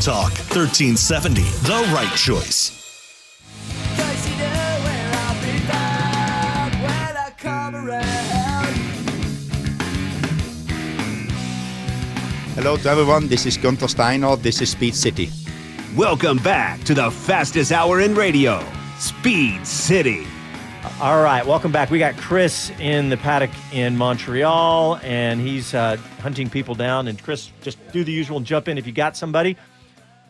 Talk 0.00 0.32
1370, 0.32 1.42
the 1.42 1.92
right 1.92 2.16
choice. 2.16 2.72
Hello 12.54 12.78
to 12.78 12.88
everyone. 12.88 13.28
This 13.28 13.44
is 13.44 13.58
Gunther 13.58 13.88
Steiner. 13.88 14.36
This 14.36 14.62
is 14.62 14.70
Speed 14.70 14.94
City. 14.94 15.28
Welcome 15.94 16.38
back 16.38 16.82
to 16.84 16.94
the 16.94 17.10
fastest 17.10 17.70
hour 17.70 18.00
in 18.00 18.14
radio, 18.14 18.64
Speed 18.98 19.66
City. 19.66 20.26
All 20.98 21.22
right, 21.22 21.44
welcome 21.46 21.72
back. 21.72 21.90
We 21.90 21.98
got 21.98 22.16
Chris 22.16 22.70
in 22.78 23.10
the 23.10 23.18
paddock 23.18 23.50
in 23.70 23.98
Montreal, 23.98 24.98
and 25.02 25.38
he's 25.38 25.74
uh, 25.74 25.98
hunting 26.20 26.48
people 26.48 26.74
down. 26.74 27.08
And 27.08 27.22
Chris, 27.22 27.52
just 27.60 27.78
do 27.92 28.02
the 28.02 28.12
usual 28.12 28.40
jump 28.40 28.66
in 28.66 28.78
if 28.78 28.86
you 28.86 28.92
got 28.92 29.14
somebody. 29.14 29.58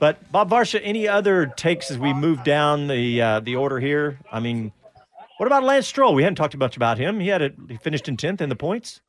But 0.00 0.32
Bob 0.32 0.50
Varsha, 0.50 0.80
any 0.82 1.06
other 1.06 1.46
takes 1.46 1.90
as 1.90 1.98
we 1.98 2.14
move 2.14 2.42
down 2.42 2.88
the 2.88 3.20
uh, 3.20 3.40
the 3.40 3.56
order 3.56 3.78
here? 3.78 4.18
I 4.32 4.40
mean, 4.40 4.72
what 5.36 5.46
about 5.46 5.62
Lance 5.62 5.86
Stroll? 5.86 6.14
We 6.14 6.22
hadn't 6.22 6.36
talked 6.36 6.56
much 6.56 6.74
about 6.74 6.96
him. 6.96 7.20
He 7.20 7.28
had 7.28 7.42
a, 7.42 7.50
he 7.68 7.76
finished 7.76 8.08
in 8.08 8.16
tenth 8.16 8.40
in 8.40 8.48
the 8.48 8.56
points. 8.56 9.02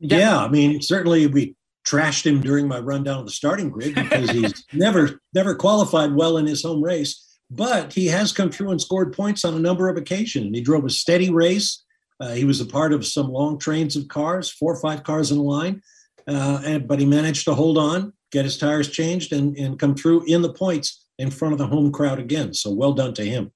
Yeah, 0.00 0.36
I 0.38 0.48
mean, 0.48 0.82
certainly 0.82 1.28
we 1.28 1.54
trashed 1.86 2.26
him 2.26 2.40
during 2.40 2.66
my 2.66 2.80
rundown 2.80 3.20
of 3.20 3.26
the 3.26 3.32
starting 3.32 3.70
grid 3.70 3.94
because 3.94 4.30
he's 4.30 4.66
never 4.72 5.20
never 5.32 5.54
qualified 5.54 6.12
well 6.12 6.36
in 6.36 6.46
his 6.46 6.64
home 6.64 6.82
race. 6.82 7.24
But 7.48 7.92
he 7.92 8.06
has 8.08 8.32
come 8.32 8.50
through 8.50 8.70
and 8.70 8.80
scored 8.80 9.12
points 9.12 9.44
on 9.44 9.54
a 9.54 9.60
number 9.60 9.88
of 9.88 9.96
occasions. 9.96 10.50
He 10.56 10.60
drove 10.60 10.84
a 10.84 10.90
steady 10.90 11.30
race. 11.30 11.84
Uh, 12.18 12.30
he 12.30 12.44
was 12.44 12.60
a 12.60 12.66
part 12.66 12.92
of 12.92 13.06
some 13.06 13.28
long 13.28 13.58
trains 13.58 13.94
of 13.94 14.08
cars, 14.08 14.50
four 14.50 14.74
or 14.74 14.80
five 14.80 15.04
cars 15.04 15.30
in 15.30 15.38
a 15.38 15.42
line, 15.42 15.82
uh, 16.26 16.62
and, 16.64 16.88
but 16.88 16.98
he 16.98 17.04
managed 17.06 17.44
to 17.44 17.54
hold 17.54 17.78
on 17.78 18.12
get 18.32 18.44
his 18.44 18.58
tires 18.58 18.88
changed, 18.90 19.32
and, 19.32 19.56
and 19.56 19.78
come 19.78 19.94
through 19.94 20.24
in 20.26 20.42
the 20.42 20.52
points 20.52 21.06
in 21.18 21.30
front 21.30 21.52
of 21.52 21.58
the 21.58 21.66
home 21.66 21.92
crowd 21.92 22.18
again. 22.18 22.52
So 22.54 22.70
well 22.72 22.92
done 22.92 23.14
to 23.14 23.24
him. 23.24 23.52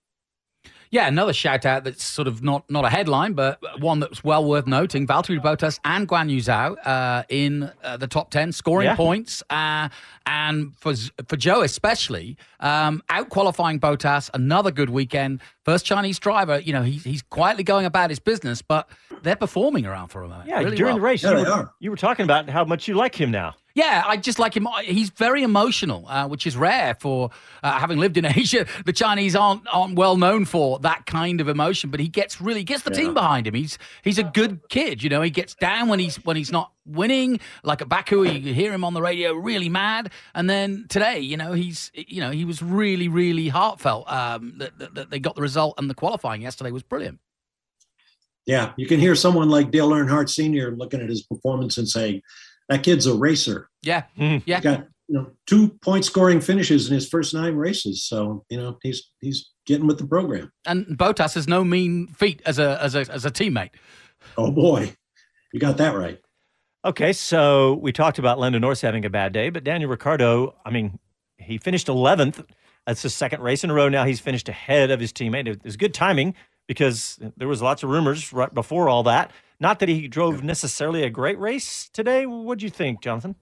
Yeah, 0.90 1.08
another 1.08 1.32
shout 1.32 1.66
out 1.66 1.82
that's 1.82 2.04
sort 2.04 2.28
of 2.28 2.44
not 2.44 2.70
not 2.70 2.84
a 2.84 2.88
headline, 2.88 3.32
but 3.32 3.58
one 3.80 3.98
that's 3.98 4.22
well 4.22 4.44
worth 4.44 4.68
noting. 4.68 5.04
Valtteri 5.06 5.40
Bottas 5.42 5.80
and 5.84 6.08
Guan 6.08 6.30
Yu 6.30 6.38
Zhou 6.40 6.76
uh, 6.86 7.24
in 7.28 7.72
uh, 7.82 7.96
the 7.96 8.06
top 8.06 8.30
10, 8.30 8.52
scoring 8.52 8.86
Yeah. 8.86 8.94
points. 8.94 9.42
Uh, 9.50 9.88
and 10.26 10.76
for 10.78 10.94
for 10.94 11.36
Zhou 11.36 11.64
especially, 11.64 12.36
um, 12.60 13.02
out 13.08 13.28
qualifying 13.28 13.80
Bottas, 13.80 14.28
another 14.34 14.70
good 14.70 14.90
weekend. 14.90 15.40
First 15.64 15.84
Chinese 15.84 16.18
driver, 16.18 16.58
you 16.60 16.72
know, 16.72 16.82
he's, 16.82 17.04
he's 17.04 17.22
quietly 17.22 17.64
going 17.64 17.86
about 17.86 18.10
his 18.10 18.18
business, 18.18 18.62
but 18.62 18.88
they're 19.22 19.36
performing 19.36 19.86
around 19.86 20.08
for 20.08 20.22
him. 20.22 20.32
Yeah, 20.46 20.58
really 20.58 20.76
during 20.76 20.94
well. 20.94 20.96
the 20.96 21.00
race, 21.00 21.22
you, 21.22 21.30
were, 21.30 21.70
you 21.80 21.90
were 21.90 21.96
talking 21.96 22.24
about 22.24 22.48
how 22.48 22.64
much 22.64 22.88
you 22.88 22.94
like 22.94 23.14
him 23.14 23.30
now. 23.30 23.54
Yeah, 23.76 24.04
I 24.06 24.16
just 24.16 24.38
like 24.38 24.56
him. 24.56 24.66
He's 24.84 25.10
very 25.10 25.42
emotional, 25.42 26.06
uh, 26.08 26.26
which 26.28 26.46
is 26.46 26.56
rare 26.56 26.94
for 26.98 27.28
uh, 27.62 27.78
having 27.78 27.98
lived 27.98 28.16
in 28.16 28.24
Asia. 28.24 28.66
The 28.86 28.92
Chinese 28.92 29.36
aren't 29.36 29.62
aren't 29.70 29.96
well 29.96 30.16
known 30.16 30.46
for 30.46 30.78
that 30.80 31.04
kind 31.04 31.42
of 31.42 31.48
emotion, 31.48 31.90
but 31.90 32.00
he 32.00 32.08
gets 32.08 32.40
really 32.40 32.64
gets 32.64 32.84
the 32.84 32.90
team 32.90 33.12
behind 33.12 33.46
him. 33.46 33.52
He's 33.52 33.78
he's 34.02 34.18
a 34.18 34.24
good 34.24 34.60
kid, 34.70 35.02
you 35.02 35.10
know. 35.10 35.20
He 35.20 35.30
gets 35.30 35.54
down 35.54 35.88
when 35.88 35.98
he's 35.98 36.16
when 36.24 36.36
he's 36.38 36.50
not 36.50 36.72
winning. 36.86 37.40
Like 37.62 37.82
at 37.82 37.88
Baku, 37.88 38.22
you 38.24 38.54
hear 38.54 38.72
him 38.72 38.84
on 38.84 38.94
the 38.94 39.02
radio 39.02 39.32
really 39.34 39.68
mad, 39.68 40.10
and 40.34 40.48
then 40.48 40.86
today, 40.88 41.18
you 41.20 41.36
know, 41.36 41.52
he's 41.52 41.90
you 41.94 42.20
know 42.20 42.30
he 42.30 42.44
was 42.44 42.62
really 42.62 43.08
really 43.08 43.48
heartfelt 43.48 44.10
um, 44.10 44.54
that, 44.58 44.78
that, 44.78 44.94
that 44.94 45.10
they 45.10 45.18
got 45.18 45.34
the 45.34 45.42
result, 45.42 45.74
and 45.78 45.90
the 45.90 45.94
qualifying 45.94 46.42
yesterday 46.42 46.70
was 46.70 46.82
brilliant. 46.82 47.18
Yeah, 48.46 48.72
you 48.76 48.86
can 48.86 49.00
hear 49.00 49.14
someone 49.16 49.48
like 49.48 49.70
Dale 49.72 49.90
Earnhardt 49.90 50.28
Sr. 50.28 50.70
looking 50.76 51.00
at 51.00 51.08
his 51.08 51.22
performance 51.22 51.78
and 51.78 51.88
saying, 51.88 52.22
"That 52.68 52.82
kid's 52.84 53.06
a 53.06 53.14
racer." 53.14 53.68
Yeah, 53.82 54.04
Mm-hmm. 54.18 54.48
yeah. 54.48 54.56
He 54.58 54.62
got 54.62 54.86
you 55.08 55.14
know 55.18 55.30
two 55.46 55.68
point 55.82 56.04
scoring 56.04 56.40
finishes 56.40 56.88
in 56.88 56.94
his 56.94 57.08
first 57.08 57.34
nine 57.34 57.54
races, 57.56 58.04
so 58.04 58.44
you 58.48 58.56
know 58.56 58.78
he's 58.82 59.10
he's 59.20 59.50
getting 59.66 59.86
with 59.88 59.98
the 59.98 60.06
program. 60.06 60.52
And 60.64 60.86
Bottas 60.96 61.34
has 61.34 61.48
no 61.48 61.64
mean 61.64 62.06
feat 62.08 62.40
as 62.46 62.58
a 62.60 62.80
as 62.80 62.94
a 62.94 63.00
as 63.10 63.24
a 63.24 63.30
teammate. 63.32 63.70
Oh 64.38 64.52
boy, 64.52 64.94
you 65.52 65.58
got 65.58 65.76
that 65.78 65.96
right. 65.96 66.18
Okay, 66.86 67.12
so 67.12 67.74
we 67.82 67.90
talked 67.90 68.20
about 68.20 68.38
Lando 68.38 68.60
Norris 68.60 68.80
having 68.80 69.04
a 69.04 69.10
bad 69.10 69.32
day, 69.32 69.50
but 69.50 69.64
Daniel 69.64 69.90
Ricciardo, 69.90 70.54
I 70.64 70.70
mean, 70.70 71.00
he 71.36 71.58
finished 71.58 71.88
11th. 71.88 72.46
That's 72.86 73.02
the 73.02 73.10
second 73.10 73.42
race 73.42 73.64
in 73.64 73.70
a 73.70 73.74
row 73.74 73.88
now. 73.88 74.04
He's 74.04 74.20
finished 74.20 74.48
ahead 74.48 74.92
of 74.92 75.00
his 75.00 75.12
teammate. 75.12 75.48
It 75.48 75.64
was 75.64 75.76
good 75.76 75.92
timing 75.92 76.34
because 76.68 77.18
there 77.36 77.48
was 77.48 77.60
lots 77.60 77.82
of 77.82 77.90
rumors 77.90 78.32
right 78.32 78.54
before 78.54 78.88
all 78.88 79.02
that. 79.02 79.32
Not 79.58 79.80
that 79.80 79.88
he 79.88 80.06
drove 80.06 80.44
necessarily 80.44 81.02
a 81.02 81.10
great 81.10 81.40
race 81.40 81.90
today. 81.92 82.24
What 82.24 82.58
do 82.60 82.64
you 82.64 82.70
think, 82.70 83.02
Jonathan? 83.02 83.34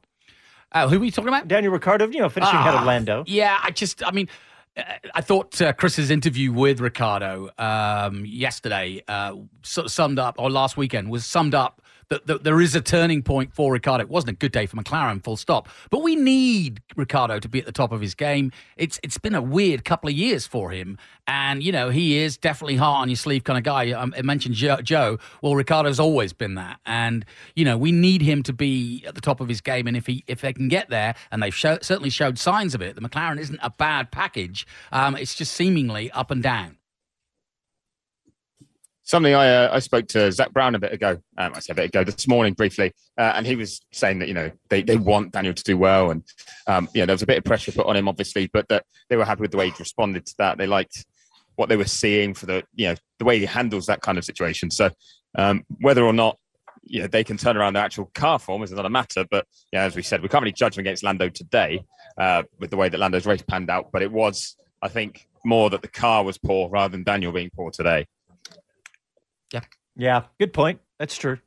Uh, 0.73 0.89
who 0.89 0.99
were 0.99 1.05
you 1.05 1.11
talking 1.11 1.29
about? 1.29 1.47
Daniel 1.47 1.75
Ricciardo, 1.75 2.09
you 2.09 2.21
know, 2.21 2.31
finishing 2.31 2.57
ahead 2.57 2.73
of 2.73 2.81
Ah, 2.81 2.87
Lando. 2.87 3.25
Yeah, 3.27 3.59
I 3.63 3.73
just, 3.73 4.03
I 4.07 4.11
mean, 4.11 4.31
uh, 4.75 4.85
I 5.15 5.21
thought 5.21 5.61
uh, 5.61 5.75
Chris's 5.75 6.11
interview 6.11 6.51
with 6.51 6.81
Ricciardo 6.81 7.51
um, 7.59 8.25
yesterday 8.25 9.03
uh, 9.07 9.35
summed 9.63 10.19
up, 10.19 10.37
or 10.39 10.51
last 10.51 10.79
weekend 10.79 11.11
was 11.11 11.27
summed 11.27 11.55
up 11.55 11.83
that, 12.09 12.27
that 12.27 12.45
there 12.45 12.61
is 12.61 12.75
a 12.75 12.81
turning 12.81 13.23
point 13.23 13.53
for 13.55 13.73
Ricciardo. 13.73 14.03
It 14.03 14.11
wasn't 14.11 14.31
a 14.31 14.35
good 14.37 14.53
day 14.53 14.67
for 14.67 14.77
McLaren, 14.77 15.23
full 15.23 15.37
stop. 15.37 15.69
But 15.91 16.03
we 16.03 16.17
need 16.17 16.83
Ricciardo 16.97 17.39
to 17.39 17.49
be 17.49 17.59
at 17.59 17.67
the 17.67 17.73
top 17.73 17.93
of 17.93 18.01
his 18.01 18.15
game. 18.15 18.53
It's 18.77 19.01
it's 19.03 19.19
been 19.19 19.35
a 19.35 19.43
weird 19.43 19.85
couple 19.85 20.09
of 20.09 20.15
years 20.15 20.47
for 20.47 20.71
him, 20.71 20.99
and 21.27 21.63
you 21.63 21.73
know 21.73 21.91
he 21.91 22.19
is 22.19 22.37
definitely 22.37 22.77
heart 22.77 23.03
on 23.03 23.09
your 23.09 23.17
sleeve 23.17 23.45
kind 23.45 23.59
of 23.59 23.65
guy. 23.65 23.93
Um, 23.93 24.15
I 24.17 24.23
mentioned 24.23 24.55
Zhou. 24.55 25.21
Well, 25.43 25.55
Ricciardo's 25.55 26.01
always 26.01 26.33
been 26.33 26.55
that, 26.55 26.81
and 26.87 27.25
you 27.55 27.65
know 27.65 27.77
we 27.77 27.93
need 27.93 28.23
him 28.23 28.43
to 28.45 28.53
be 28.53 29.05
at 29.07 29.15
the 29.15 29.21
top 29.21 29.41
of 29.41 29.49
his 29.49 29.61
game. 29.61 29.87
And 29.87 29.97
if 29.97 30.07
he 30.07 30.25
if 30.27 30.41
they 30.41 30.53
can 30.53 30.69
get 30.69 30.91
there, 30.91 31.15
and 31.31 31.43
they've 31.43 31.55
show, 31.55 31.79
certainly 31.83 32.11
showed 32.11 32.39
signs 32.39 32.75
of 32.75 32.83
it, 32.83 32.97
the 32.97 33.03
McLaren 33.03 33.39
isn't 33.39 33.59
a 33.63 33.71
bad 33.71 34.11
package. 34.11 34.67
Um, 34.93 35.17
it's 35.17 35.35
just 35.35 35.53
seemingly 35.53 36.11
up 36.13 36.31
and 36.31 36.43
down. 36.43 36.77
Something 39.07 39.35
I 39.35 39.49
uh, 39.49 39.71
I 39.71 39.81
spoke 39.81 40.09
to 40.09 40.33
Zak 40.33 40.51
Brown 40.55 40.75
a 40.75 40.79
bit 40.79 40.95
ago. 40.95 41.19
Um, 41.37 41.53
I 41.55 41.61
said 41.61 41.75
a 41.75 41.77
bit 41.77 41.85
ago 41.91 42.05
this 42.05 42.27
morning 42.27 42.55
briefly, 42.55 42.95
uh, 43.19 43.33
and 43.37 43.47
he 43.47 43.55
was 43.55 43.83
saying 43.93 44.21
that 44.21 44.29
you 44.29 44.35
know 44.35 44.51
they, 44.71 44.81
they 44.83 44.97
want 44.97 45.33
Daniel 45.33 45.53
to 45.53 45.63
do 45.63 45.77
well, 45.77 46.11
and 46.11 46.23
um, 46.67 46.89
you 46.95 47.03
know 47.03 47.07
there 47.07 47.15
was 47.15 47.23
a 47.23 47.27
bit 47.27 47.37
of 47.37 47.45
pressure 47.45 47.71
put 47.71 47.87
on 47.87 47.97
him, 47.97 48.09
obviously, 48.09 48.49
but 48.51 48.67
that 48.69 48.87
they 49.11 49.17
were 49.17 49.27
happy 49.27 49.43
with 49.43 49.51
the 49.51 49.59
way 49.59 49.69
he 49.69 49.75
responded 49.79 50.25
to 50.25 50.35
that. 50.39 50.57
They 50.57 50.67
liked 50.67 51.05
what 51.57 51.69
they 51.69 51.77
were 51.77 51.85
seeing 51.85 52.33
for 52.33 52.47
the 52.47 52.65
you 52.75 52.89
know 52.89 52.95
the 53.19 53.27
way 53.27 53.39
he 53.39 53.45
handles 53.45 53.85
that 53.87 54.01
kind 54.01 54.17
of 54.17 54.25
situation. 54.25 54.71
So 54.71 54.91
um, 55.37 55.65
whether 55.81 56.03
or 56.03 56.15
not 56.15 56.39
you 56.83 57.03
know 57.03 57.07
they 57.07 57.25
can 57.25 57.37
turn 57.37 57.59
around 57.59 57.75
their 57.75 57.85
actual 57.85 58.11
car 58.15 58.39
form 58.39 58.63
is 58.63 58.73
another 58.73 58.89
matter. 58.89 59.27
But 59.31 59.47
yeah, 59.71 59.83
as 59.83 59.97
we 59.97 60.03
said, 60.03 60.23
we 60.23 60.31
can't 60.31 60.41
really 60.41 60.53
judge 60.53 60.77
them 60.77 60.81
against 60.81 61.03
Lando 61.03 61.29
today 61.29 61.85
uh, 62.17 62.45
with 62.59 62.71
the 62.71 62.79
way 62.79 62.89
that 62.89 62.99
Lando's 62.99 63.27
race 63.27 63.43
panned 63.43 63.69
out. 63.69 63.93
But 63.93 64.01
it 64.01 64.11
was, 64.11 64.57
I 64.81 64.89
think, 64.89 65.29
more 65.45 65.69
that 65.69 65.83
the 65.83 65.89
car 65.89 66.25
was 66.25 66.39
poor 66.39 66.71
rather 66.71 66.93
than 66.93 67.05
Daniel 67.05 67.33
being 67.33 67.51
poor 67.55 67.71
today. 67.71 68.07
Yeah. 69.55 69.61
Yeah, 69.97 70.23
good 70.41 70.53
point. 70.53 70.81
That's 70.99 71.17
true. 71.17 71.39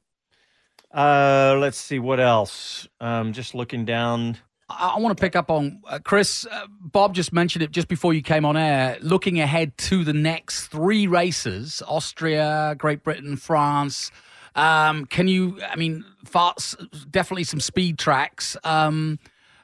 Uh, 0.93 1.57
let's 1.59 1.77
see 1.77 1.99
what 1.99 2.19
else. 2.19 2.87
Um, 3.01 3.33
just 3.33 3.53
looking 3.53 3.83
down 3.83 4.37
I, 4.69 4.93
I 4.95 4.99
want 4.99 5.17
to 5.17 5.21
pick 5.21 5.35
up 5.35 5.49
on 5.49 5.81
uh, 5.87 5.99
Chris. 6.03 6.45
Uh, 6.49 6.67
Bob 6.79 7.13
just 7.13 7.33
mentioned 7.33 7.63
it 7.63 7.71
just 7.71 7.87
before 7.87 8.13
you 8.13 8.21
came 8.21 8.45
on 8.45 8.57
air. 8.57 8.97
Looking 9.01 9.39
ahead 9.39 9.77
to 9.79 10.03
the 10.03 10.13
next 10.13 10.67
three 10.67 11.07
races: 11.07 11.81
Austria, 11.87 12.75
Great 12.77 13.03
Britain, 13.03 13.37
France. 13.37 14.11
Um, 14.55 15.05
can 15.05 15.27
you? 15.27 15.59
I 15.63 15.75
mean, 15.75 16.03
farts, 16.25 16.75
definitely 17.11 17.43
some 17.43 17.59
speed 17.59 17.99
tracks. 17.99 18.57
Um, 18.63 19.19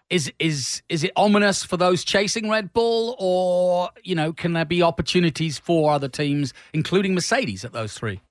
is 0.10 0.32
is 0.39 0.84
is 0.89 1.03
it 1.03 1.12
ominous 1.15 1.63
for 1.63 1.77
those 1.77 2.03
chasing 2.03 2.49
Red 2.49 2.73
Bull, 2.73 3.15
or 3.19 3.89
you 4.03 4.15
know, 4.15 4.34
can 4.34 4.53
there 4.53 4.65
be 4.65 4.84
opportunities 4.84 5.58
for 5.58 5.91
other 5.91 6.08
teams, 6.08 6.53
including 6.73 7.15
Mercedes, 7.15 7.65
at 7.65 7.73
those 7.73 7.93
three? 7.93 8.21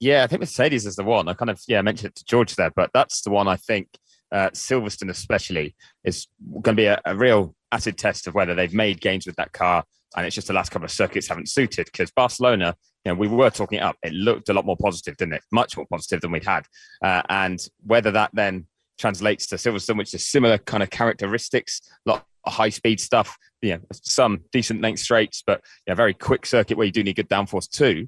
Yeah, 0.00 0.24
I 0.24 0.26
think 0.26 0.40
Mercedes 0.40 0.86
is 0.86 0.96
the 0.96 1.04
one. 1.04 1.28
I 1.28 1.34
kind 1.34 1.50
of 1.50 1.60
yeah 1.68 1.80
mentioned 1.82 2.10
it 2.10 2.16
to 2.16 2.24
George 2.24 2.56
there, 2.56 2.70
but 2.74 2.90
that's 2.92 3.22
the 3.22 3.30
one 3.30 3.48
I 3.48 3.56
think 3.56 3.88
uh, 4.32 4.50
Silverstone 4.50 5.10
especially 5.10 5.74
is 6.04 6.26
going 6.50 6.76
to 6.76 6.80
be 6.80 6.86
a, 6.86 7.00
a, 7.04 7.14
real 7.14 7.54
acid 7.70 7.96
test 7.96 8.26
of 8.26 8.34
whether 8.34 8.54
they've 8.54 8.74
made 8.74 9.00
gains 9.00 9.26
with 9.26 9.36
that 9.36 9.52
car, 9.52 9.84
and 10.16 10.26
it's 10.26 10.34
just 10.34 10.48
the 10.48 10.52
last 10.52 10.70
couple 10.70 10.84
of 10.84 10.90
circuits 10.90 11.28
haven't 11.28 11.48
suited. 11.48 11.86
Because 11.86 12.10
Barcelona, 12.10 12.74
you 13.04 13.12
know, 13.12 13.18
we 13.18 13.28
were 13.28 13.50
talking 13.50 13.78
it 13.78 13.82
up, 13.82 13.96
it 14.02 14.12
looked 14.12 14.48
a 14.48 14.52
lot 14.52 14.66
more 14.66 14.76
positive, 14.76 15.16
didn't 15.16 15.34
it? 15.34 15.42
Much 15.52 15.76
more 15.76 15.86
positive 15.90 16.20
than 16.20 16.32
we'd 16.32 16.44
had, 16.44 16.66
uh, 17.02 17.22
and 17.28 17.60
whether 17.84 18.10
that 18.10 18.30
then 18.32 18.66
translates 18.98 19.46
to 19.46 19.56
Silverstone, 19.56 19.98
which 19.98 20.14
is 20.14 20.26
similar 20.26 20.58
kind 20.58 20.82
of 20.82 20.90
characteristics, 20.90 21.80
a 22.06 22.10
lot 22.10 22.26
of 22.44 22.52
high 22.52 22.68
speed 22.68 23.00
stuff, 23.00 23.36
you 23.62 23.74
know, 23.74 23.80
some 23.92 24.40
decent 24.52 24.80
length 24.80 25.00
straights, 25.00 25.42
but 25.46 25.62
yeah, 25.86 25.94
very 25.94 26.14
quick 26.14 26.46
circuit 26.46 26.76
where 26.76 26.86
you 26.86 26.92
do 26.92 27.02
need 27.02 27.16
good 27.16 27.28
downforce 27.28 27.68
too, 27.68 28.06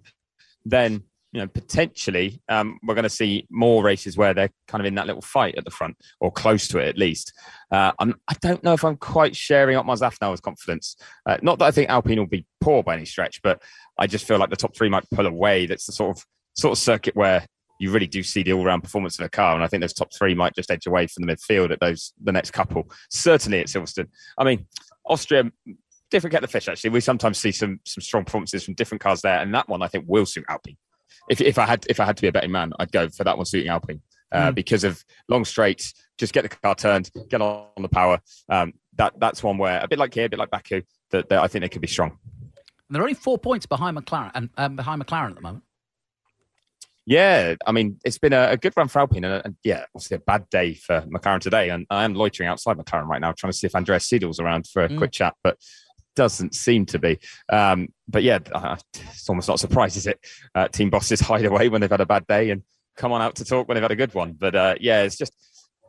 then 0.65 1.03
you 1.33 1.41
know 1.41 1.49
potentially 1.49 2.41
um, 2.49 2.79
we're 2.83 2.95
going 2.95 3.03
to 3.03 3.11
see 3.11 3.47
more 3.51 3.83
races 3.83 4.17
where 4.17 4.33
they're 4.33 4.51
kind 4.69 4.81
of 4.81 4.87
in 4.87 4.95
that 4.95 5.07
little 5.07 5.23
fight 5.23 5.55
at 5.57 5.65
the 5.65 5.71
front 5.71 5.97
or 6.21 6.31
close 6.31 6.69
to 6.69 6.79
it 6.79 6.89
at 6.89 6.99
least. 6.99 7.33
Uh, 7.71 7.93
I'm, 7.99 8.15
I 8.29 8.35
don't 8.41 8.63
know 8.63 8.73
if 8.73 8.85
I'm 8.85 8.97
quite 8.97 9.37
sharing 9.37 9.77
Otmar 9.77 9.97
Szafnauer's 9.97 10.41
confidence. 10.41 10.97
Uh, 11.27 11.37
not 11.43 11.59
that 11.59 11.67
I 11.67 11.71
think 11.71 11.91
Alpine 11.91 12.19
will 12.19 12.27
be 12.27 12.47
poor 12.61 12.83
by 12.83 12.95
any 12.95 13.05
stretch, 13.05 13.43
but 13.43 13.63
I 13.99 14.07
just 14.07 14.27
feel 14.27 14.39
like 14.39 14.51
the 14.51 14.57
top 14.57 14.77
three 14.77 14.89
might 14.89 15.09
pull 15.11 15.27
away. 15.27 15.67
That's 15.67 15.87
the 15.87 15.93
sort 15.93 16.17
of 16.17 16.25
sort 16.55 16.73
of 16.73 16.79
circuit 16.79 17.17
where 17.17 17.45
you 17.79 17.91
really 17.91 18.07
do 18.07 18.23
see 18.23 18.43
the 18.43 18.53
all-round 18.53 18.83
performance 18.83 19.19
of 19.19 19.27
a 19.27 19.29
car. 19.29 19.55
And 19.55 19.63
I 19.63 19.67
think 19.67 19.83
those 19.83 19.93
top 19.93 20.13
three 20.15 20.35
might 20.35 20.55
just 20.55 20.71
edge 20.71 20.87
away 20.87 21.07
from 21.07 21.27
the 21.27 21.33
midfield 21.35 21.71
at 21.71 21.81
those 21.81 22.13
the 22.23 22.33
next 22.33 22.53
couple. 22.53 22.91
Certainly 23.11 23.61
at 23.61 23.67
Silverstone. 23.67 24.09
I 24.39 24.45
mean, 24.45 24.67
Austria, 25.05 25.45
different 26.11 26.33
kettle 26.33 26.45
of 26.45 26.51
fish. 26.51 26.69
Actually, 26.69 26.91
we 26.91 27.01
sometimes 27.01 27.39
see 27.39 27.53
some 27.53 27.81
some 27.85 28.01
strong 28.01 28.25
performances 28.25 28.65
from 28.65 28.75
different 28.75 29.03
cars 29.03 29.23
there, 29.23 29.39
and 29.39 29.55
that 29.55 29.69
one 29.69 29.83
I 29.83 29.89
think 29.89 30.05
will 30.07 30.27
suit 30.27 30.45
Alpine. 30.49 30.77
If 31.29 31.41
if 31.41 31.59
I 31.59 31.67
had 31.67 31.87
if 31.89 32.01
I 32.01 32.05
had 32.05 32.17
to 32.17 32.23
be 32.23 32.29
a 32.29 32.33
betting 32.33 32.53
man, 32.53 32.73
I'd 32.79 32.93
go 32.93 33.09
for 33.09 33.25
that 33.25 33.37
one 33.37 33.47
suiting 33.47 33.69
Alpine 33.69 34.01
uh, 34.33 34.51
mm. 34.51 34.55
because 34.55 34.85
of 34.85 35.05
long 35.29 35.45
straights. 35.45 35.95
Just 36.19 36.33
get 36.33 36.43
the 36.43 36.49
car 36.49 36.75
turned, 36.75 37.11
get 37.29 37.43
on 37.43 37.67
the 37.79 37.89
power. 37.89 38.21
Um, 38.49 38.75
that 38.97 39.15
that's 39.19 39.43
one 39.43 39.59
where 39.59 39.81
a 39.83 39.89
bit 39.89 39.99
like 39.99 40.15
here, 40.15 40.27
a 40.27 40.29
bit 40.29 40.39
like 40.39 40.51
Baku, 40.51 40.83
that, 41.11 41.29
that 41.29 41.43
I 41.43 41.49
think 41.49 41.63
they 41.63 41.69
could 41.69 41.83
be 41.83 41.89
strong. 41.89 42.19
And 42.89 42.95
they're 42.95 43.03
only 43.03 43.15
four 43.15 43.39
points 43.39 43.67
behind 43.67 43.97
McLaren 43.97 44.31
and 44.35 44.51
um, 44.57 44.77
behind 44.77 45.05
McLaren 45.05 45.31
at 45.31 45.35
the 45.35 45.41
moment. 45.43 45.65
Yeah, 47.09 47.55
I 47.65 47.71
mean, 47.71 48.01
it's 48.05 48.19
been 48.19 48.33
a, 48.33 48.51
a 48.51 48.57
good 48.57 48.73
run 48.77 48.89
for 48.89 48.99
Alpine, 48.99 49.25
and, 49.25 49.43
and, 49.45 49.57
yeah, 49.63 49.85
obviously 49.95 50.17
a 50.17 50.21
bad 50.21 50.51
day 50.51 50.75
for 50.75 51.03
McLaren 51.03 51.39
today. 51.41 51.71
And 51.71 51.87
I 51.89 52.05
am 52.05 52.15
loitering 52.15 52.49
outside 52.49 52.77
McLaren 52.79 53.07
right 53.07 53.21
now, 53.21 53.31
trying 53.31 53.53
to 53.53 53.57
see 53.57 53.67
if 53.67 53.77
Andreas 53.77 54.09
Seidl's 54.09 54.41
around 54.41 54.67
for 54.67 54.83
a 54.83 54.89
mm. 54.89 54.99
quick 54.99 55.13
chat, 55.13 55.35
but 55.45 55.57
doesn't 56.17 56.55
seem 56.55 56.87
to 56.87 56.99
be. 56.99 57.19
Um, 57.49 57.89
but 58.09 58.23
yeah, 58.23 58.39
uh, 58.53 58.77
it's 58.95 59.29
almost 59.29 59.49
not 59.49 59.55
a 59.55 59.59
surprise, 59.59 59.97
is 59.97 60.07
it? 60.07 60.19
Uh, 60.55 60.69
team 60.69 60.91
bosses 60.91 61.21
hide 61.29 61.45
away 61.45 61.69
when 61.69 61.81
they've 61.81 61.91
had 61.91 62.01
a 62.01 62.07
bad 62.07 62.27
day 62.27 62.51
and 62.51 62.63
come 62.97 63.13
on 63.13 63.23
out 63.23 63.37
to 63.37 63.45
talk 63.45 63.69
when 63.69 63.77
they've 63.77 63.83
had 63.83 63.93
a 63.93 63.97
good 63.97 64.15
one. 64.15 64.33
But 64.33 64.55
uh, 64.55 64.75
yeah, 64.81 65.03
it's 65.03 65.17
just 65.17 65.33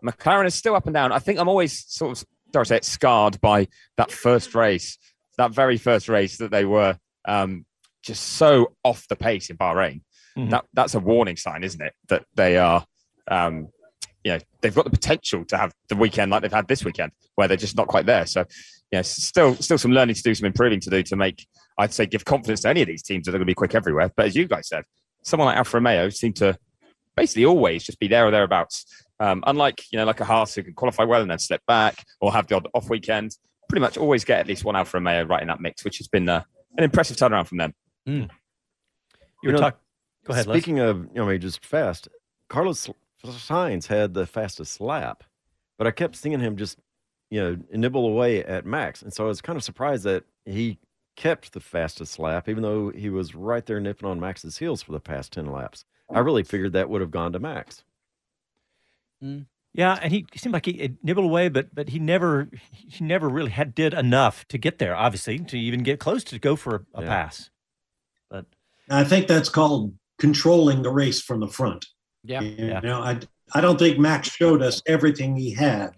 McLaren 0.06 0.46
is 0.46 0.56
still 0.56 0.76
up 0.76 0.86
and 0.86 0.94
down. 0.94 1.12
I 1.12 1.20
think 1.20 1.40
I'm 1.40 1.50
always 1.50 1.86
sort 1.88 2.12
of, 2.18 2.28
sorry, 2.54 2.66
say 2.68 2.78
it, 2.78 2.86
scarred 2.86 3.42
by 3.42 3.68
that 3.96 4.12
first 4.12 4.54
race, 4.54 4.98
that 5.38 5.52
very 5.52 5.78
first 5.78 6.10
race 6.10 6.38
that 6.38 6.52
they 6.52 6.66
were 6.66 6.98
um, 7.28 7.66
just 8.04 8.24
so 8.24 8.74
off 8.84 9.08
the 9.08 9.16
pace 9.16 9.50
in 9.50 9.58
Bahrain 9.58 10.02
mm-hmm. 10.38 10.50
that 10.50 10.66
that's 10.74 10.96
a 10.96 11.00
warning 11.00 11.36
sign, 11.36 11.64
isn't 11.64 11.82
it? 11.82 11.94
That 12.08 12.26
they 12.36 12.58
are, 12.58 12.86
um, 13.30 13.70
you 14.24 14.34
know, 14.34 14.40
they've 14.62 14.76
got 14.76 14.86
the 14.86 14.92
potential 14.92 15.46
to 15.46 15.58
have 15.58 15.74
the 15.90 15.96
weekend 15.96 16.32
like 16.32 16.42
they've 16.42 16.52
had 16.52 16.68
this 16.68 16.86
weekend, 16.86 17.12
where 17.36 17.48
they're 17.48 17.58
just 17.58 17.76
not 17.76 17.88
quite 17.88 18.06
there. 18.06 18.26
So, 18.26 18.46
yeah, 18.92 19.02
still, 19.02 19.56
still 19.56 19.78
some 19.78 19.92
learning 19.92 20.16
to 20.16 20.22
do, 20.22 20.34
some 20.34 20.46
improving 20.46 20.80
to 20.82 20.90
do 20.90 21.04
to 21.04 21.16
make, 21.16 21.46
I'd 21.78 21.94
say, 21.94 22.06
give 22.06 22.26
confidence 22.26 22.62
to 22.62 22.70
any 22.70 22.82
of 22.82 22.88
these 22.88 23.04
teams 23.04 23.26
that 23.26 23.32
are 23.32 23.38
going 23.38 23.42
to 23.42 23.46
be 23.46 23.54
quick 23.54 23.76
everywhere. 23.76 24.12
But 24.16 24.28
as 24.28 24.36
you 24.36 24.48
guys 24.48 24.68
said, 24.68 24.84
someone 25.24 25.48
like 25.48 25.58
Alfa 25.58 25.78
Romeo 25.78 26.10
seemed 26.10 26.38
to 26.38 26.58
basically 27.16 27.46
always 27.46 27.84
just 27.84 28.00
be 28.00 28.08
there 28.08 28.26
or 28.26 28.32
thereabouts. 28.32 28.86
Um, 29.20 29.44
unlike 29.48 29.84
you 29.92 29.98
know, 29.98 30.06
like 30.06 30.20
a 30.20 30.26
Haas 30.26 30.54
who 30.54 30.64
can 30.64 30.74
qualify 30.74 31.04
well 31.04 31.22
and 31.22 31.32
then 31.32 31.40
slip 31.40 31.62
back 31.68 32.04
or 32.22 32.32
have 32.32 32.48
the 32.48 32.56
odd 32.56 32.68
off 32.74 32.90
weekend, 32.90 33.36
pretty 33.68 33.82
much 33.82 33.98
always 33.98 34.24
get 34.24 34.40
at 34.40 34.48
least 34.48 34.64
one 34.64 34.76
Alfa 34.76 34.98
Romeo 34.98 35.24
right 35.24 35.42
in 35.42 35.48
that 35.48 35.60
mix, 35.60 35.84
which 35.84 35.98
has 35.98 36.08
been 36.08 36.30
uh, 36.30 36.44
an 36.78 36.84
impressive 36.84 37.18
turnaround 37.18 37.48
from 37.48 37.58
them. 37.58 37.74
Mm. 38.08 38.30
You 39.44 39.52
were 39.52 39.58
talking 39.58 39.80
Go 40.28 40.34
ahead. 40.34 40.46
Speaking 40.46 40.78
Les. 40.78 40.90
of, 40.90 41.08
you 41.14 41.26
know, 41.26 41.38
just 41.38 41.66
fast, 41.66 42.10
Carlos 42.50 42.90
Sainz 43.26 43.88
had 43.88 44.14
the 44.14 44.26
fastest 44.26 44.82
lap, 44.82 45.24
but 45.78 45.88
I 45.88 45.92
kept 45.92 46.18
seeing 46.18 46.40
him 46.40 46.58
just, 46.58 46.78
you 47.30 47.42
know, 47.42 47.58
nibble 47.72 48.08
away 48.08 48.44
at 48.44 48.66
Max. 48.66 49.02
And 49.02 49.14
so 49.14 49.26
I 49.26 49.28
was 49.28 49.42
kind 49.42 49.58
of 49.58 49.64
surprised 49.64 50.04
that 50.04 50.24
he 50.46 50.80
kept 51.16 51.54
the 51.54 51.60
fastest 51.60 52.20
lap, 52.20 52.48
even 52.48 52.64
though 52.64 52.90
he 52.90 53.10
was 53.10 53.36
right 53.36 53.66
there 53.66 53.80
nipping 53.80 54.08
on 54.08 54.20
Max's 54.20 54.58
heels 54.58 54.82
for 54.82 54.92
the 54.92 55.00
past 55.00 55.34
10 55.34 55.52
laps. 55.52 55.86
I 56.10 56.20
really 56.20 56.44
figured 56.44 56.74
that 56.74 56.90
would 56.90 57.02
have 57.02 57.12
gone 57.12 57.34
to 57.34 57.40
Max. 57.40 57.84
Mm. 59.22 59.46
Yeah, 59.74 60.00
and 60.02 60.12
he 60.12 60.26
seemed 60.36 60.54
like 60.54 60.66
he 60.66 60.96
nibbled 61.04 61.26
away, 61.26 61.50
but 61.50 61.76
but 61.76 61.90
he 61.90 62.00
never 62.00 62.50
he 62.72 63.04
never 63.04 63.30
really 63.30 63.52
had 63.52 63.76
did 63.76 63.94
enough 63.94 64.48
to 64.48 64.58
get 64.58 64.80
there. 64.80 64.96
Obviously, 64.96 65.38
to 65.38 65.60
even 65.60 65.84
get 65.84 66.00
close 66.00 66.24
to 66.26 66.40
go 66.40 66.56
for 66.56 66.86
a, 66.96 67.00
a 67.00 67.02
yeah. 67.04 67.08
pass. 67.08 67.50
But 68.30 68.46
I 68.90 69.04
think 69.04 69.28
that's 69.28 69.50
called 69.50 69.94
controlling 70.18 70.82
the 70.82 70.90
race 70.90 71.22
from 71.22 71.40
the 71.42 71.48
front. 71.48 71.86
Yeah. 72.24 72.42
You 72.42 72.68
yeah. 72.68 72.80
know, 72.80 73.02
I, 73.02 73.20
I 73.54 73.62
don't 73.62 73.78
think 73.78 74.00
Max 74.00 74.30
showed 74.30 74.62
us 74.62 74.82
everything 74.88 75.36
he 75.36 75.52
had. 75.54 75.92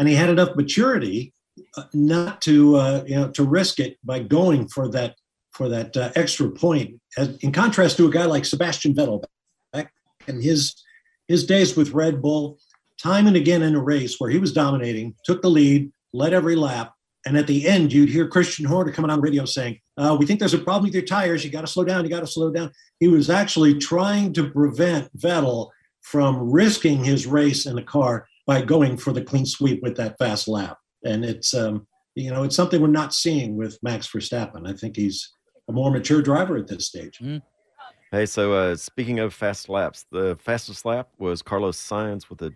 And 0.00 0.08
he 0.08 0.14
had 0.14 0.30
enough 0.30 0.56
maturity 0.56 1.34
uh, 1.76 1.82
not 1.92 2.40
to, 2.40 2.76
uh, 2.76 3.04
you 3.06 3.16
know, 3.16 3.30
to 3.32 3.44
risk 3.44 3.78
it 3.80 3.98
by 4.02 4.20
going 4.20 4.66
for 4.66 4.88
that, 4.88 5.14
for 5.52 5.68
that 5.68 5.94
uh, 5.94 6.10
extra 6.16 6.50
point. 6.50 6.98
As, 7.18 7.36
in 7.40 7.52
contrast 7.52 7.98
to 7.98 8.06
a 8.06 8.10
guy 8.10 8.24
like 8.24 8.46
Sebastian 8.46 8.94
Vettel 8.94 9.22
back 9.74 9.92
in 10.26 10.40
his, 10.40 10.74
his 11.28 11.44
days 11.44 11.76
with 11.76 11.90
Red 11.90 12.22
Bull, 12.22 12.58
time 12.96 13.26
and 13.26 13.36
again 13.36 13.60
in 13.60 13.74
a 13.74 13.82
race 13.82 14.18
where 14.18 14.30
he 14.30 14.38
was 14.38 14.54
dominating, 14.54 15.14
took 15.26 15.42
the 15.42 15.50
lead, 15.50 15.92
led 16.14 16.32
every 16.32 16.56
lap, 16.56 16.94
and 17.26 17.36
at 17.36 17.46
the 17.46 17.68
end, 17.68 17.92
you'd 17.92 18.08
hear 18.08 18.26
Christian 18.26 18.64
Horner 18.64 18.92
coming 18.92 19.10
on 19.10 19.20
radio 19.20 19.44
saying, 19.44 19.80
uh, 19.98 20.16
We 20.18 20.24
think 20.24 20.38
there's 20.38 20.54
a 20.54 20.58
problem 20.58 20.84
with 20.84 20.94
your 20.94 21.04
tires. 21.04 21.44
You 21.44 21.50
got 21.50 21.60
to 21.60 21.66
slow 21.66 21.84
down. 21.84 22.04
You 22.04 22.10
got 22.10 22.20
to 22.20 22.26
slow 22.26 22.50
down. 22.50 22.72
He 23.00 23.08
was 23.08 23.28
actually 23.28 23.78
trying 23.78 24.32
to 24.32 24.48
prevent 24.48 25.14
Vettel 25.18 25.68
from 26.00 26.50
risking 26.50 27.04
his 27.04 27.26
race 27.26 27.66
in 27.66 27.76
the 27.76 27.82
car 27.82 28.26
by 28.50 28.60
going 28.60 28.96
for 28.96 29.12
the 29.12 29.22
clean 29.22 29.46
sweep 29.46 29.80
with 29.80 29.96
that 29.96 30.18
fast 30.18 30.48
lap. 30.48 30.76
And 31.04 31.24
it's, 31.24 31.54
um, 31.54 31.86
you 32.16 32.32
know, 32.32 32.42
it's 32.42 32.56
something 32.56 32.82
we're 32.82 32.88
not 32.88 33.14
seeing 33.14 33.54
with 33.54 33.78
Max 33.80 34.08
Verstappen. 34.08 34.68
I 34.68 34.72
think 34.72 34.96
he's 34.96 35.36
a 35.68 35.72
more 35.72 35.88
mature 35.92 36.20
driver 36.20 36.56
at 36.56 36.66
this 36.66 36.88
stage. 36.88 37.20
Mm. 37.20 37.42
Hey, 38.10 38.26
so 38.26 38.52
uh, 38.54 38.74
speaking 38.74 39.20
of 39.20 39.32
fast 39.32 39.68
laps, 39.68 40.04
the 40.10 40.36
fastest 40.40 40.84
lap 40.84 41.10
was 41.16 41.42
Carlos 41.42 41.78
Sainz 41.78 42.28
with 42.28 42.42
a 42.42 42.50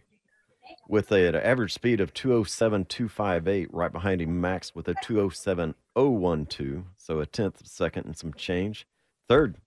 with 0.88 1.12
a, 1.12 1.28
an 1.28 1.37
average 1.37 1.72
speed 1.72 2.00
of 2.00 2.12
207.258, 2.12 3.68
right 3.70 3.92
behind 3.92 4.20
him, 4.20 4.40
Max 4.40 4.74
with 4.74 4.88
a 4.88 4.94
207.012, 4.94 6.85
so 6.96 7.20
a 7.20 7.26
tenth 7.26 7.61
of 7.61 7.66
a 7.66 7.70
second 7.70 8.07
and 8.07 8.16
some 8.16 8.35
change. 8.35 8.85
Third, 9.28 9.59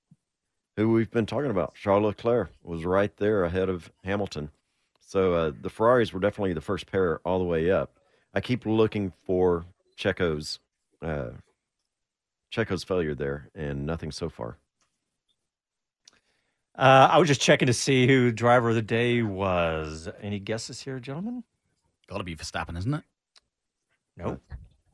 who 0.76 0.92
we've 0.92 1.10
been 1.10 1.26
talking 1.26 1.52
about, 1.52 1.76
Charles 1.76 2.04
Leclerc, 2.04 2.52
was 2.62 2.84
right 2.84 3.16
there 3.16 3.46
ahead 3.46 3.70
of 3.70 3.92
Hamilton. 4.04 4.50
So 5.08 5.34
uh, 5.34 5.52
the 5.62 5.70
Ferraris 5.70 6.12
were 6.12 6.20
definitely 6.20 6.52
the 6.52 6.60
first 6.60 6.86
pair 6.86 7.22
all 7.24 7.40
the 7.40 7.46
way 7.46 7.72
up. 7.72 7.98
I 8.34 8.42
keep 8.42 8.66
looking 8.66 9.14
for 9.26 9.66
Checo's 9.96 10.60
uh, 11.02 11.30
Checo's 12.52 12.84
failure 12.84 13.16
there, 13.16 13.48
and 13.56 13.86
nothing 13.86 14.12
so 14.12 14.28
far. 14.28 14.58
Uh, 16.78 17.08
I 17.10 17.20
was 17.20 17.30
just 17.30 17.40
checking 17.40 17.68
to 17.68 17.74
see 17.74 18.06
who 18.06 18.34
driver 18.34 18.70
of 18.70 18.76
the 18.76 18.82
day 18.82 19.22
was. 19.22 20.10
Any 20.22 20.40
guesses 20.40 20.82
here, 20.82 21.00
gentlemen? 21.00 21.46
Got 22.10 22.18
to 22.18 22.26
be 22.26 22.36
Verstappen, 22.36 22.78
isn't 22.78 22.94
it? 22.94 23.04
Nope. 24.18 24.42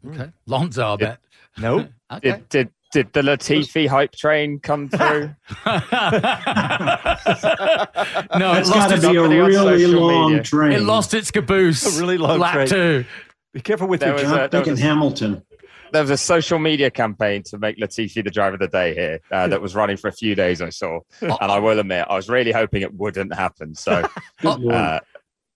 Okay. 0.08 0.32
Lonzo, 0.46 0.94
I 0.94 0.96
bet. 0.96 1.20
Nope. 1.58 1.88
okay. 2.12 2.32
Did, 2.32 2.50
did 2.50 2.70
did 2.94 3.12
the 3.12 3.22
Latifi 3.22 3.88
hype 3.88 4.14
train 4.16 4.60
come 4.60 4.88
through? 4.88 5.34
no, 8.38 8.54
it's 8.54 8.70
got 8.70 8.90
to 8.90 9.02
be 9.02 9.16
a 9.18 9.28
really 9.28 9.86
long 9.88 10.32
media. 10.32 10.44
train. 10.44 10.72
It 10.74 10.82
lost 10.84 11.14
its 11.14 11.32
caboose. 11.32 11.98
A 11.98 12.00
really 12.02 12.18
long 12.18 12.40
lap 12.40 12.54
train. 12.54 12.68
two. 12.68 13.06
Be 13.54 13.62
careful 13.62 13.88
with 13.88 14.00
There 14.00 14.10
your 14.10 14.16
was 14.16 14.24
jump. 14.24 14.34
a- 14.36 14.38
there 14.38 14.50
Thinking 14.50 14.72
was- 14.74 14.80
Hamilton. 14.82 15.44
There 15.92 16.02
was 16.02 16.10
a 16.10 16.18
social 16.18 16.58
media 16.58 16.90
campaign 16.90 17.44
to 17.44 17.60
make 17.60 17.78
Latifi 17.78 18.24
the 18.24 18.32
driver 18.32 18.56
of 18.56 18.60
the 18.62 18.68
day 18.68 18.96
here 18.96 19.20
uh, 19.32 19.48
that 19.50 19.62
was 19.62 19.76
running 19.76 19.96
for 19.96 20.08
a 20.08 20.12
few 20.12 20.34
days. 20.34 20.60
I 20.60 20.70
saw, 20.70 21.02
and 21.22 21.32
I 21.40 21.60
will 21.60 21.78
admit, 21.78 22.08
I 22.10 22.16
was 22.16 22.30
really 22.30 22.52
hoping 22.52 22.82
it 22.82 22.92
wouldn't 22.96 23.32
happen. 23.32 23.76
So, 23.76 24.04
uh, 24.44 25.00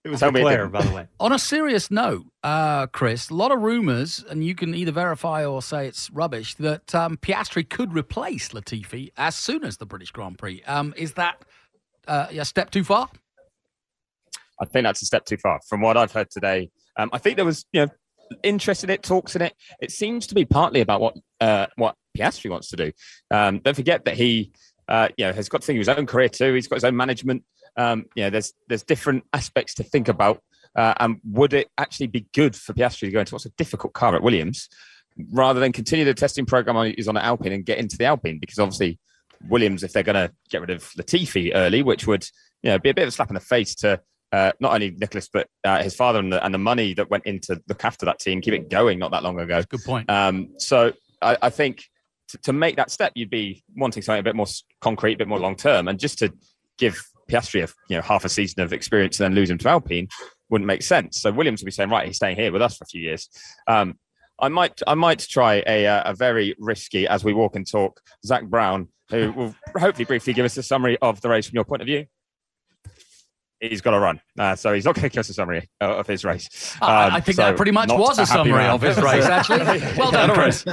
It 0.07 0.11
was 0.11 0.21
Tell 0.21 0.31
me 0.31 0.39
it 0.39 0.45
Leclerc, 0.45 0.71
by 0.71 0.83
the 0.83 0.95
way. 0.95 1.07
On 1.19 1.33
a 1.33 1.39
serious 1.39 1.91
note, 1.91 2.27
uh, 2.41 2.87
Chris, 2.87 3.29
a 3.29 3.33
lot 3.33 3.51
of 3.51 3.59
rumors, 3.61 4.23
and 4.29 4.41
you 4.41 4.55
can 4.55 4.73
either 4.73 4.93
verify 4.93 5.43
or 5.43 5.61
say 5.61 5.85
it's 5.85 6.09
rubbish, 6.11 6.55
that 6.55 6.95
um, 6.95 7.17
Piastri 7.17 7.69
could 7.69 7.93
replace 7.93 8.49
Latifi 8.49 9.11
as 9.17 9.35
soon 9.35 9.65
as 9.65 9.75
the 9.75 9.85
British 9.85 10.11
Grand 10.11 10.37
Prix. 10.37 10.63
Um, 10.65 10.93
is 10.95 11.11
that 11.15 11.43
uh, 12.07 12.27
a 12.31 12.45
step 12.45 12.71
too 12.71 12.85
far? 12.85 13.09
I 14.61 14.65
think 14.65 14.85
that's 14.85 15.01
a 15.01 15.05
step 15.05 15.25
too 15.25 15.35
far 15.35 15.59
from 15.67 15.81
what 15.81 15.97
I've 15.97 16.13
heard 16.13 16.31
today. 16.31 16.69
Um, 16.95 17.09
I 17.11 17.17
think 17.17 17.35
there 17.35 17.43
was, 17.43 17.65
you 17.73 17.81
know, 17.81 17.91
interest 18.43 18.85
in 18.85 18.89
it, 18.89 19.03
talks 19.03 19.35
in 19.35 19.41
it. 19.41 19.55
It 19.81 19.91
seems 19.91 20.25
to 20.27 20.35
be 20.35 20.45
partly 20.45 20.79
about 20.79 21.01
what 21.01 21.17
uh, 21.41 21.67
what 21.75 21.95
Piastri 22.17 22.49
wants 22.49 22.69
to 22.69 22.77
do. 22.77 22.93
Um, 23.29 23.59
don't 23.59 23.75
forget 23.75 24.05
that 24.05 24.15
he, 24.15 24.53
uh, 24.87 25.09
you 25.17 25.25
know, 25.25 25.33
has 25.33 25.49
got 25.49 25.59
to 25.59 25.67
think 25.67 25.75
of 25.75 25.81
his 25.81 25.89
own 25.89 26.05
career 26.05 26.29
too. 26.29 26.53
He's 26.53 26.69
got 26.69 26.77
his 26.77 26.85
own 26.85 26.95
management. 26.95 27.43
Um, 27.77 28.05
you 28.15 28.23
know, 28.23 28.29
there's 28.29 28.53
there's 28.67 28.83
different 28.83 29.23
aspects 29.33 29.75
to 29.75 29.83
think 29.83 30.07
about. 30.07 30.41
Uh, 30.75 30.93
and 30.99 31.17
would 31.23 31.53
it 31.53 31.69
actually 31.77 32.07
be 32.07 32.27
good 32.35 32.55
for 32.55 32.73
Piastri 32.73 33.07
to 33.07 33.11
go 33.11 33.19
into 33.19 33.33
what's 33.33 33.45
a 33.45 33.51
difficult 33.57 33.93
car 33.93 34.15
at 34.15 34.21
Williams, 34.21 34.69
rather 35.31 35.59
than 35.59 35.71
continue 35.71 36.05
the 36.05 36.13
testing 36.13 36.45
program 36.45 36.77
on, 36.77 36.93
he's 36.95 37.07
on 37.07 37.17
at 37.17 37.23
Alpine 37.23 37.51
and 37.51 37.65
get 37.65 37.79
into 37.79 37.97
the 37.97 38.05
Alpine? 38.05 38.37
Because 38.39 38.59
obviously, 38.59 38.99
Williams, 39.49 39.81
if 39.83 39.91
they're 39.91 40.03
going 40.03 40.15
to 40.15 40.31
get 40.49 40.61
rid 40.61 40.69
of 40.69 40.83
Latifi 40.91 41.51
early, 41.55 41.81
which 41.81 42.05
would 42.05 42.27
you 42.61 42.69
know 42.69 42.79
be 42.79 42.89
a 42.89 42.93
bit 42.93 43.03
of 43.03 43.07
a 43.07 43.11
slap 43.11 43.29
in 43.29 43.35
the 43.35 43.39
face 43.39 43.73
to 43.75 43.99
uh, 44.31 44.51
not 44.59 44.73
only 44.73 44.91
Nicholas 44.91 45.29
but 45.31 45.47
uh, 45.63 45.81
his 45.81 45.95
father 45.95 46.19
and 46.19 46.33
the, 46.33 46.43
and 46.43 46.53
the 46.53 46.59
money 46.59 46.93
that 46.93 47.09
went 47.09 47.25
into 47.25 47.61
look 47.67 47.85
after 47.85 48.05
that 48.05 48.19
team, 48.19 48.41
keep 48.41 48.53
it 48.53 48.69
going 48.69 48.99
not 48.99 49.11
that 49.11 49.23
long 49.23 49.39
ago. 49.39 49.63
Good 49.67 49.83
point. 49.83 50.09
Um, 50.09 50.49
so 50.57 50.91
I, 51.21 51.37
I 51.41 51.49
think 51.49 51.85
to, 52.29 52.37
to 52.39 52.53
make 52.53 52.75
that 52.75 52.91
step, 52.91 53.13
you'd 53.15 53.29
be 53.29 53.63
wanting 53.75 54.03
something 54.03 54.19
a 54.19 54.23
bit 54.23 54.35
more 54.35 54.47
concrete, 54.81 55.13
a 55.13 55.17
bit 55.17 55.27
more 55.27 55.39
long 55.39 55.55
term, 55.55 55.87
and 55.87 55.97
just 55.97 56.19
to 56.19 56.33
give 56.77 57.01
Piastri 57.27 57.63
a, 57.63 57.67
you 57.89 57.97
know 57.97 58.01
half 58.01 58.25
a 58.25 58.29
season 58.29 58.63
of 58.63 58.73
experience 58.73 59.19
and 59.19 59.25
then 59.25 59.35
lose 59.35 59.49
him 59.49 59.57
to 59.59 59.69
Alpine 59.69 60.07
wouldn't 60.49 60.67
make 60.67 60.81
sense. 60.81 61.21
So 61.21 61.31
Williams 61.31 61.61
would 61.61 61.65
be 61.65 61.71
saying, 61.71 61.89
right, 61.89 62.07
he's 62.07 62.15
staying 62.15 62.37
here 62.37 62.51
with 62.51 62.61
us 62.61 62.77
for 62.77 62.85
a 62.85 62.87
few 62.87 63.01
years. 63.01 63.29
Um, 63.67 63.97
I 64.39 64.49
might 64.49 64.79
I 64.85 64.93
might 64.93 65.19
try 65.19 65.63
a 65.65 65.85
a 65.85 66.13
very 66.13 66.55
risky 66.59 67.07
as 67.07 67.23
we 67.23 67.33
walk 67.33 67.55
and 67.55 67.69
talk 67.69 67.99
Zak 68.25 68.45
Brown, 68.45 68.87
who 69.09 69.31
will 69.31 69.55
hopefully 69.77 70.05
briefly 70.05 70.33
give 70.33 70.45
us 70.45 70.57
a 70.57 70.63
summary 70.63 70.97
of 71.01 71.21
the 71.21 71.29
race 71.29 71.47
from 71.47 71.55
your 71.55 71.65
point 71.65 71.81
of 71.81 71.87
view. 71.87 72.05
He's 73.59 73.81
got 73.81 73.91
to 73.91 73.99
run, 73.99 74.21
uh, 74.37 74.55
so 74.55 74.71
he's 74.73 74.85
not 74.85 74.93
going 74.93 75.03
to 75.03 75.09
give 75.09 75.19
us 75.21 75.29
a 75.29 75.33
summary 75.33 75.67
of 75.81 76.05
his 76.05 76.23
race. 76.23 76.75
I- 76.79 77.07
I 77.07 77.15
Um, 77.15 77.21
think 77.23 77.37
that 77.37 77.55
pretty 77.57 77.71
much 77.71 77.89
was 77.89 78.19
a 78.19 78.21
happy 78.25 78.49
summary 78.49 78.51
man. 78.63 78.69
of 78.69 78.81
his 78.83 78.97
race, 79.01 79.25
actually. 79.25 79.81
Well 79.97 80.11
done, 80.11 80.29
Chris. 80.35 80.63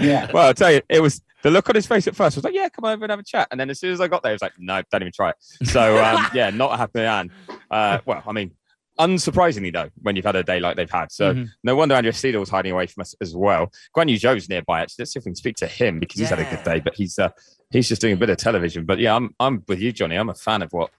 Yeah. 0.00 0.30
Well, 0.32 0.46
I'll 0.46 0.54
tell 0.54 0.72
you, 0.72 0.80
it 0.88 1.00
was 1.00 1.20
the 1.42 1.50
look 1.50 1.68
on 1.68 1.74
his 1.74 1.86
face 1.86 2.06
at 2.06 2.16
first 2.16 2.36
was 2.36 2.44
like, 2.44 2.54
yeah, 2.54 2.68
come 2.68 2.84
over 2.84 3.04
and 3.04 3.10
have 3.10 3.20
a 3.20 3.24
chat. 3.24 3.48
And 3.50 3.60
then 3.60 3.68
as 3.70 3.78
soon 3.80 3.92
as 3.92 4.00
I 4.00 4.08
got 4.08 4.22
there, 4.22 4.32
it 4.32 4.36
was 4.36 4.42
like, 4.42 4.54
no, 4.58 4.82
don't 4.90 5.02
even 5.02 5.12
try 5.14 5.30
it. 5.30 5.36
So, 5.68 6.02
um, 6.02 6.26
yeah, 6.34 6.50
not 6.50 6.72
a 6.72 6.76
happy 6.76 7.00
man. 7.00 7.30
Uh, 7.70 7.98
well, 8.06 8.22
I 8.26 8.32
mean, 8.32 8.52
unsurprisingly, 8.98 9.72
though, 9.72 9.90
when 10.02 10.16
you've 10.16 10.24
had 10.24 10.36
a 10.36 10.42
day 10.42 10.60
like 10.60 10.76
they've 10.76 10.90
had. 10.90 11.10
So, 11.12 11.34
Mhm. 11.34 11.48
no 11.62 11.74
wonder 11.76 11.94
Andreas 11.94 12.20
Seidl 12.20 12.40
was 12.40 12.48
hiding 12.48 12.72
away 12.72 12.86
from 12.86 13.00
us 13.02 13.14
as 13.20 13.34
well. 13.34 13.72
Guan 13.96 14.08
Yu 14.08 14.16
Zhou's 14.18 14.48
nearby, 14.48 14.80
actually. 14.82 15.02
Let's 15.02 15.12
see 15.12 15.18
if 15.18 15.24
we 15.24 15.30
can 15.30 15.36
speak 15.36 15.56
to 15.56 15.66
him 15.66 15.98
because 16.00 16.20
he's 16.20 16.30
had 16.30 16.38
a 16.38 16.44
good 16.44 16.62
day, 16.64 16.80
but 16.80 16.94
he's 16.94 17.18
uh, 17.18 17.30
he's 17.70 17.88
just 17.88 18.00
doing 18.00 18.14
a 18.14 18.16
bit 18.16 18.30
of 18.30 18.36
television. 18.36 18.84
But 18.84 18.98
yeah, 19.00 19.16
I'm, 19.16 19.34
I'm 19.40 19.64
with 19.66 19.80
you, 19.80 19.90
Johnny. 19.92 20.16
I'm 20.16 20.28
a 20.28 20.34
fan 20.34 20.62
of 20.62 20.72
what, 20.72 20.90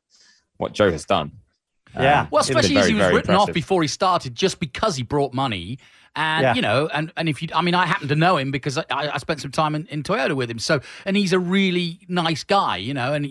what 0.57 0.73
Zhou 0.73 0.91
has 0.91 1.05
done. 1.05 1.31
Um, 1.95 2.27
Well, 2.31 2.39
it's 2.41 2.49
especially 2.49 2.77
as 2.77 2.87
he 2.87 2.93
was 2.93 3.11
written 3.11 3.35
off 3.35 3.51
before 3.53 3.81
he 3.81 3.87
started, 3.87 4.35
just 4.35 4.59
because 4.59 4.95
he 4.95 5.03
brought 5.03 5.33
money. 5.33 5.79
And 6.17 6.43
Yeah. 6.43 6.55
you 6.55 6.61
know, 6.61 6.87
and, 6.93 7.11
and 7.17 7.27
if 7.27 7.41
you, 7.41 7.49
I 7.53 7.61
mean, 7.61 7.75
I 7.75 7.85
happen 7.85 8.07
to 8.07 8.15
know 8.15 8.37
him 8.37 8.49
because 8.49 8.77
I, 8.77 8.85
I 8.89 9.17
spent 9.17 9.41
some 9.41 9.51
time 9.51 9.75
in, 9.75 9.85
in 9.87 10.01
Toyota 10.01 10.33
with 10.33 10.49
him. 10.49 10.59
So, 10.59 10.79
and 11.03 11.17
he's 11.17 11.33
a 11.33 11.39
really 11.39 11.99
nice 12.07 12.45
guy, 12.45 12.77
you 12.77 12.93
know. 12.93 13.11
And 13.11 13.25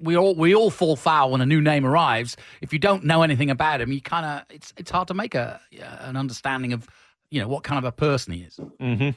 we 0.00 0.16
all 0.16 0.34
we 0.34 0.54
all 0.56 0.70
fall 0.70 0.96
foul 0.96 1.30
when 1.30 1.40
a 1.40 1.46
new 1.46 1.60
name 1.60 1.86
arrives. 1.86 2.36
If 2.60 2.72
you 2.72 2.80
don't 2.80 3.04
know 3.04 3.22
anything 3.22 3.48
about 3.48 3.80
him, 3.80 3.92
you 3.92 4.00
kind 4.00 4.26
of 4.26 4.42
it's 4.50 4.72
it's 4.76 4.90
hard 4.90 5.06
to 5.08 5.14
make 5.14 5.36
a 5.36 5.60
an 6.00 6.16
understanding 6.16 6.72
of 6.72 6.88
you 7.30 7.40
know 7.40 7.46
what 7.46 7.62
kind 7.62 7.78
of 7.78 7.84
a 7.84 7.92
person 7.92 8.32
he 8.32 8.40
is. 8.40 8.58
Mm-hmm. 8.80 9.10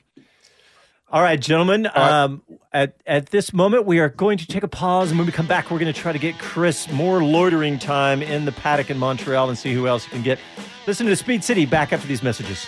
All 1.10 1.22
right, 1.22 1.40
gentlemen. 1.40 1.88
Um, 1.96 2.42
at 2.74 2.98
at 3.06 3.28
this 3.28 3.54
moment, 3.54 3.86
we 3.86 4.00
are 4.00 4.10
going 4.10 4.38
to 4.40 4.46
take 4.46 4.64
a 4.64 4.68
pause, 4.68 5.10
and 5.10 5.18
when 5.18 5.26
we 5.26 5.32
come 5.32 5.48
back, 5.48 5.72
we're 5.72 5.80
going 5.80 5.94
to 5.94 5.98
try 5.98 6.12
to 6.12 6.20
get 6.20 6.38
Chris 6.38 6.92
more 6.92 7.24
loitering 7.24 7.80
time 7.80 8.22
in 8.22 8.44
the 8.44 8.52
paddock 8.52 8.90
in 8.90 8.98
Montreal 8.98 9.48
and 9.48 9.58
see 9.58 9.74
who 9.74 9.88
else 9.88 10.04
he 10.04 10.12
can 10.12 10.22
get. 10.22 10.38
Listen 10.86 11.06
to 11.08 11.16
Speed 11.16 11.46
City 11.46 11.66
back 11.66 11.94
after 11.94 12.08
these 12.08 12.22
messages. 12.22 12.68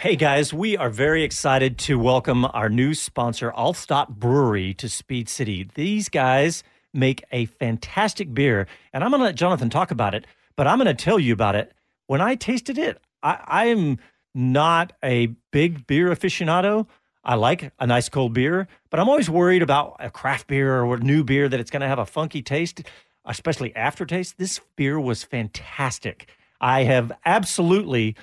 Hey 0.00 0.16
guys, 0.16 0.54
we 0.54 0.78
are 0.78 0.88
very 0.88 1.22
excited 1.24 1.76
to 1.80 1.98
welcome 1.98 2.46
our 2.46 2.70
new 2.70 2.94
sponsor, 2.94 3.52
Altstadt 3.52 4.08
Brewery, 4.08 4.72
to 4.72 4.88
Speed 4.88 5.28
City. 5.28 5.68
These 5.74 6.08
guys 6.08 6.64
make 6.94 7.22
a 7.32 7.44
fantastic 7.44 8.32
beer, 8.32 8.66
and 8.94 9.04
I'm 9.04 9.10
going 9.10 9.20
to 9.20 9.26
let 9.26 9.34
Jonathan 9.34 9.68
talk 9.68 9.90
about 9.90 10.14
it, 10.14 10.26
but 10.56 10.66
I'm 10.66 10.78
going 10.78 10.86
to 10.86 10.94
tell 10.94 11.18
you 11.18 11.34
about 11.34 11.54
it. 11.54 11.74
When 12.06 12.22
I 12.22 12.34
tasted 12.34 12.78
it, 12.78 12.98
I, 13.22 13.40
I 13.44 13.66
am 13.66 13.98
not 14.34 14.94
a 15.04 15.34
big 15.50 15.86
beer 15.86 16.08
aficionado. 16.08 16.86
I 17.22 17.34
like 17.34 17.70
a 17.78 17.86
nice 17.86 18.08
cold 18.08 18.32
beer, 18.32 18.68
but 18.88 19.00
I'm 19.00 19.08
always 19.10 19.28
worried 19.28 19.60
about 19.60 19.96
a 20.00 20.08
craft 20.08 20.46
beer 20.46 20.82
or 20.82 20.94
a 20.94 21.00
new 21.00 21.24
beer 21.24 21.46
that 21.46 21.60
it's 21.60 21.70
going 21.70 21.82
to 21.82 21.88
have 21.88 21.98
a 21.98 22.06
funky 22.06 22.40
taste, 22.40 22.84
especially 23.26 23.76
aftertaste. 23.76 24.38
This 24.38 24.60
beer 24.76 24.98
was 24.98 25.24
fantastic. 25.24 26.26
I 26.58 26.84
have 26.84 27.12
absolutely 27.26 28.16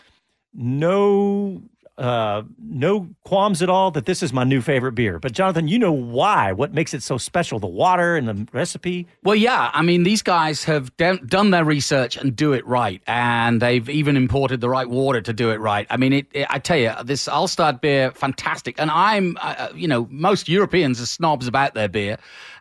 no 0.53 1.61
uh, 1.97 2.43
no 2.59 3.09
qualms 3.23 3.63
at 3.63 3.69
all 3.69 3.89
that 3.91 4.05
this 4.05 4.21
is 4.21 4.31
my 4.31 4.43
new 4.43 4.61
favorite 4.61 4.91
beer. 4.91 5.17
But 5.17 5.31
Jonathan, 5.31 5.67
you 5.67 5.79
know 5.79 5.91
why? 5.91 6.51
What 6.51 6.73
makes 6.73 6.93
it 6.93 7.01
so 7.01 7.17
special? 7.17 7.59
The 7.59 7.65
water 7.67 8.15
and 8.15 8.27
the 8.27 8.47
recipe. 8.53 9.07
Well, 9.23 9.35
yeah. 9.35 9.71
I 9.73 9.81
mean, 9.81 10.03
these 10.03 10.21
guys 10.21 10.63
have 10.65 10.95
done, 10.97 11.25
done 11.25 11.49
their 11.49 11.65
research 11.65 12.15
and 12.15 12.35
do 12.35 12.53
it 12.53 12.65
right, 12.67 13.01
and 13.07 13.61
they've 13.61 13.89
even 13.89 14.15
imported 14.15 14.61
the 14.61 14.69
right 14.69 14.87
water 14.87 15.21
to 15.21 15.33
do 15.33 15.49
it 15.49 15.59
right. 15.59 15.87
I 15.89 15.97
mean, 15.97 16.13
it, 16.13 16.27
it, 16.33 16.47
I 16.49 16.59
tell 16.59 16.77
you, 16.77 16.91
this 17.03 17.27
Altstadt 17.27 17.81
beer, 17.81 18.11
fantastic. 18.11 18.79
And 18.79 18.91
I'm, 18.91 19.35
uh, 19.41 19.69
you 19.73 19.87
know, 19.87 20.07
most 20.11 20.47
Europeans 20.47 21.01
are 21.01 21.07
snobs 21.07 21.47
about 21.47 21.73
their 21.73 21.89
beer, 21.89 22.17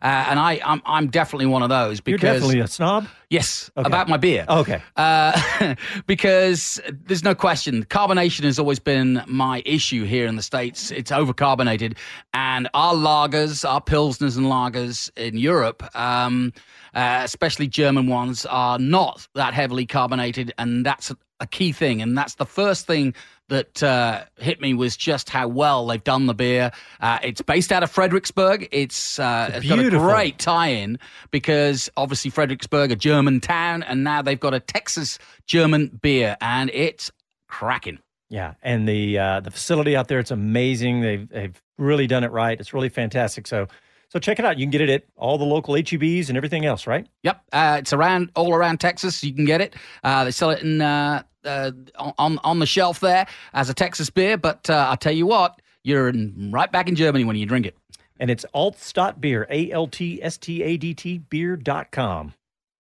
uh, 0.07 0.27
and 0.29 0.39
I, 0.39 0.61
I'm, 0.65 0.81
I'm 0.87 1.09
definitely 1.09 1.47
one 1.47 1.65
of 1.65 1.69
those 1.69 2.01
because 2.01 2.23
You're 2.23 2.33
definitely 2.35 2.61
a 2.61 2.69
snob. 2.69 3.09
Yes, 3.29 3.73
Okay. 3.77 3.89
about 3.89 4.09
my 4.09 4.17
beer. 4.17 4.45
Okay. 4.49 4.81
Uh, 4.95 5.75
because 6.07 6.81
there's 6.93 7.25
no 7.25 7.35
question, 7.35 7.85
carbonation 7.87 8.45
has 8.45 8.61
always 8.61 8.79
been 8.79 9.21
my 9.27 9.65
issue 9.67 10.05
here 10.05 10.29
in 10.29 10.37
the 10.37 10.43
States. 10.43 10.93
It's 10.93 11.11
overcarbonated. 11.11 11.97
And 12.35 12.69
our 12.73 12.95
lagers, 12.95 13.69
our 13.69 13.81
Pilsners 13.81 14.37
and 14.37 14.47
lagers 14.47 15.11
in 15.17 15.37
Europe, 15.37 15.83
um, 15.97 16.53
uh, 16.95 17.23
especially 17.25 17.67
German 17.67 18.07
ones, 18.07 18.47
are 18.47 18.79
not 18.79 19.27
that 19.35 19.55
heavily 19.55 19.87
carbonated. 19.87 20.53
And 20.57 20.87
that's 20.87 21.13
a, 21.41 21.47
key 21.47 21.73
thing. 21.73 22.03
And 22.03 22.17
that's 22.17 22.35
the 22.35 22.47
first 22.47 22.87
thing 22.87 23.15
that 23.49 23.83
uh, 23.83 24.25
hit 24.39 24.61
me 24.61 24.75
was 24.75 24.97
just 24.97 25.31
how 25.31 25.49
well 25.49 25.87
they've 25.87 26.03
done 26.03 26.27
the 26.27 26.35
beer. 26.35 26.73
Uh, 27.01 27.19
it's 27.23 27.43
based 27.43 27.73
out 27.73 27.83
of 27.83 27.91
Fredericksburg. 27.91 28.69
It's, 28.73 29.19
uh, 29.19 29.51
it's 29.55 29.69
got 29.69 29.79
a 29.79 29.91
great 29.91 30.39
tie-in 30.39 30.99
because 31.31 31.89
obviously 31.97 32.31
Fredericksburg, 32.31 32.91
a 32.91 32.97
German 32.97 33.41
town, 33.41 33.83
and 33.83 34.03
now 34.03 34.23
they've 34.23 34.41
got 34.41 34.55
a 34.55 34.61
Texas 34.61 35.19
German 35.47 35.99
beer, 36.03 36.37
and 36.41 36.71
it's 36.73 37.11
cracking. 37.49 37.99
Yeah, 38.29 38.55
and 38.63 38.89
the 38.89 39.19
uh, 39.19 39.41
the 39.41 39.53
facility 39.53 39.95
out 39.95 40.09
there, 40.09 40.19
it's 40.19 40.33
amazing. 40.33 41.01
They've 41.01 41.29
they've 41.29 41.63
really 41.79 42.09
done 42.09 42.25
it 42.25 42.33
right. 42.33 42.59
It's 42.59 42.75
really 42.75 42.89
fantastic. 42.89 43.47
So 43.47 43.69
so 44.17 44.21
check 44.21 44.39
it 44.39 44.47
out. 44.47 44.59
You 44.59 44.65
can 44.65 44.71
get 44.71 44.81
it 44.81 44.89
at 44.89 45.05
all 45.17 45.37
the 45.37 45.45
local 45.45 45.75
HEBs 45.75 46.29
and 46.29 46.39
everything 46.39 46.65
else, 46.65 46.87
right? 46.87 47.07
Yep, 47.23 47.43
uh, 47.53 47.77
it's 47.81 47.93
around 47.93 48.31
all 48.35 48.55
around 48.55 48.81
Texas. 48.81 49.23
You 49.23 49.35
can 49.35 49.45
get 49.45 49.61
it. 49.61 49.75
Uh, 50.03 50.25
they 50.25 50.31
sell 50.31 50.51
it 50.51 50.63
in 50.63 50.81
uh, 50.81 51.23
uh, 51.45 51.73
on 52.19 52.39
on 52.39 52.59
the 52.59 52.67
shelf 52.67 53.01
there 53.01 53.27
as 53.53 53.69
a 53.69 53.75
Texas 53.75 54.09
beer. 54.09 54.39
But 54.39 54.71
uh, 54.71 54.87
I'll 54.89 54.97
tell 54.97 55.13
you 55.13 55.27
what, 55.27 55.61
you're 55.85 56.09
in, 56.09 56.51
right 56.51 56.73
back 56.73 56.89
in 56.89 56.95
Germany 56.95 57.25
when 57.25 57.37
you 57.37 57.45
drink 57.45 57.67
it. 57.67 57.77
And 58.19 58.31
it's 58.31 58.47
Altstadt 58.55 59.21
Beer, 59.21 59.47
A 59.51 59.71
L 59.71 59.87
T 59.87 60.23
S 60.23 60.39
T 60.39 60.63
A 60.63 60.79
D 60.79 60.95
T 60.95 61.19
beer.com. 61.19 62.33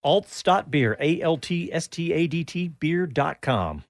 Altstadt 0.05 0.71
Beer, 0.71 0.97
A 0.99 1.21
L 1.21 1.37
T 1.37 1.71
S 1.71 1.87
T 1.87 2.15
A 2.15 2.27
D 2.27 2.45
T 2.45 2.69
beer.com. 2.69 3.85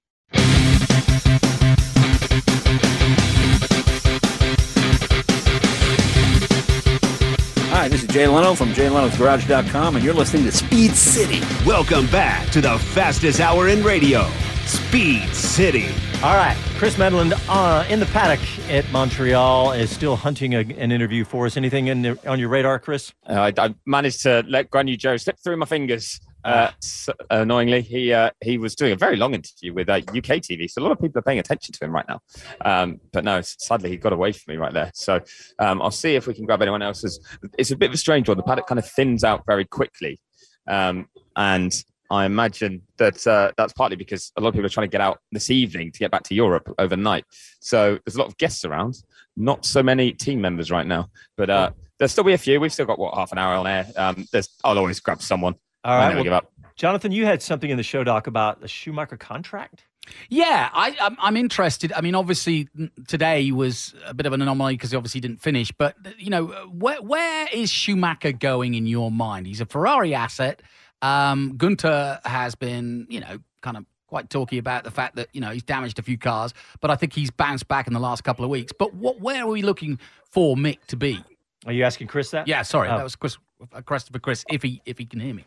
Hi, 7.87 7.89
this 7.89 8.03
is 8.03 8.09
Jay 8.09 8.27
Leno 8.27 8.57
from 8.57 8.71
JayLeno'sGarage.com, 8.71 9.95
and 9.95 10.05
you're 10.05 10.13
listening 10.13 10.43
to 10.43 10.51
Speed 10.51 10.91
City. 10.91 11.41
Welcome 11.65 12.09
back 12.09 12.51
to 12.51 12.61
the 12.61 12.77
fastest 12.81 13.39
hour 13.39 13.69
in 13.69 13.85
radio, 13.85 14.29
Speed 14.65 15.29
City. 15.29 15.87
All 16.21 16.35
right, 16.35 16.57
Chris 16.79 16.97
Medland 16.97 17.41
uh, 17.49 17.87
in 17.89 18.01
the 18.01 18.07
paddock 18.07 18.41
at 18.69 18.91
Montreal 18.91 19.71
is 19.71 19.89
still 19.89 20.17
hunting 20.17 20.57
a, 20.57 20.63
an 20.63 20.91
interview 20.91 21.25
for 21.25 21.47
us. 21.47 21.57
Anything 21.57 21.87
in 21.87 22.03
the, 22.03 22.29
on 22.29 22.41
your 22.41 22.49
radar, 22.49 22.81
Chris? 22.81 23.13
Uh, 23.25 23.53
I, 23.57 23.67
I 23.67 23.75
managed 23.87 24.23
to 24.23 24.43
let 24.49 24.69
Guanyu 24.69 24.99
Zhou 24.99 25.23
slip 25.23 25.39
through 25.39 25.59
my 25.59 25.67
fingers. 25.67 26.21
Uh, 26.47 26.71
s- 26.83 27.09
annoyingly, 27.31 27.83
he 27.83 28.13
uh, 28.13 28.31
he 28.43 28.59
was 28.59 28.75
doing 28.75 28.93
a 28.93 28.97
very 28.97 29.17
long 29.17 29.35
interview 29.35 29.73
with 29.75 29.89
uh, 29.89 29.95
UK 29.95 30.41
TV, 30.41 30.71
so 30.71 30.81
a 30.81 30.85
lot 30.85 30.93
of 30.93 31.01
people 31.01 31.19
are 31.19 31.23
paying 31.23 31.39
attention 31.39 31.73
to 31.73 31.85
him 31.85 31.93
right 31.93 32.07
now. 32.09 32.21
Um, 32.65 33.01
but 33.13 33.25
no, 33.25 33.41
sadly, 33.43 33.91
he 33.91 33.97
got 33.97 34.13
away 34.13 34.33
from 34.33 34.53
me 34.53 34.59
right 34.59 34.73
there. 34.73 34.91
So 34.95 35.21
um, 35.59 35.83
I'll 35.83 35.91
see 35.91 36.15
if 36.15 36.27
we 36.27 36.35
can 36.35 36.45
grab 36.47 36.63
anyone 36.63 36.83
else's. 36.83 37.21
It's 37.59 37.71
a 37.71 37.77
bit 37.77 37.91
of 37.91 37.95
a 37.95 37.99
strange 37.99 38.29
one. 38.29 38.37
The 38.37 38.43
paddock 38.43 38.67
kind 38.67 38.79
of 38.79 38.89
thins 38.89 39.25
out 39.25 39.45
very 39.47 39.65
quickly, 39.65 40.21
um, 40.69 41.09
and 41.35 41.73
I 42.11 42.25
imagine 42.25 42.83
that 42.99 43.27
uh, 43.27 43.53
that's 43.57 43.73
partly 43.73 43.97
because 43.97 44.33
a 44.37 44.41
lot 44.41 44.49
of 44.49 44.55
people 44.55 44.67
are 44.67 44.71
trying 44.71 44.89
to 44.89 44.93
get 44.93 45.01
out 45.01 45.19
this 45.33 45.51
evening 45.51 45.91
to 45.93 45.99
get 45.99 46.11
back 46.11 46.23
to 46.25 46.35
Europe 46.35 46.73
overnight. 46.79 47.25
So 47.61 47.99
there's 48.05 48.15
a 48.15 48.19
lot 48.19 48.29
of 48.29 48.37
guests 48.37 48.65
around, 48.65 49.03
not 49.37 49.65
so 49.65 49.83
many 49.83 50.13
team 50.13 50.41
members 50.41 50.71
right 50.71 50.87
now, 50.87 51.11
but 51.37 51.51
uh, 51.51 51.71
there'll 51.99 52.09
still 52.09 52.25
be 52.25 52.35
a 52.35 52.39
few. 52.39 52.61
We've 52.61 52.73
still 52.73 52.87
got 52.87 52.99
what 52.99 53.15
half 53.15 53.33
an 53.33 53.39
hour 53.39 53.55
on 53.55 53.67
air. 53.67 53.87
Um, 53.97 54.27
I'll 54.65 54.79
always 54.79 55.01
grab 55.01 55.21
someone. 55.21 55.57
All 55.87 55.93
I 55.95 55.99
right. 55.99 56.05
never 56.09 56.17
well, 56.17 56.25
give 56.25 56.33
up. 56.33 56.53
Jonathan, 56.77 57.13
you 57.13 57.25
had 57.25 57.43
something 57.43 57.71
in 57.71 57.77
the 57.77 57.83
show 57.83 58.05
doc 58.05 58.27
about 58.27 58.61
the 58.61 58.69
Schumacher 58.69 59.17
contract. 59.17 59.85
Yeah, 60.29 60.69
I, 60.73 60.95
I'm, 61.01 61.17
I'm 61.21 61.37
interested. 61.37 61.93
I 61.93 62.01
mean, 62.01 62.15
obviously 62.15 62.69
today 63.09 63.51
was 63.51 63.95
a 64.07 64.15
bit 64.15 64.27
of 64.27 64.33
an 64.33 64.43
anomaly 64.43 64.75
because 64.75 64.91
he 64.91 64.97
obviously 64.97 65.21
didn't 65.21 65.41
finish. 65.41 65.73
But 65.73 65.97
you 66.19 66.31
know, 66.31 66.47
where 66.71 67.01
where 67.03 67.49
is 67.53 67.71
Schumacher 67.71 68.33
going 68.33 68.75
in 68.75 68.87
your 68.87 69.11
mind? 69.11 69.47
He's 69.47 69.61
a 69.61 69.67
Ferrari 69.67 70.15
asset. 70.15 70.63
Um, 71.03 71.55
Gunter 71.57 72.21
has 72.25 72.55
been, 72.55 73.07
you 73.11 73.21
know, 73.21 73.39
kind 73.63 73.77
of 73.77 73.85
quite 74.07 74.31
talky 74.31 74.59
about 74.59 74.85
the 74.85 74.91
fact 74.93 75.17
that 75.17 75.29
you 75.33 75.41
know 75.41 75.51
he's 75.51 75.65
damaged 75.65 75.99
a 75.99 76.03
few 76.03 76.19
cars, 76.19 76.55
but 76.81 76.91
I 76.91 76.95
think 76.97 77.13
he's 77.13 77.31
bounced 77.31 77.67
back 77.69 77.87
in 77.89 77.93
the 77.93 78.01
last 78.01 78.23
couple 78.23 78.45
of 78.45 78.51
weeks. 78.51 78.73
But 78.79 78.95
what 78.95 79.21
where 79.21 79.43
are 79.43 79.49
we 79.49 79.63
looking 79.63 79.99
for 80.31 80.57
Mick 80.57 80.85
to 80.89 80.97
be? 80.97 81.23
Are 81.67 81.73
you 81.73 81.83
asking 81.85 82.07
Chris 82.09 82.31
that? 82.31 82.47
Yeah, 82.47 82.63
sorry, 82.63 82.89
Oh. 82.91 82.97
that 82.97 83.03
was 83.03 83.17
Chris, 83.17 83.39
uh, 83.75 83.81
Christopher 83.83 84.21
Chris. 84.21 84.45
If 84.51 84.63
he 84.63 84.81
if 84.87 84.99
he 84.99 85.05
can 85.05 85.19
hear 85.19 85.35
me. 85.35 85.45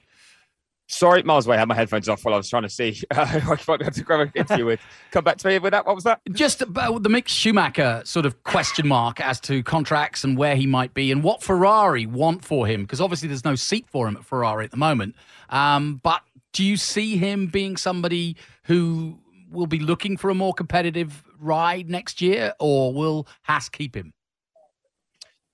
Sorry, 0.91 1.21
miles 1.21 1.45
away. 1.45 1.55
I 1.55 1.59
had 1.59 1.67
my 1.67 1.75
headphones 1.75 2.09
off 2.09 2.25
while 2.25 2.33
I 2.33 2.37
was 2.37 2.49
trying 2.49 2.63
to 2.63 2.69
see 2.69 2.99
uh, 3.15 3.21
I 3.21 3.43
might 3.45 3.79
be 3.79 3.85
able 3.85 3.91
to 3.91 4.03
grab 4.03 4.19
an 4.21 4.31
interview 4.33 4.65
with. 4.65 4.79
Come 5.11 5.23
back 5.23 5.37
to 5.37 5.47
me 5.47 5.59
with 5.59 5.71
that. 5.71 5.85
What 5.85 5.93
was 5.93 6.03
that? 6.05 6.19
Just 6.31 6.63
about 6.63 7.03
the 7.03 7.09
Mick 7.09 7.27
Schumacher 7.27 8.01
sort 8.05 8.25
of 8.25 8.43
question 8.43 8.87
mark 8.87 9.21
as 9.21 9.39
to 9.41 9.61
contracts 9.61 10.23
and 10.23 10.35
where 10.35 10.55
he 10.55 10.65
might 10.65 10.95
be 10.95 11.11
and 11.11 11.23
what 11.23 11.43
Ferrari 11.43 12.07
want 12.07 12.43
for 12.43 12.65
him, 12.65 12.81
because 12.81 12.99
obviously 12.99 13.27
there's 13.27 13.45
no 13.45 13.53
seat 13.53 13.85
for 13.87 14.07
him 14.07 14.17
at 14.17 14.25
Ferrari 14.25 14.65
at 14.65 14.71
the 14.71 14.77
moment. 14.77 15.15
Um, 15.51 15.99
but 16.01 16.21
do 16.53 16.63
you 16.63 16.75
see 16.75 17.17
him 17.17 17.47
being 17.47 17.77
somebody 17.77 18.35
who 18.63 19.19
will 19.51 19.67
be 19.67 19.79
looking 19.79 20.17
for 20.17 20.31
a 20.31 20.35
more 20.35 20.55
competitive 20.55 21.23
ride 21.39 21.87
next 21.87 22.19
year, 22.19 22.53
or 22.59 22.93
will 22.93 23.27
Haas 23.43 23.69
keep 23.69 23.95
him? 23.95 24.11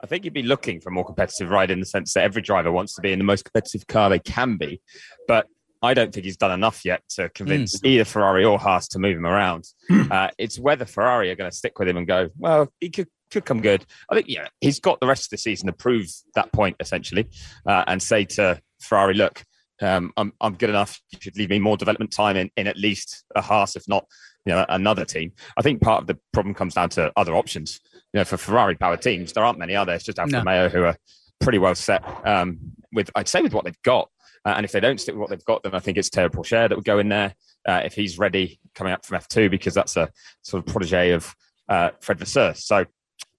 I 0.06 0.08
think 0.08 0.24
you'd 0.24 0.36
be 0.36 0.44
looking 0.44 0.80
for 0.80 0.90
a 0.90 0.92
more 0.92 1.04
competitive 1.04 1.50
ride 1.50 1.72
in 1.72 1.80
the 1.80 1.86
sense 1.88 2.14
that 2.14 2.24
every 2.24 2.44
driver 2.44 2.72
wants 2.72 2.94
to 2.94 3.02
be 3.02 3.12
in 3.12 3.18
the 3.18 3.26
most 3.26 3.44
competitive 3.44 3.88
car 3.88 4.08
they 4.08 4.20
can 4.20 4.56
be. 4.56 4.80
But 5.28 5.48
I 5.82 5.96
don't 5.96 6.14
think 6.14 6.26
he's 6.28 6.38
done 6.38 6.52
enough 6.52 6.86
yet 6.86 7.02
to 7.16 7.30
convince 7.30 7.84
either 7.84 8.06
Ferrari 8.06 8.46
or 8.46 8.60
Haas 8.60 8.88
to 8.90 9.00
move 9.00 9.18
him 9.18 9.26
around. 9.26 9.66
uh, 10.12 10.28
it's 10.38 10.60
whether 10.60 10.86
Ferrari 10.86 11.32
are 11.32 11.36
going 11.36 11.50
to 11.50 11.58
stick 11.58 11.80
with 11.80 11.88
him 11.88 11.98
and 11.98 12.06
go, 12.06 12.30
well, 12.38 12.72
he 12.80 12.92
could, 12.92 13.08
could 13.32 13.46
come 13.46 13.62
good. 13.62 13.84
I 14.08 14.14
think, 14.14 14.30
yeah, 14.30 14.48
he's 14.62 14.80
got 14.80 15.00
the 15.00 15.08
rest 15.08 15.26
of 15.26 15.30
the 15.32 15.38
season 15.40 15.66
to 15.66 15.74
prove 15.74 16.06
that 16.36 16.52
point, 16.52 16.76
essentially, 16.80 17.28
uh, 17.66 17.84
and 17.88 18.00
say 18.00 18.26
to 18.26 18.62
Ferrari, 18.82 19.16
look, 19.16 19.44
um, 19.82 20.14
I'm, 20.18 20.34
I'm 20.40 20.54
good 20.54 20.70
enough. 20.70 21.02
You 21.14 21.18
should 21.20 21.36
leave 21.36 21.50
me 21.50 21.58
more 21.58 21.78
development 21.78 22.12
time 22.12 22.38
in, 22.38 22.52
in 22.58 22.68
at 22.68 22.78
least 22.78 23.26
a 23.36 23.42
Haas, 23.42 23.76
if 23.76 23.88
not 23.88 24.06
you 24.46 24.54
know, 24.54 24.66
another 24.70 25.06
team. 25.06 25.32
I 25.58 25.62
think 25.62 25.82
part 25.82 26.02
of 26.02 26.08
the 26.08 26.18
problem 26.32 26.54
comes 26.54 26.76
down 26.76 26.90
to 26.90 27.12
other 27.16 27.36
options. 27.36 27.80
You 28.16 28.22
know, 28.22 28.26
for 28.26 28.38
Ferrari 28.38 28.76
powered 28.76 29.02
teams, 29.02 29.34
there 29.34 29.44
aren't 29.44 29.60
many, 29.60 29.76
are 29.76 29.86
there? 29.86 29.96
It's 29.96 30.06
just 30.06 30.20
Alfa 30.20 30.32
No. 30.32 30.38
Romeo 30.38 30.70
who 30.70 30.86
are 30.86 30.96
pretty 31.42 31.58
well 31.58 31.76
set 31.76 32.02
um, 32.26 32.58
with, 32.94 33.12
I'd 33.14 33.28
say, 33.28 33.42
with 33.42 33.54
what 33.54 33.66
they've 33.66 33.82
got. 33.84 34.10
Uh, 34.46 34.54
and 34.56 34.64
if 34.64 34.72
they 34.72 34.80
don't 34.80 35.02
stick 35.02 35.16
with 35.16 35.20
what 35.20 35.30
they've 35.30 35.44
got, 35.44 35.64
then 35.64 35.76
I 35.76 35.80
think 35.80 35.98
it's 35.98 36.10
Théo 36.10 36.30
Pourchaire 36.30 36.70
that 36.70 36.78
would 36.78 36.86
go 36.86 36.98
in 37.00 37.10
there 37.10 37.36
uh, 37.68 37.82
if 37.84 37.94
he's 37.94 38.18
ready 38.18 38.58
coming 38.74 38.94
up 38.94 39.06
from 39.06 39.20
F2 39.20 39.52
because 39.52 39.74
that's 39.74 39.98
a 39.98 40.10
sort 40.44 40.66
of 40.66 40.72
protege 40.72 41.12
of 41.12 41.36
uh, 41.68 41.90
Fred 42.00 42.18
Vasseur. 42.18 42.54
So 42.54 42.86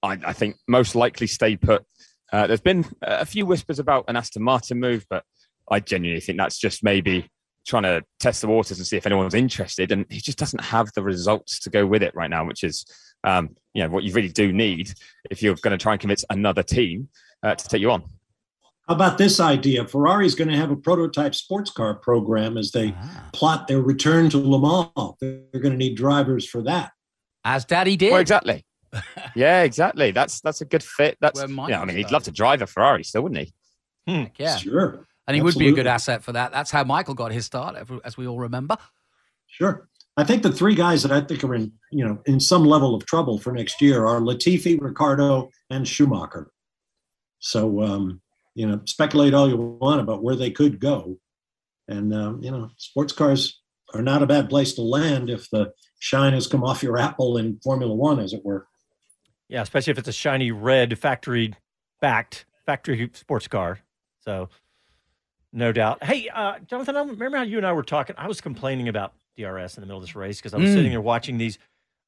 I, 0.03 0.18
I 0.27 0.35
think 0.35 0.57
most 0.68 0.95
likely 0.95 1.27
stay 1.27 1.57
put. 1.57 1.83
Uh, 2.31 2.47
there's 2.47 2.61
been 2.61 2.85
a 3.01 3.24
few 3.24 3.47
whispers 3.47 3.79
about 3.79 4.05
an 4.09 4.16
Aston 4.16 4.43
Martin 4.43 4.79
move, 4.79 5.07
but 5.09 5.24
I 5.70 5.81
genuinely 5.81 6.20
think 6.20 6.37
that's 6.37 6.59
just 6.59 6.85
maybe 6.85 7.31
trying 7.66 7.85
to 7.85 8.03
test 8.20 8.43
the 8.43 8.49
waters 8.49 8.77
and 8.77 8.87
see 8.87 8.99
if 8.99 9.07
anyone's 9.07 9.33
interested. 9.33 9.91
And 9.91 10.05
he 10.11 10.20
just 10.20 10.37
doesn't 10.37 10.62
have 10.62 10.93
the 10.95 11.03
results 11.03 11.61
to 11.61 11.70
go 11.70 11.87
with 11.87 12.03
it 12.03 12.14
right 12.14 12.29
now, 12.29 12.45
which 12.45 12.62
is 12.62 12.85
um, 13.27 13.55
you 13.74 13.83
know 13.83 13.91
what 13.91 14.05
you 14.05 14.12
really 14.14 14.31
do 14.31 14.53
need 14.53 14.95
if 15.31 15.43
you're 15.43 15.57
going 15.57 15.77
to 15.77 15.83
try 15.83 15.93
and 15.93 16.01
convince 16.01 16.24
another 16.31 16.62
team 16.62 17.09
uh, 17.43 17.55
to 17.55 17.68
take 17.68 17.83
you 17.83 17.91
on. 17.91 18.03
How 18.89 18.95
about 18.95 19.18
this 19.18 19.41
idea? 19.41 19.85
Ferrari's 19.85 20.37
going 20.37 20.49
to 20.49 20.57
have 20.57 20.70
a 20.70 20.77
prototype 20.77 21.35
sports 21.35 21.70
car 21.72 21.95
program 21.95 22.57
as 22.57 22.70
they 22.70 22.95
plot 23.33 23.66
their 23.66 23.81
return 23.81 24.31
to 24.31 24.39
Le 24.39 24.61
Mans. 24.61 25.14
They're 25.20 25.61
going 25.61 25.72
to 25.72 25.77
need 25.77 25.97
drivers 25.97 26.49
for 26.49 26.62
that. 26.62 26.93
As 27.45 27.64
Daddy 27.64 27.97
did. 27.97 28.12
Well, 28.12 28.20
exactly. 28.20 28.64
yeah, 29.35 29.62
exactly. 29.62 30.12
That's 30.12 30.41
that's 30.41 30.61
a 30.61 30.64
good 30.64 30.85
fit. 30.85 31.18
That's 31.20 31.41
Where 31.41 31.49
yeah. 31.49 31.55
Michael 31.55 31.83
I 31.83 31.85
mean, 31.85 31.97
he'd 31.97 32.12
love 32.12 32.22
to 32.24 32.31
drive 32.31 32.62
a 32.62 32.66
Ferrari, 32.66 33.03
still, 33.03 33.22
wouldn't 33.22 33.41
he? 33.41 33.53
Heck 34.07 34.39
yeah. 34.39 34.57
Sure. 34.57 35.07
And 35.27 35.35
he 35.35 35.43
would 35.43 35.59
be 35.59 35.68
a 35.68 35.72
good 35.72 35.89
asset 35.89 36.22
for 36.22 36.33
that. 36.33 36.53
That's 36.53 36.70
how 36.70 36.85
Michael 36.85 37.14
got 37.14 37.33
his 37.33 37.45
start, 37.45 37.74
as- 37.74 38.01
as 38.05 38.16
we 38.16 38.29
all 38.29 38.39
remember. 38.39 38.77
Sure. 39.49 39.89
I 40.17 40.25
think 40.25 40.43
the 40.43 40.53
three 40.53 40.75
guys 40.75 41.03
that 41.03 41.12
I 41.12 41.21
think 41.21 41.45
are 41.45 41.55
in, 41.55 41.73
you 41.93 42.05
know, 42.05 42.19
in 42.25 42.41
some 42.41 42.64
level 42.64 42.95
of 42.95 43.05
trouble 43.05 43.39
for 43.39 43.53
next 43.53 43.83
year 43.83 44.07
are 44.07 44.21
Latifi, 44.21 44.81
Ricciardo, 44.81 45.51
and 45.69 45.87
Schumacher. 45.87 46.51
So, 47.39 47.83
um, 47.83 48.23
you 48.55 48.67
know, 48.67 48.81
speculate 48.87 49.35
all 49.35 49.49
you 49.49 49.57
want 49.57 50.01
about 50.01 50.23
where 50.23 50.37
they 50.37 50.51
could 50.51 50.81
go, 50.81 51.19
and 51.87 52.14
um, 52.14 52.43
you 52.43 52.51
know, 52.51 52.71
sports 52.79 53.12
cars 53.12 53.61
are 53.93 54.03
not 54.03 54.23
a 54.23 54.27
bad 54.27 54.49
place 54.49 54.73
to 54.75 54.83
land 54.83 55.29
if 55.29 55.51
the 55.51 55.73
shine 55.99 56.33
has 56.33 56.47
come 56.47 56.64
off 56.64 56.83
your 56.83 56.97
apple 56.97 57.37
in 57.37 57.61
Formula 57.62 57.95
One, 57.95 58.19
as 58.19 58.33
it 58.33 58.45
were. 58.45 58.67
Yeah, 59.49 59.62
especially 59.62 59.91
if 59.91 59.99
it's 59.99 60.09
a 60.09 60.12
shiny 60.12 60.51
red 60.51 60.99
factory 60.99 61.55
backed 62.01 62.47
factory 62.64 63.11
sports 63.12 63.49
car. 63.49 63.81
So, 64.21 64.49
no 65.53 65.73
doubt. 65.73 66.03
Hey, 66.03 66.29
uh, 66.31 66.59
Jonathan, 66.67 66.97
I 66.97 67.01
remember 67.01 67.37
how 67.37 67.45
you 67.45 67.59
and 67.59 67.67
I 67.67 67.73
were 67.75 67.85
talking. 67.85 68.17
I 68.19 68.27
was 68.27 68.41
complaining 68.41 68.89
about 68.89 69.12
DRS 69.37 69.76
in 69.76 69.80
the 69.82 69.87
middle 69.87 69.99
of 69.99 70.03
this 70.03 70.16
race 70.16 70.39
because 70.39 70.55
I 70.55 70.59
was 70.59 70.70
Mm. 70.70 70.74
sitting 70.74 70.91
there 70.93 71.01
watching 71.01 71.39
these 71.39 71.59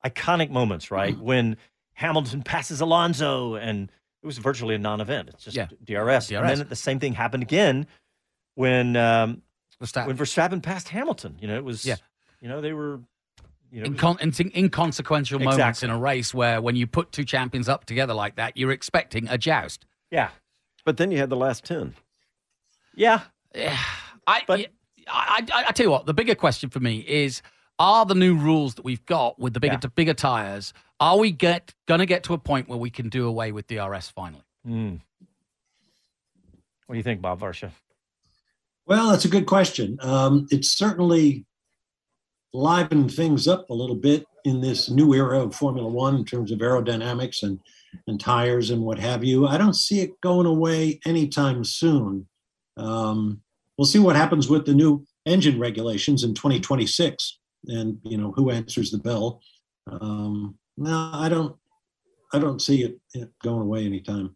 iconic 0.05 0.51
moments, 0.51 0.91
right? 0.91 1.17
When 1.19 1.57
Hamilton 1.95 2.43
passes 2.43 2.81
Alonso 2.81 3.55
and 3.57 3.91
it 4.23 4.27
was 4.27 4.39
virtually 4.39 4.75
a 4.75 4.79
non 4.79 5.01
event. 5.01 5.29
It's 5.31 5.45
just 5.45 5.57
Yeah. 5.57 5.67
DRS. 5.85 6.31
And 6.31 6.49
then 6.49 6.69
the 6.69 6.77
same 6.77 6.99
thing 7.01 7.13
happened 7.15 7.43
again 7.43 7.87
when 8.55 8.97
um, 8.97 9.43
Verstappen. 9.83 10.07
when 10.07 10.17
Verstappen 10.17 10.63
passed 10.63 10.89
Hamilton. 10.89 11.37
You 11.41 11.49
know, 11.49 11.57
it 11.57 11.65
was, 11.65 11.85
Yeah. 11.85 11.97
you 12.41 12.49
know, 12.49 12.61
they 12.61 12.73
were, 12.73 13.01
you 13.71 13.83
know, 13.83 13.89
Incon- 13.91 14.21
in- 14.41 14.53
inconsequential 14.65 15.39
moments 15.41 15.83
in 15.83 15.91
a 15.91 15.99
race 15.99 16.33
where 16.33 16.61
when 16.63 16.75
you 16.77 16.87
put 16.87 17.13
two 17.13 17.25
champions 17.25 17.69
up 17.69 17.85
together 17.85 18.15
like 18.15 18.37
that, 18.37 18.57
you're 18.57 18.73
expecting 18.73 19.29
a 19.29 19.37
joust. 19.39 19.85
yeah. 20.11 20.31
But 20.85 20.97
then 20.97 21.11
you 21.11 21.19
had 21.19 21.29
the 21.29 21.37
last 21.37 21.65
10. 21.65 21.95
Yeah. 22.95 23.23
I, 24.27 24.67
I, 25.09 25.45
I, 25.53 25.65
I 25.69 25.73
tell 25.73 25.85
you 25.85 25.91
what, 25.91 26.07
the 26.07 26.15
bigger 26.15 26.35
question 26.35 26.71
for 26.71 26.81
me 26.81 26.99
is: 27.07 27.43
Are 27.79 28.05
the 28.07 28.15
new 28.15 28.37
rules 28.37 28.75
that 28.77 28.85
we've 28.85 29.05
got 29.07 29.39
with 29.39 29.55
the 29.55 29.61
bigger 29.61 29.79
bigger 29.95 30.15
tires? 30.15 30.73
Are 31.01 31.19
we 31.19 31.31
get 31.31 31.75
going 31.87 32.01
to 32.01 32.07
get 32.07 32.25
to 32.25 32.35
a 32.35 32.39
point 32.39 32.69
where 32.69 32.79
we 32.79 32.91
can 32.91 33.09
do 33.09 33.27
away 33.27 33.53
with 33.53 33.67
DRS 33.69 34.09
finally? 34.11 34.43
Mm. 34.67 35.01
What 36.87 36.95
do 36.95 36.97
you 36.97 37.03
think, 37.03 37.21
Bob 37.21 37.41
Varsha? 37.41 37.71
Well, 38.87 39.11
that's 39.11 39.27
a 39.27 39.29
good 39.29 39.47
question. 39.47 39.99
Um, 40.01 40.47
it's 40.51 40.73
certainly 40.73 41.45
livened 42.55 43.15
things 43.15 43.47
up 43.47 43.69
a 43.69 43.75
little 43.75 43.95
bit 43.95 44.25
in 44.45 44.63
this 44.63 44.89
new 44.89 45.13
era 45.13 45.41
of 45.41 45.55
Formula 45.55 45.89
One 45.89 46.17
in 46.17 46.25
terms 46.25 46.51
of 46.51 46.61
aerodynamics 46.61 47.43
and, 47.43 47.61
and 48.07 48.19
tires 48.19 48.71
and 48.71 48.83
what 48.83 48.99
have 48.99 49.23
you. 49.23 49.47
I 49.47 49.59
don't 49.59 49.77
see 49.77 50.01
it 50.01 50.19
going 50.23 50.47
away 50.47 51.01
anytime 51.05 51.65
soon. 51.65 52.27
Um, 52.79 53.43
we'll 53.79 53.87
see 53.87 53.99
what 54.01 54.17
happens 54.17 54.49
with 54.49 54.67
the 54.67 54.75
new 54.75 55.05
engine 55.25 55.59
regulations 55.59 56.25
in 56.25 56.35
2026 56.35 57.39
and, 57.67 57.99
you 58.03 58.19
know, 58.19 58.33
who 58.33 58.51
answers 58.51 58.91
the 58.91 58.99
bell. 58.99 59.41
Um, 59.91 60.57
no, 60.77 61.11
I 61.15 61.29
don't, 61.29 61.57
I 62.33 62.39
don't 62.39 62.61
see 62.61 62.83
it, 62.83 62.99
it 63.15 63.31
going 63.43 63.63
away 63.63 63.87
anytime. 63.87 64.35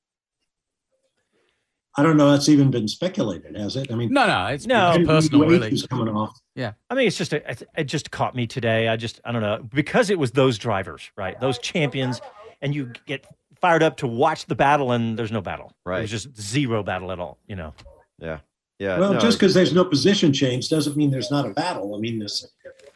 I 1.94 2.02
don't 2.02 2.16
know. 2.16 2.30
That's 2.30 2.48
even 2.48 2.70
been 2.70 2.88
speculated, 2.88 3.54
has 3.54 3.76
it? 3.76 3.92
I 3.92 3.94
mean, 3.96 4.10
No, 4.14 4.26
no, 4.26 4.46
it's 4.46 4.66
No. 4.66 4.92
it's 4.92 5.06
personal, 5.06 5.46
really. 5.46 5.78
Coming 5.88 6.08
off? 6.14 6.34
Yeah. 6.54 6.72
I 6.88 6.94
mean, 6.94 7.06
it's 7.06 7.18
just 7.18 7.34
a, 7.34 7.50
it- 7.50 7.68
it 7.76 7.84
just 7.84 8.10
caught 8.10 8.34
me 8.34 8.46
today. 8.46 8.88
I 8.88 8.96
just 8.96 9.20
I 9.26 9.32
don't 9.32 9.42
know 9.42 9.62
because 9.74 10.08
it 10.08 10.18
was 10.18 10.30
those 10.30 10.56
drivers, 10.56 11.10
right? 11.18 11.38
Those 11.38 11.58
champions, 11.58 12.22
and 12.62 12.74
you 12.74 12.92
get 13.06 13.26
fired 13.60 13.82
up 13.82 13.98
to 13.98 14.06
watch 14.06 14.46
the 14.46 14.54
battle, 14.54 14.92
and 14.92 15.18
there's 15.18 15.30
no 15.32 15.42
battle. 15.42 15.70
Right. 15.84 15.98
It 15.98 16.02
was 16.02 16.10
just 16.10 16.40
zero 16.40 16.82
battle 16.82 17.12
at 17.12 17.20
all. 17.20 17.38
You 17.46 17.56
know. 17.56 17.74
Yeah. 18.18 18.38
Yeah. 18.78 18.98
Well, 18.98 19.14
no, 19.14 19.20
just 19.20 19.38
because 19.38 19.54
there's 19.54 19.72
no 19.72 19.84
position 19.84 20.32
change 20.32 20.68
doesn't 20.68 20.96
mean 20.96 21.10
there's 21.10 21.30
not 21.30 21.46
a 21.46 21.50
battle. 21.50 21.94
I 21.94 21.98
mean, 22.00 22.18
this, 22.18 22.46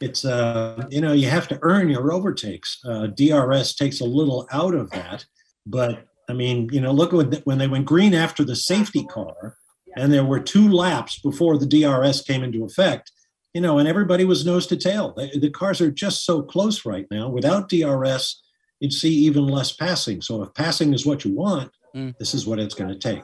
it's 0.01 0.25
uh, 0.25 0.85
you 0.91 1.01
know, 1.01 1.13
you 1.13 1.29
have 1.29 1.49
to 1.49 1.59
earn 1.63 1.89
your 1.89 2.13
overtakes. 2.13 2.79
Uh, 2.85 3.07
DRS 3.07 3.75
takes 3.75 4.01
a 4.01 4.05
little 4.05 4.49
out 4.51 4.75
of 4.75 4.91
that, 4.91 5.25
but 5.65 6.05
I 6.29 6.33
mean, 6.33 6.69
you 6.73 6.81
know, 6.81 6.93
look 6.93 7.13
when 7.13 7.33
when 7.45 7.59
they 7.59 7.69
went 7.69 7.85
green 7.85 8.15
after 8.15 8.45
the 8.45 8.57
safety 8.57 9.05
car, 9.05 9.57
and 9.97 10.13
there 10.13 10.25
were 10.25 10.41
two 10.41 10.71
laps 10.71 11.19
before 11.21 11.57
the 11.57 11.67
DRS 11.67 12.23
came 12.23 12.43
into 12.43 12.65
effect. 12.65 13.13
You 13.55 13.63
know, 13.63 13.79
and 13.79 13.89
everybody 13.89 14.27
was 14.27 14.45
nose 14.45 14.67
to 14.67 14.77
tail. 14.77 15.15
The, 15.17 15.39
the 15.39 15.49
cars 15.49 15.81
are 15.81 15.91
just 15.91 16.27
so 16.27 16.43
close 16.43 16.85
right 16.85 17.07
now. 17.11 17.31
Without 17.31 17.71
DRS, 17.71 18.43
you'd 18.81 18.93
see 18.93 19.11
even 19.11 19.47
less 19.47 19.73
passing. 19.73 20.21
So 20.21 20.43
if 20.43 20.53
passing 20.53 20.93
is 20.93 21.07
what 21.07 21.25
you 21.25 21.33
want, 21.33 21.71
this 22.19 22.35
is 22.35 22.47
what 22.47 22.59
it's 22.59 22.75
going 22.75 22.91
to 22.91 22.99
take. 22.99 23.23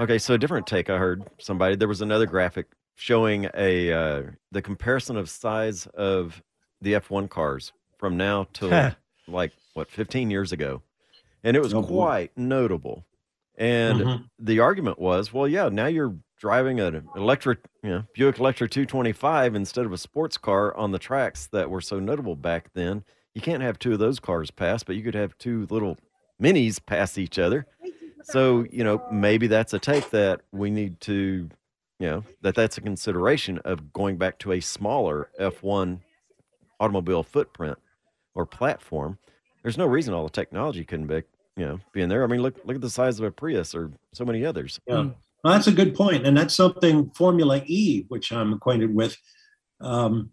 Okay, 0.00 0.18
so 0.18 0.34
a 0.34 0.38
different 0.38 0.66
take. 0.66 0.88
I 0.90 0.98
heard 0.98 1.22
somebody. 1.38 1.76
There 1.76 1.88
was 1.88 2.00
another 2.00 2.26
graphic 2.26 2.66
showing 2.94 3.48
a 3.54 3.92
uh, 3.92 4.22
the 4.50 4.62
comparison 4.62 5.16
of 5.16 5.28
size 5.28 5.86
of 5.94 6.42
the 6.80 6.94
F1 6.94 7.28
cars 7.28 7.72
from 7.98 8.16
now 8.16 8.44
to 8.54 8.96
like 9.28 9.52
what 9.74 9.90
15 9.90 10.30
years 10.30 10.52
ago, 10.52 10.82
and 11.44 11.56
it 11.56 11.60
was 11.60 11.74
Oh, 11.74 11.82
boy. 11.82 11.88
quite 11.88 12.38
notable. 12.38 13.04
And 13.56 14.00
Mhm. 14.00 14.24
the 14.38 14.60
argument 14.60 14.98
was, 14.98 15.32
well, 15.32 15.46
yeah, 15.46 15.68
now 15.68 15.86
you're 15.86 16.16
driving 16.38 16.80
an 16.80 17.06
electric, 17.14 17.60
you 17.82 17.90
know, 17.90 18.04
Buick 18.14 18.38
Electra 18.38 18.66
225 18.68 19.54
instead 19.54 19.84
of 19.84 19.92
a 19.92 19.98
sports 19.98 20.38
car 20.38 20.74
on 20.76 20.90
the 20.90 20.98
tracks 20.98 21.46
that 21.48 21.70
were 21.70 21.82
so 21.82 22.00
notable 22.00 22.34
back 22.34 22.72
then. 22.72 23.04
You 23.34 23.40
can't 23.42 23.62
have 23.62 23.78
two 23.78 23.92
of 23.92 23.98
those 23.98 24.18
cars 24.20 24.50
pass, 24.50 24.82
but 24.82 24.96
you 24.96 25.02
could 25.02 25.14
have 25.14 25.36
two 25.38 25.66
little 25.70 25.98
minis 26.42 26.84
pass 26.84 27.16
each 27.18 27.38
other. 27.38 27.66
So, 28.24 28.66
you 28.70 28.84
know, 28.84 29.02
maybe 29.10 29.46
that's 29.46 29.72
a 29.72 29.78
take 29.78 30.10
that 30.10 30.40
we 30.52 30.70
need 30.70 31.00
to, 31.02 31.48
you 31.98 32.06
know, 32.06 32.24
that 32.42 32.54
that's 32.54 32.78
a 32.78 32.80
consideration 32.80 33.58
of 33.64 33.92
going 33.92 34.16
back 34.16 34.38
to 34.40 34.52
a 34.52 34.60
smaller 34.60 35.30
F1 35.40 36.00
automobile 36.80 37.22
footprint 37.22 37.78
or 38.34 38.46
platform. 38.46 39.18
There's 39.62 39.78
no 39.78 39.86
reason 39.86 40.14
all 40.14 40.24
the 40.24 40.30
technology 40.30 40.84
couldn't 40.84 41.06
be, 41.06 41.22
you 41.56 41.66
know, 41.66 41.80
be 41.92 42.02
in 42.02 42.08
there. 42.08 42.24
I 42.24 42.26
mean, 42.26 42.42
look 42.42 42.56
look 42.64 42.74
at 42.74 42.80
the 42.80 42.90
size 42.90 43.18
of 43.18 43.24
a 43.24 43.30
Prius 43.30 43.74
or 43.74 43.92
so 44.12 44.24
many 44.24 44.44
others. 44.44 44.80
Yeah. 44.86 45.10
Well, 45.44 45.54
that's 45.54 45.66
a 45.66 45.72
good 45.72 45.94
point, 45.94 46.24
and 46.24 46.36
that's 46.36 46.54
something 46.54 47.10
Formula 47.10 47.62
E, 47.66 48.04
which 48.08 48.32
I'm 48.32 48.52
acquainted 48.52 48.94
with, 48.94 49.16
um, 49.80 50.30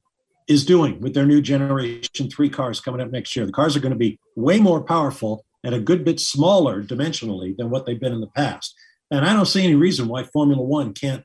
is 0.47 0.65
doing 0.65 1.01
with 1.01 1.15
their 1.15 1.25
new 1.25 1.41
Generation 1.41 2.29
Three 2.29 2.49
cars 2.49 2.79
coming 2.79 3.01
up 3.01 3.11
next 3.11 3.35
year. 3.35 3.45
The 3.45 3.51
cars 3.51 3.75
are 3.75 3.79
going 3.79 3.93
to 3.93 3.97
be 3.97 4.19
way 4.35 4.59
more 4.59 4.83
powerful 4.83 5.45
and 5.63 5.75
a 5.75 5.79
good 5.79 6.05
bit 6.05 6.19
smaller 6.19 6.83
dimensionally 6.83 7.55
than 7.55 7.69
what 7.69 7.85
they've 7.85 7.99
been 7.99 8.13
in 8.13 8.21
the 8.21 8.27
past. 8.27 8.73
And 9.11 9.25
I 9.25 9.33
don't 9.33 9.45
see 9.45 9.63
any 9.63 9.75
reason 9.75 10.07
why 10.07 10.23
Formula 10.23 10.61
One 10.61 10.93
can't 10.93 11.23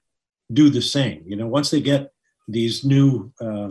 do 0.53 0.70
the 0.70 0.82
same. 0.82 1.22
You 1.26 1.37
know, 1.37 1.47
once 1.47 1.70
they 1.70 1.80
get 1.80 2.11
these 2.49 2.85
new 2.85 3.32
uh, 3.41 3.70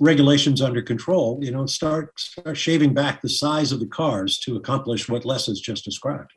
regulations 0.00 0.62
under 0.62 0.82
control, 0.82 1.38
you 1.42 1.50
know, 1.50 1.66
start 1.66 2.18
start 2.18 2.56
shaving 2.56 2.94
back 2.94 3.22
the 3.22 3.28
size 3.28 3.72
of 3.72 3.80
the 3.80 3.86
cars 3.86 4.38
to 4.40 4.56
accomplish 4.56 5.08
what 5.08 5.24
Les 5.24 5.46
has 5.46 5.60
just 5.60 5.84
described. 5.84 6.32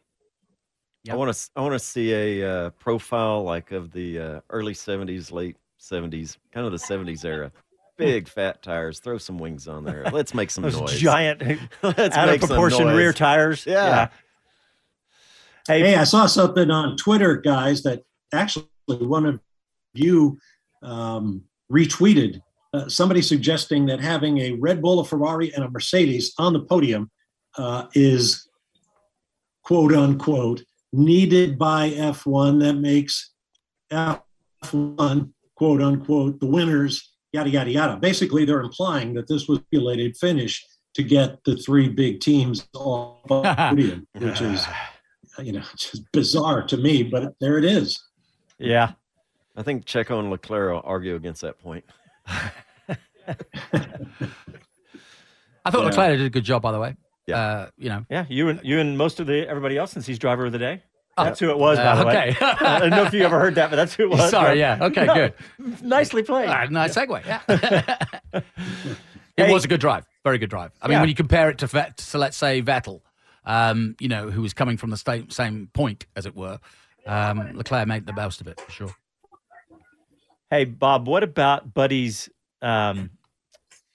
I 1.10 1.16
want 1.16 1.34
to 1.34 1.50
I 1.56 1.62
want 1.62 1.74
to 1.74 1.80
see 1.80 2.14
a 2.14 2.50
uh, 2.50 2.70
profile 2.72 3.44
like 3.44 3.72
of 3.72 3.92
the 3.92 4.20
uh, 4.20 4.40
early 4.50 4.74
70s, 4.74 5.32
late 5.32 5.56
70s, 5.80 6.38
kind 6.52 6.66
of 6.66 6.72
the 6.72 6.78
70s 6.78 7.24
era. 7.24 7.52
Big 7.98 8.28
fat 8.28 8.62
tires, 8.62 9.00
throw 9.00 9.18
some 9.18 9.40
wings 9.40 9.68
on 9.68 9.84
there. 9.84 10.04
Let's 10.12 10.34
make 10.34 10.52
some 10.52 10.64
Those 10.64 10.80
noise. 10.80 11.00
giant, 11.00 11.42
Let's 11.84 12.16
out 12.16 12.30
of 12.30 12.34
make 12.34 12.42
some 12.42 12.50
proportion 12.50 12.88
rear 12.88 13.12
tires. 13.12 13.66
Yeah. 13.66 14.10
Hey, 15.68 15.96
I 15.96 16.04
saw 16.06 16.28
something 16.28 16.72
on 16.72 16.96
Twitter, 16.96 17.36
guys, 17.36 17.84
that 17.84 18.04
actually 18.34 18.66
one 18.88 19.26
of 19.26 19.42
you 19.94 20.38
um, 20.82 21.44
retweeted. 21.72 22.42
Uh, 22.74 22.88
somebody 22.88 23.22
suggesting 23.22 23.86
that 23.88 24.00
having 24.00 24.38
a 24.40 24.54
Red 24.54 24.82
Bull, 24.82 25.00
a 25.00 25.06
Ferrari, 25.06 25.54
and 25.54 25.64
a 25.64 25.70
Mercedes 25.70 26.34
on 26.38 26.54
the 26.54 26.62
podium 26.62 27.10
uh, 27.58 27.88
is 27.96 28.48
quote 29.64 29.94
unquote 29.94 30.64
needed 30.94 31.58
by 31.58 31.90
F1. 31.92 32.60
That 32.62 32.76
makes 32.76 33.34
F1 33.92 35.32
quote 35.56 35.82
unquote 35.82 36.40
the 36.40 36.46
winners, 36.46 37.14
yada, 37.34 37.50
yada, 37.50 37.72
yada. 37.72 37.98
Basically, 37.98 38.46
they're 38.46 38.62
implying 38.62 39.14
that 39.16 39.28
this 39.28 39.48
was 39.48 39.60
a 39.60 39.64
regulated 39.72 40.18
finish 40.18 40.66
to 40.94 41.04
get 41.04 41.44
the 41.44 41.56
three 41.56 41.90
big 41.90 42.20
teams 42.20 42.68
on 42.74 43.18
the 43.28 43.54
podium, 43.70 44.08
which 44.14 44.42
is 44.42 44.66
you 45.40 45.52
know, 45.52 45.64
just 45.76 46.04
bizarre 46.12 46.64
to 46.64 46.78
me, 46.78 47.04
but 47.04 47.34
there 47.40 47.58
it 47.58 47.66
is. 47.66 48.02
Yeah. 48.58 48.94
I 49.56 49.64
think 49.64 49.86
Checo 49.86 50.20
and 50.20 50.30
Leclerc 50.30 50.74
will 50.74 50.82
argue 50.84 51.16
against 51.16 51.42
that 51.42 51.60
point. 51.60 51.84
I 52.28 52.50
thought 55.70 55.74
Yeah. 55.74 55.78
Leclerc 55.80 56.18
did 56.18 56.26
a 56.26 56.30
good 56.30 56.44
job, 56.44 56.62
by 56.62 56.72
the 56.72 56.80
way. 56.80 56.96
Yeah. 57.28 57.40
Uh, 57.40 57.70
you 57.78 57.90
know. 57.90 58.06
Yeah, 58.10 58.26
you 58.30 58.50
and 58.50 58.62
you 58.64 58.80
and 58.80 58.98
most 58.98 59.20
of 59.20 59.28
the 59.28 59.48
everybody 59.48 59.78
else 59.78 59.92
since 59.92 60.06
he's 60.06 60.18
driver 60.18 60.46
of 60.46 60.54
the 60.54 60.60
day. 60.60 60.84
Oh. 61.20 61.24
That's 61.24 61.40
who 61.40 61.50
it 61.50 61.58
was, 61.58 61.78
by 61.78 61.84
Uh, 61.84 61.96
the 61.96 62.06
way. 62.06 62.30
okay. 62.32 62.46
I 62.46 62.80
don't 62.80 62.90
know 62.92 63.04
if 63.04 63.14
you 63.14 63.24
ever 63.24 63.40
heard 63.40 63.56
that, 63.56 63.70
but 63.72 63.76
that's 63.76 63.96
who 63.96 64.04
it 64.04 64.10
was. 64.12 64.30
Sorry, 64.30 64.60
yeah. 64.60 64.78
Okay, 64.82 65.06
No, 65.06 65.14
good. 65.16 65.34
Nicely 65.82 66.22
played. 66.24 66.48
Nice 66.72 66.96
segue. 66.96 67.26
Yeah. 67.26 68.42
it 69.38 69.52
was 69.52 69.66
a 69.66 69.68
good 69.68 69.80
drive. 69.82 70.06
Very 70.24 70.38
good 70.38 70.50
drive. 70.50 70.72
I 70.82 70.88
mean, 70.88 70.94
Yeah. 70.94 71.00
when 71.02 71.10
you 71.10 71.16
compare 71.16 71.50
it 71.50 71.58
to, 71.60 71.68
Vet, 71.68 71.98
to 71.98 72.18
let's 72.18 72.38
say 72.38 72.62
Vettel, 72.62 73.02
um, 73.46 73.96
you 74.00 74.08
know, 74.10 74.30
who 74.30 74.42
was 74.42 74.54
coming 74.54 74.78
from 74.78 74.90
the 74.90 74.98
same 74.98 75.30
same 75.30 75.70
point, 75.74 76.06
as 76.16 76.26
it 76.26 76.36
were, 76.36 76.60
um, 77.06 77.56
Leclerc 77.56 77.88
made 77.88 78.06
the 78.06 78.14
most 78.14 78.42
of 78.42 78.48
it 78.48 78.60
for 78.60 78.72
sure. 78.72 78.96
Hey, 80.52 80.66
Bob, 80.66 81.08
what 81.08 81.24
about 81.24 81.74
buddies 81.74 82.30
um, 82.62 83.10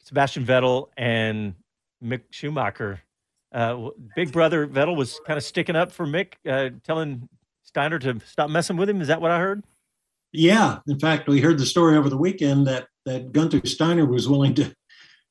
Sebastian 0.04 0.44
Vettel 0.44 0.88
and 0.96 1.54
Mick 2.02 2.22
Schumacher? 2.30 3.00
Uh, 3.52 3.90
big 4.16 4.32
brother 4.32 4.66
Vettel 4.66 4.96
was 4.96 5.20
kind 5.26 5.36
of 5.36 5.44
sticking 5.44 5.76
up 5.76 5.92
for 5.92 6.06
Mick, 6.06 6.34
uh, 6.48 6.70
telling 6.84 7.28
Steiner 7.62 7.98
to 7.98 8.18
stop 8.26 8.50
messing 8.50 8.76
with 8.76 8.88
him. 8.88 9.00
Is 9.00 9.08
that 9.08 9.20
what 9.20 9.30
I 9.30 9.38
heard? 9.38 9.64
Yeah. 10.32 10.78
In 10.88 10.98
fact, 10.98 11.28
we 11.28 11.40
heard 11.40 11.58
the 11.58 11.66
story 11.66 11.96
over 11.96 12.08
the 12.08 12.16
weekend 12.16 12.66
that 12.66 12.86
that 13.04 13.32
Gunther 13.32 13.66
Steiner 13.66 14.06
was 14.06 14.28
willing 14.28 14.54
to 14.54 14.74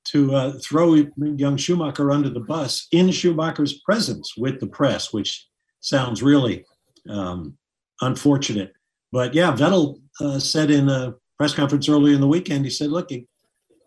to 0.03 0.35
uh, 0.35 0.53
throw 0.63 1.05
young 1.17 1.57
Schumacher 1.57 2.11
under 2.11 2.29
the 2.29 2.39
bus 2.39 2.87
in 2.91 3.11
Schumacher's 3.11 3.81
presence 3.81 4.35
with 4.35 4.59
the 4.59 4.67
press, 4.67 5.13
which 5.13 5.47
sounds 5.79 6.23
really 6.23 6.65
um, 7.07 7.57
unfortunate. 8.01 8.73
But 9.11 9.33
yeah, 9.33 9.51
Vettel 9.53 10.01
uh, 10.19 10.39
said 10.39 10.71
in 10.71 10.89
a 10.89 11.13
press 11.37 11.53
conference 11.53 11.87
earlier 11.87 12.15
in 12.15 12.21
the 12.21 12.27
weekend, 12.27 12.65
he 12.65 12.71
said, 12.71 12.89
"Look, 12.89 13.09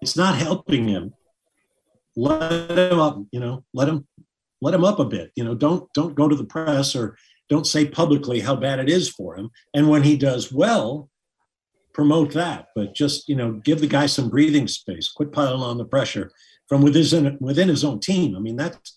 it's 0.03 0.17
not 0.17 0.37
helping 0.37 0.89
him. 0.89 1.15
Let 2.17 2.71
him 2.71 3.01
up. 3.01 3.21
You 3.33 3.41
know, 3.41 3.65
let 3.73 3.89
him 3.89 4.07
let 4.65 4.75
him 4.75 4.85
up 4.85 4.99
a 4.99 5.05
bit. 5.05 5.31
You 5.37 5.45
know, 5.45 5.55
don't 5.55 5.93
don't 5.93 6.15
go 6.15 6.29
to 6.29 6.35
the 6.35 6.45
press 6.45 6.97
or 6.97 7.17
don't 7.51 7.67
say 7.67 7.87
publicly 7.87 8.41
how 8.41 8.57
bad 8.57 8.79
it 8.79 8.89
is 8.89 9.09
for 9.09 9.37
him. 9.37 9.51
And 9.75 9.91
when 9.91 10.03
he 10.03 10.17
does 10.17 10.51
well, 10.51 11.11
promote 11.93 12.33
that. 12.33 12.69
But 12.75 12.95
just 12.95 13.29
you 13.29 13.37
know, 13.37 13.53
give 13.53 13.81
the 13.81 13.87
guy 13.87 14.07
some 14.07 14.31
breathing 14.31 14.67
space. 14.67 15.11
Quit 15.11 15.33
piling 15.33 15.63
on 15.63 15.79
the 15.79 15.85
pressure 15.85 16.31
from 16.69 16.83
within 16.83 17.37
within 17.41 17.69
his 17.69 17.85
own 17.85 18.01
team. 18.01 18.35
I 18.35 18.41
mean, 18.41 18.57
that's 18.57 18.97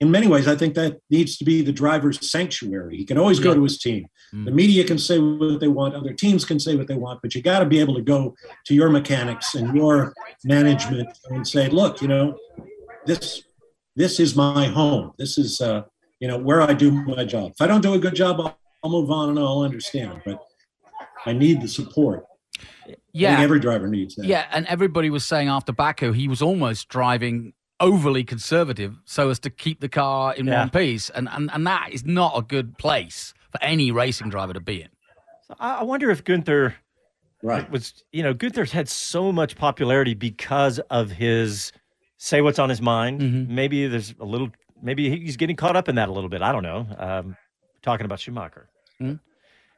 in 0.00 0.10
many 0.10 0.26
ways, 0.26 0.48
I 0.48 0.56
think 0.56 0.74
that 0.74 0.98
needs 1.10 1.36
to 1.36 1.44
be 1.44 1.62
the 1.62 1.70
driver's 1.70 2.28
sanctuary. 2.28 2.96
He 2.96 3.04
can 3.04 3.18
always 3.18 3.38
go 3.38 3.54
to 3.54 3.62
his 3.62 3.78
team. 3.78 4.06
Mm. 4.34 4.46
The 4.46 4.50
media 4.50 4.82
can 4.82 4.98
say 4.98 5.20
what 5.20 5.60
they 5.60 5.68
want, 5.68 5.94
other 5.94 6.12
teams 6.12 6.44
can 6.44 6.58
say 6.58 6.74
what 6.74 6.88
they 6.88 6.96
want, 6.96 7.20
but 7.22 7.36
you 7.36 7.40
got 7.40 7.60
to 7.60 7.66
be 7.66 7.78
able 7.78 7.94
to 7.94 8.02
go 8.02 8.34
to 8.66 8.74
your 8.74 8.90
mechanics 8.90 9.54
and 9.54 9.76
your 9.76 10.12
management 10.42 11.08
and 11.30 11.46
say, 11.46 11.68
look, 11.68 12.02
you 12.02 12.08
know, 12.08 12.36
this 13.06 13.44
this 13.96 14.20
is 14.20 14.36
my 14.36 14.66
home. 14.66 15.12
This 15.18 15.38
is 15.38 15.60
uh, 15.60 15.82
you 16.20 16.28
know 16.28 16.38
where 16.38 16.62
I 16.62 16.74
do 16.74 16.90
my 16.90 17.24
job. 17.24 17.52
If 17.52 17.60
I 17.60 17.66
don't 17.66 17.82
do 17.82 17.94
a 17.94 17.98
good 17.98 18.14
job, 18.14 18.40
I'll, 18.40 18.58
I'll 18.82 18.90
move 18.90 19.10
on 19.10 19.30
and 19.30 19.38
I'll 19.38 19.60
understand. 19.60 20.22
But 20.24 20.42
I 21.26 21.32
need 21.32 21.60
the 21.60 21.68
support. 21.68 22.24
Yeah, 23.12 23.40
every 23.40 23.60
driver 23.60 23.88
needs 23.88 24.14
that. 24.16 24.26
Yeah, 24.26 24.46
and 24.52 24.66
everybody 24.66 25.10
was 25.10 25.24
saying 25.24 25.48
after 25.48 25.72
Baku, 25.72 26.12
he 26.12 26.28
was 26.28 26.40
almost 26.40 26.88
driving 26.88 27.52
overly 27.82 28.22
conservative 28.22 28.96
so 29.04 29.28
as 29.28 29.40
to 29.40 29.50
keep 29.50 29.80
the 29.80 29.88
car 29.88 30.34
in 30.34 30.46
yeah. 30.46 30.60
one 30.60 30.70
piece. 30.70 31.10
And, 31.10 31.28
and, 31.30 31.50
and 31.52 31.66
that 31.66 31.88
is 31.92 32.06
not 32.06 32.38
a 32.38 32.42
good 32.42 32.78
place 32.78 33.34
for 33.50 33.62
any 33.62 33.90
racing 33.90 34.30
driver 34.30 34.54
to 34.54 34.60
be 34.60 34.82
in. 34.82 34.88
So 35.42 35.56
I 35.58 35.82
wonder 35.82 36.10
if 36.10 36.22
Gunther 36.24 36.76
right. 37.42 37.68
was, 37.70 38.04
you 38.12 38.22
know, 38.22 38.32
Gunther's 38.32 38.72
had 38.72 38.88
so 38.88 39.32
much 39.32 39.56
popularity 39.56 40.14
because 40.14 40.78
of 40.90 41.10
his 41.10 41.72
say 42.22 42.40
what's 42.40 42.60
on 42.60 42.68
his 42.68 42.80
mind. 42.80 43.20
Mm-hmm. 43.20 43.54
Maybe 43.54 43.88
there's 43.88 44.14
a 44.20 44.24
little, 44.24 44.48
maybe 44.80 45.10
he's 45.10 45.36
getting 45.36 45.56
caught 45.56 45.74
up 45.74 45.88
in 45.88 45.96
that 45.96 46.08
a 46.08 46.12
little 46.12 46.30
bit. 46.30 46.40
I 46.40 46.52
don't 46.52 46.62
know. 46.62 46.86
Um, 46.96 47.36
talking 47.82 48.06
about 48.06 48.20
Schumacher. 48.20 48.68
Mm-hmm. 49.00 49.16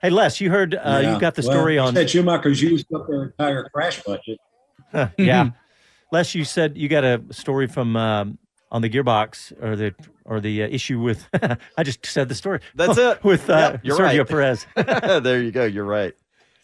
Hey, 0.02 0.10
Les, 0.10 0.40
you 0.42 0.50
heard, 0.50 0.74
uh, 0.74 1.00
yeah. 1.02 1.14
you 1.14 1.20
got 1.20 1.34
the 1.36 1.42
story 1.42 1.78
on. 1.78 1.94
Said 1.94 2.10
Schumacher's 2.10 2.60
used 2.60 2.92
up 2.92 3.06
their 3.08 3.24
entire 3.24 3.64
crash 3.72 4.02
budget. 4.02 4.38
yeah. 5.16 5.50
Les, 6.12 6.34
you 6.34 6.44
said 6.44 6.76
you 6.76 6.86
got 6.86 7.02
a 7.02 7.22
story 7.30 7.66
from 7.66 7.96
um, 7.96 8.38
on 8.70 8.82
the 8.82 8.90
gearbox 8.90 9.52
or 9.62 9.74
the 9.74 9.94
or 10.26 10.40
the 10.40 10.64
uh, 10.64 10.68
issue 10.68 11.00
with. 11.00 11.26
I 11.78 11.82
just 11.82 12.04
said 12.04 12.28
the 12.28 12.34
story. 12.34 12.60
That's 12.74 12.98
it 12.98 13.24
with 13.24 13.48
uh, 13.48 13.78
you're 13.82 13.96
Sergio 13.96 14.18
right. 14.18 14.28
Perez. 14.28 14.66
there 15.22 15.42
you 15.42 15.50
go. 15.50 15.64
You're 15.64 15.84
right. 15.86 16.14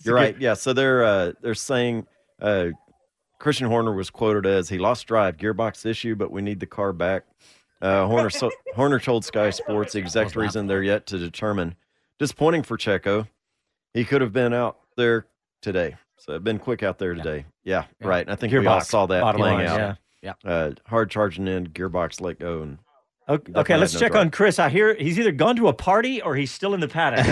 You're 0.04 0.14
right. 0.14 0.38
Yeah. 0.38 0.54
So 0.54 0.72
they're 0.74 1.02
uh, 1.02 1.32
they're 1.40 1.54
saying 1.54 2.06
uh, 2.40 2.66
Christian 3.40 3.68
Horner 3.68 3.92
was 3.92 4.10
quoted 4.10 4.46
as 4.46 4.68
he 4.68 4.78
lost 4.78 5.06
drive, 5.06 5.38
gearbox 5.38 5.84
issue, 5.86 6.14
but 6.14 6.30
we 6.30 6.42
need 6.42 6.60
the 6.60 6.66
car 6.66 6.92
back. 6.92 7.24
Uh, 7.80 8.06
Horner 8.06 8.30
so, 8.30 8.50
Horner 8.76 9.00
told 9.00 9.24
Sky 9.24 9.48
Sports 9.50 9.94
the 9.94 9.98
exact 9.98 10.36
reason 10.36 10.66
they're 10.66 10.82
yet 10.82 11.06
to 11.06 11.18
determine. 11.18 11.74
Disappointing 12.18 12.62
for 12.62 12.76
Checo. 12.76 13.26
He 13.94 14.04
could 14.04 14.20
have 14.20 14.34
been 14.34 14.52
out 14.52 14.78
there 14.96 15.26
today. 15.62 15.96
So 16.18 16.38
been 16.38 16.58
quick 16.58 16.82
out 16.82 16.98
there 16.98 17.14
today. 17.14 17.46
Yeah, 17.64 17.84
yeah. 17.98 18.06
right. 18.06 18.28
I 18.28 18.36
think 18.36 18.52
gearbox, 18.52 18.60
we 18.60 18.66
all 18.66 18.80
saw 18.82 19.06
that 19.06 19.34
playing 19.34 19.58
line, 19.58 19.66
out. 19.66 19.96
Yeah, 20.22 20.34
yeah. 20.44 20.50
Uh, 20.50 20.72
hard 20.86 21.10
charging 21.10 21.48
in, 21.48 21.68
gearbox 21.68 22.20
let 22.20 22.38
go, 22.38 22.60
and 22.60 22.78
okay. 23.26 23.52
okay 23.56 23.76
let's 23.78 23.94
no 23.94 24.00
check 24.00 24.12
drive. 24.12 24.26
on 24.26 24.30
Chris. 24.30 24.58
I 24.58 24.68
hear 24.68 24.94
he's 24.94 25.18
either 25.18 25.32
gone 25.32 25.56
to 25.56 25.68
a 25.68 25.72
party 25.72 26.20
or 26.20 26.36
he's 26.36 26.52
still 26.52 26.74
in 26.74 26.80
the 26.80 26.88
paddock. 26.88 27.24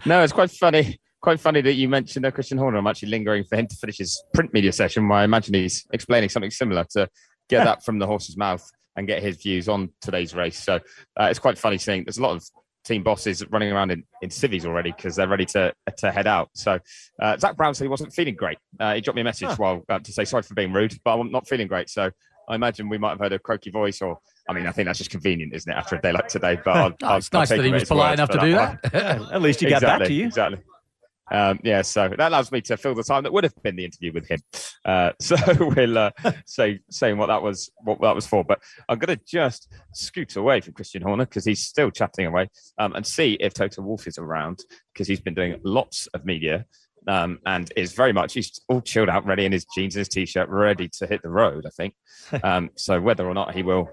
no, 0.06 0.24
it's 0.24 0.32
quite 0.32 0.50
funny. 0.50 0.98
Quite 1.22 1.40
funny 1.40 1.60
that 1.60 1.74
you 1.74 1.88
mentioned 1.88 2.24
uh, 2.24 2.30
Christian 2.30 2.56
Horner. 2.56 2.78
I'm 2.78 2.86
actually 2.86 3.10
lingering 3.10 3.44
for 3.44 3.56
him 3.56 3.66
to 3.66 3.76
finish 3.76 3.98
his 3.98 4.22
print 4.32 4.54
media 4.54 4.72
session, 4.72 5.06
where 5.08 5.18
I 5.18 5.24
imagine 5.24 5.54
he's 5.54 5.86
explaining 5.92 6.30
something 6.30 6.50
similar 6.50 6.84
to 6.92 7.08
get 7.48 7.64
that 7.64 7.84
from 7.84 7.98
the 7.98 8.06
horse's 8.06 8.36
mouth 8.36 8.66
and 8.96 9.06
get 9.06 9.22
his 9.22 9.36
views 9.36 9.68
on 9.68 9.90
today's 10.00 10.34
race. 10.34 10.58
So 10.58 10.76
uh, 11.18 11.24
it's 11.24 11.38
quite 11.38 11.58
funny 11.58 11.78
seeing 11.78 12.04
there's 12.04 12.18
a 12.18 12.22
lot 12.22 12.36
of 12.36 12.44
team 12.84 13.02
bosses 13.02 13.44
running 13.50 13.70
around 13.70 13.90
in, 13.90 14.04
in 14.22 14.30
civvies 14.30 14.64
already 14.64 14.92
because 14.92 15.14
they're 15.16 15.28
ready 15.28 15.44
to 15.44 15.72
to 15.98 16.10
head 16.10 16.26
out. 16.26 16.48
So 16.54 16.78
uh, 17.20 17.36
Zak 17.36 17.56
Brown 17.56 17.74
said 17.74 17.84
he 17.84 17.88
wasn't 17.88 18.12
feeling 18.12 18.34
great. 18.34 18.58
Uh, 18.78 18.94
he 18.94 19.00
dropped 19.00 19.16
me 19.16 19.20
a 19.20 19.24
message 19.24 19.48
huh. 19.48 19.56
while 19.58 19.84
uh, 19.88 19.98
to 19.98 20.12
say 20.12 20.24
sorry 20.24 20.42
for 20.42 20.54
being 20.54 20.72
rude, 20.72 20.96
but 21.04 21.18
I'm 21.18 21.30
not 21.30 21.46
feeling 21.46 21.66
great. 21.66 21.90
So 21.90 22.10
I 22.48 22.54
imagine 22.54 22.88
we 22.88 22.98
might 22.98 23.10
have 23.10 23.20
heard 23.20 23.32
a 23.32 23.38
croaky 23.38 23.70
voice, 23.70 24.00
or 24.00 24.18
I 24.48 24.52
mean, 24.52 24.66
I 24.66 24.72
think 24.72 24.86
that's 24.86 24.98
just 24.98 25.10
convenient, 25.10 25.54
isn't 25.54 25.70
it, 25.70 25.76
after 25.76 25.96
a 25.96 26.00
day 26.00 26.12
like 26.12 26.28
today? 26.28 26.58
But 26.64 26.76
I'll, 26.76 26.84
oh, 26.86 27.16
it's 27.16 27.28
I'll, 27.32 27.40
nice 27.40 27.50
I'll 27.50 27.58
that 27.58 27.64
he 27.64 27.72
was 27.72 27.84
polite 27.84 28.14
enough 28.14 28.30
to 28.30 28.40
do 28.40 28.52
that. 28.52 28.82
that. 28.90 28.94
At 29.32 29.42
least 29.42 29.60
he 29.60 29.68
got 29.68 29.76
exactly, 29.76 29.98
back 29.98 30.08
to 30.08 30.14
you. 30.14 30.26
Exactly. 30.26 30.58
Um, 31.30 31.60
yeah, 31.62 31.82
so 31.82 32.08
that 32.08 32.28
allows 32.28 32.50
me 32.50 32.60
to 32.62 32.76
fill 32.76 32.94
the 32.94 33.04
time 33.04 33.22
that 33.22 33.32
would 33.32 33.44
have 33.44 33.54
been 33.62 33.76
the 33.76 33.84
interview 33.84 34.12
with 34.12 34.28
him. 34.28 34.40
Uh, 34.84 35.12
so 35.20 35.36
we'll 35.60 35.98
uh, 35.98 36.10
say 36.44 36.80
saying 36.90 37.16
what 37.16 37.26
that 37.26 37.42
was 37.42 37.70
what 37.84 38.00
that 38.00 38.14
was 38.14 38.26
for. 38.26 38.44
But 38.44 38.60
I'm 38.88 38.98
going 38.98 39.16
to 39.16 39.24
just 39.24 39.72
scoot 39.92 40.36
away 40.36 40.60
from 40.60 40.74
Christian 40.74 41.02
Horner 41.02 41.26
because 41.26 41.44
he's 41.44 41.60
still 41.60 41.90
chatting 41.90 42.26
away 42.26 42.48
um, 42.78 42.94
and 42.94 43.06
see 43.06 43.34
if 43.40 43.54
Toto 43.54 43.82
Wolff 43.82 44.06
is 44.06 44.18
around 44.18 44.64
because 44.92 45.06
he's 45.08 45.20
been 45.20 45.34
doing 45.34 45.60
lots 45.64 46.06
of 46.08 46.24
media 46.24 46.64
um, 47.06 47.38
and 47.46 47.72
is 47.76 47.92
very 47.92 48.12
much 48.12 48.34
he's 48.34 48.60
all 48.68 48.80
chilled 48.80 49.08
out, 49.08 49.24
ready 49.24 49.44
in 49.44 49.52
his 49.52 49.66
jeans 49.74 49.94
and 49.96 50.00
his 50.00 50.08
t-shirt, 50.08 50.48
ready 50.48 50.88
to 50.98 51.06
hit 51.06 51.22
the 51.22 51.30
road. 51.30 51.66
I 51.66 51.70
think. 51.70 51.94
Um, 52.42 52.70
so 52.76 53.00
whether 53.00 53.28
or 53.28 53.34
not 53.34 53.54
he 53.54 53.62
will 53.62 53.90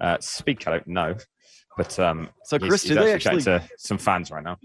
uh, 0.00 0.16
speak, 0.20 0.66
I 0.66 0.72
don't 0.72 0.86
know. 0.88 1.14
But 1.76 1.98
um, 1.98 2.30
so 2.44 2.58
Chris, 2.58 2.82
he's, 2.82 2.92
he's 2.92 2.98
do 2.98 3.06
actually 3.06 3.42
to 3.42 3.62
some 3.76 3.98
fans 3.98 4.30
right 4.30 4.42
now? 4.42 4.56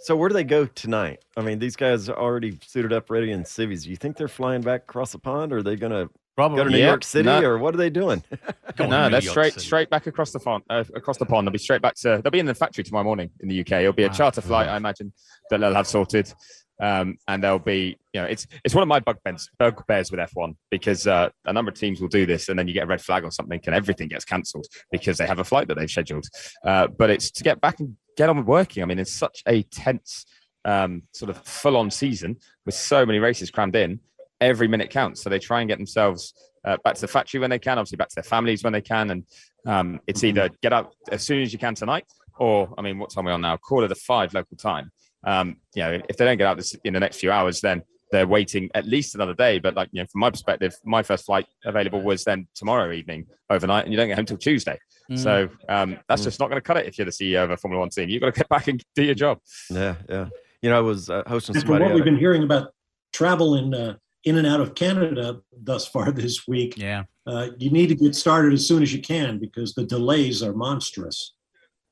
So 0.00 0.16
where 0.16 0.28
do 0.28 0.32
they 0.32 0.44
go 0.44 0.66
tonight? 0.66 1.24
I 1.36 1.42
mean, 1.42 1.58
these 1.58 1.76
guys 1.76 2.08
are 2.08 2.16
already 2.16 2.58
suited 2.64 2.92
up, 2.92 3.10
ready 3.10 3.32
in 3.32 3.44
civvies. 3.44 3.84
Do 3.84 3.90
you 3.90 3.96
think 3.96 4.16
they're 4.16 4.28
flying 4.28 4.62
back 4.62 4.82
across 4.82 5.12
the 5.12 5.18
pond, 5.18 5.52
or 5.52 5.58
are 5.58 5.62
they 5.62 5.76
going 5.76 5.92
to 5.92 6.08
go 6.36 6.64
to 6.64 6.70
New 6.70 6.78
York 6.78 7.02
City, 7.02 7.26
no. 7.26 7.42
or 7.42 7.58
what 7.58 7.74
are 7.74 7.78
they 7.78 7.90
doing? 7.90 8.22
no, 8.78 9.10
they're 9.10 9.20
straight 9.20 9.54
City. 9.54 9.66
straight 9.66 9.90
back 9.90 10.06
across 10.06 10.30
the 10.30 10.38
pond. 10.38 10.62
Uh, 10.70 10.84
across 10.94 11.18
the 11.18 11.26
pond, 11.26 11.46
they'll 11.46 11.52
be 11.52 11.58
straight 11.58 11.82
back 11.82 11.94
to. 11.96 12.20
They'll 12.22 12.30
be 12.30 12.38
in 12.38 12.46
the 12.46 12.54
factory 12.54 12.84
tomorrow 12.84 13.04
morning 13.04 13.30
in 13.40 13.48
the 13.48 13.60
UK. 13.60 13.72
It'll 13.72 13.92
be 13.92 14.04
a 14.04 14.08
wow. 14.08 14.12
charter 14.14 14.40
flight, 14.40 14.68
I 14.68 14.76
imagine, 14.76 15.12
that 15.50 15.58
they'll 15.58 15.74
have 15.74 15.86
sorted. 15.86 16.32
Um, 16.80 17.16
and 17.26 17.42
there'll 17.42 17.58
be, 17.58 17.96
you 18.12 18.20
know, 18.20 18.26
it's 18.26 18.46
it's 18.64 18.74
one 18.74 18.82
of 18.82 18.88
my 18.88 19.00
bugbears, 19.00 19.50
bugbears 19.58 20.10
with 20.10 20.20
F1 20.20 20.54
because 20.70 21.06
uh, 21.06 21.28
a 21.44 21.52
number 21.52 21.70
of 21.70 21.78
teams 21.78 22.00
will 22.00 22.08
do 22.08 22.24
this, 22.24 22.48
and 22.48 22.58
then 22.58 22.68
you 22.68 22.74
get 22.74 22.84
a 22.84 22.86
red 22.86 23.00
flag 23.00 23.24
or 23.24 23.30
something, 23.30 23.60
and 23.66 23.74
everything 23.74 24.08
gets 24.08 24.24
cancelled 24.24 24.66
because 24.92 25.18
they 25.18 25.26
have 25.26 25.40
a 25.40 25.44
flight 25.44 25.68
that 25.68 25.76
they've 25.76 25.90
scheduled. 25.90 26.26
Uh, 26.64 26.86
but 26.86 27.10
it's 27.10 27.30
to 27.32 27.42
get 27.42 27.60
back 27.60 27.80
and 27.80 27.96
get 28.16 28.28
on 28.28 28.36
with 28.36 28.46
working. 28.46 28.82
I 28.82 28.86
mean, 28.86 28.98
it's 28.98 29.12
such 29.12 29.42
a 29.46 29.62
tense 29.64 30.24
um, 30.64 31.02
sort 31.12 31.30
of 31.30 31.38
full 31.44 31.76
on 31.76 31.90
season 31.90 32.36
with 32.64 32.74
so 32.74 33.04
many 33.04 33.18
races 33.18 33.50
crammed 33.50 33.76
in, 33.76 34.00
every 34.40 34.68
minute 34.68 34.90
counts. 34.90 35.22
So 35.22 35.30
they 35.30 35.38
try 35.38 35.60
and 35.60 35.68
get 35.68 35.78
themselves 35.78 36.34
uh, 36.64 36.76
back 36.84 36.94
to 36.96 37.00
the 37.00 37.08
factory 37.08 37.40
when 37.40 37.50
they 37.50 37.58
can, 37.58 37.78
obviously 37.78 37.96
back 37.96 38.08
to 38.08 38.16
their 38.16 38.24
families 38.24 38.62
when 38.62 38.72
they 38.72 38.80
can. 38.80 39.10
And 39.10 39.24
um, 39.66 40.00
it's 40.06 40.24
either 40.24 40.50
get 40.62 40.72
out 40.72 40.94
as 41.10 41.22
soon 41.22 41.42
as 41.42 41.52
you 41.52 41.58
can 41.58 41.74
tonight, 41.74 42.04
or 42.38 42.72
I 42.78 42.82
mean, 42.82 42.98
what 42.98 43.10
time 43.10 43.26
are 43.26 43.30
we 43.30 43.32
on 43.32 43.40
now? 43.40 43.56
Quarter 43.56 43.88
to 43.88 43.94
five 43.94 44.34
local 44.34 44.56
time. 44.56 44.92
Um, 45.24 45.56
you 45.74 45.82
know, 45.82 46.00
if 46.08 46.16
they 46.16 46.24
don't 46.24 46.38
get 46.38 46.46
out 46.46 46.56
this 46.56 46.74
in 46.84 46.94
the 46.94 47.00
next 47.00 47.18
few 47.18 47.30
hours, 47.30 47.60
then 47.60 47.82
they're 48.10 48.26
waiting 48.26 48.70
at 48.74 48.86
least 48.86 49.14
another 49.14 49.34
day. 49.34 49.58
But 49.58 49.74
like, 49.74 49.88
you 49.92 50.00
know, 50.00 50.06
from 50.10 50.20
my 50.20 50.30
perspective, 50.30 50.74
my 50.84 51.02
first 51.02 51.26
flight 51.26 51.46
available 51.64 52.00
was 52.00 52.24
then 52.24 52.46
tomorrow 52.54 52.92
evening 52.92 53.26
overnight, 53.50 53.84
and 53.84 53.92
you 53.92 53.96
don't 53.96 54.08
get 54.08 54.16
home 54.16 54.26
till 54.26 54.38
Tuesday. 54.38 54.78
Mm. 55.10 55.18
So 55.18 55.48
um, 55.68 55.98
that's 56.08 56.22
mm. 56.22 56.24
just 56.24 56.40
not 56.40 56.48
going 56.48 56.60
to 56.60 56.66
cut 56.66 56.78
it 56.78 56.86
if 56.86 56.96
you're 56.96 57.04
the 57.04 57.10
CEO 57.10 57.44
of 57.44 57.50
a 57.50 57.56
Formula 57.56 57.80
One 57.80 57.90
team. 57.90 58.08
You've 58.08 58.22
got 58.22 58.34
to 58.34 58.40
get 58.40 58.48
back 58.48 58.68
and 58.68 58.82
do 58.94 59.02
your 59.02 59.14
job. 59.14 59.38
Yeah, 59.70 59.96
yeah 60.08 60.28
you 60.62 60.70
know, 60.70 60.78
I 60.78 60.80
was 60.80 61.10
uh, 61.10 61.22
hosting 61.26 61.56
and 61.56 61.62
somebody. 61.62 61.84
From 61.84 61.90
what 61.90 61.94
we've 61.94 62.04
been 62.04 62.18
hearing 62.18 62.42
about 62.42 62.72
travel 63.12 63.54
in 63.56 63.74
uh, 63.74 63.96
in 64.24 64.36
and 64.36 64.46
out 64.46 64.60
of 64.60 64.74
Canada 64.74 65.40
thus 65.62 65.86
far 65.86 66.10
this 66.12 66.46
week, 66.48 66.76
yeah, 66.76 67.04
uh, 67.26 67.48
you 67.58 67.70
need 67.70 67.88
to 67.88 67.94
get 67.94 68.14
started 68.14 68.52
as 68.52 68.66
soon 68.66 68.82
as 68.82 68.92
you 68.92 69.00
can 69.00 69.38
because 69.38 69.74
the 69.74 69.84
delays 69.84 70.42
are 70.42 70.52
monstrous. 70.52 71.34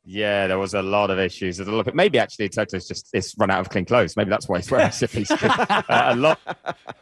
Yeah, 0.09 0.47
there 0.47 0.59
was 0.61 0.75
a 0.75 0.83
lot 0.83 1.11
of 1.11 1.19
issues. 1.19 1.57
There's 1.57 1.69
a 1.69 1.73
lot 1.73 1.89
of, 1.89 1.95
maybe 1.97 2.21
actually 2.21 2.49
Toto's 2.49 2.87
just 2.87 3.09
it's 3.13 3.37
run 3.37 3.51
out 3.51 3.59
of 3.59 3.71
clean 3.71 3.85
clothes. 3.85 4.17
Maybe 4.17 4.31
that's 4.31 4.49
why 4.49 4.59
he's 4.59 4.71
wearing 4.71 4.93
civvies. 4.93 5.29
uh, 5.33 5.83
a 5.89 6.15
lot, 6.15 6.39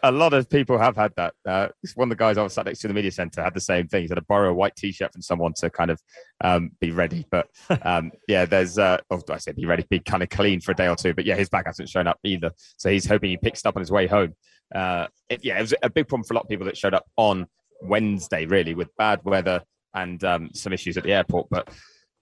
a 0.03 0.11
lot 0.11 0.33
of 0.33 0.49
people 0.49 0.79
have 0.79 0.97
had 0.97 1.13
that. 1.17 1.35
Uh, 1.47 1.69
one 1.97 2.07
of 2.07 2.17
the 2.17 2.17
guys 2.17 2.39
I 2.39 2.43
was 2.43 2.55
sat 2.55 2.65
next 2.65 2.79
to 2.79 2.87
in 2.87 2.89
the 2.89 2.95
media 2.95 3.13
center 3.13 3.43
had 3.43 3.53
the 3.53 3.61
same 3.61 3.89
thing. 3.89 4.05
He 4.05 4.09
had 4.09 4.15
to 4.15 4.23
borrow 4.23 4.49
a 4.49 4.55
white 4.55 4.75
t-shirt 4.75 5.13
from 5.13 5.21
someone 5.21 5.53
to 5.59 5.69
kind 5.69 5.91
of 5.91 6.01
um, 6.43 6.71
be 6.81 6.93
ready. 6.93 7.27
But 7.31 7.49
um, 7.83 8.11
yeah, 8.27 8.47
there's 8.47 8.79
uh, 8.79 8.97
oh, 9.11 9.21
I 9.29 9.37
said 9.37 9.57
be 9.57 9.67
ready, 9.67 9.85
be 9.91 10.01
kind 10.01 10.23
of 10.23 10.31
clean 10.31 10.63
for 10.63 10.73
a 10.73 10.75
day 10.75 10.89
or 10.89 10.97
two. 10.97 11.13
But 11.13 11.27
yeah, 11.27 11.37
his 11.37 11.51
bag 11.51 11.67
hasn't 11.67 11.91
shown 11.91 12.07
up 12.07 12.19
either. 12.25 12.53
So 12.79 12.89
he's 12.89 13.05
hoping 13.05 13.29
he 13.29 13.37
picks 13.37 13.61
it 13.61 13.67
up 13.67 13.77
on 13.77 13.81
his 13.81 13.93
way 13.93 14.07
home. 14.07 14.35
Uh, 14.75 15.09
it, 15.29 15.45
yeah, 15.45 15.59
it 15.59 15.61
was 15.61 15.75
a 15.83 15.91
big 15.91 16.09
problem 16.09 16.25
for 16.25 16.33
a 16.33 16.37
lot 16.37 16.45
of 16.45 16.49
people 16.49 16.65
that 16.65 16.79
showed 16.79 16.95
up 16.95 17.05
on 17.19 17.49
Wednesday, 17.83 18.47
really, 18.47 18.75
with 18.75 18.97
bad 18.97 19.21
weather 19.25 19.63
and 19.93 20.25
um, 20.25 20.49
some 20.55 20.73
issues 20.73 20.97
at 20.97 21.05
the 21.05 21.13
airport. 21.13 21.49
But 21.51 21.69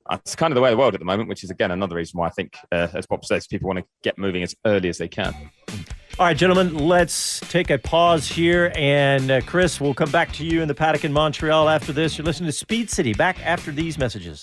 that's 0.09 0.35
kind 0.35 0.53
of 0.53 0.55
the 0.57 0.61
way 0.61 0.71
of 0.71 0.73
the 0.73 0.79
world 0.79 0.95
at 0.95 1.01
the 1.01 1.07
moment, 1.07 1.29
which 1.29 1.45
is 1.45 1.51
again 1.51 1.71
another 1.71 1.97
reason 1.97 2.19
why 2.19 2.27
I 2.27 2.31
think, 2.31 2.57
uh, 2.71 2.89
as 2.95 3.07
Bob 3.07 3.25
says, 3.25 3.47
people 3.47 3.69
want 3.69 3.79
to 3.79 3.85
get 4.03 4.19
moving 4.19 4.43
as 4.43 4.55
early 4.65 4.89
as 4.89 4.99
they 4.99 5.09
can. 5.09 5.35
All 6.19 6.27
right, 6.27 6.37
gentlemen, 6.37 6.77
let's 6.77 7.41
take 7.41 7.71
a 7.71 7.79
pause 7.79 8.29
here. 8.29 8.71
And 8.77 9.31
uh, 9.31 9.41
Chris, 9.41 9.81
we'll 9.81 9.95
come 9.95 10.11
back 10.11 10.31
to 10.35 10.45
you 10.45 10.61
in 10.61 10.69
the 10.69 10.75
paddock 10.75 11.07
in 11.07 11.13
Montreal 11.13 11.71
after 11.71 11.93
this. 11.93 12.19
You're 12.19 12.27
listening 12.27 12.49
to 12.49 12.53
Speed 12.53 12.91
City. 12.91 13.15
Back 13.15 13.45
after 13.45 13.73
these 13.73 13.97
messages. 13.97 14.43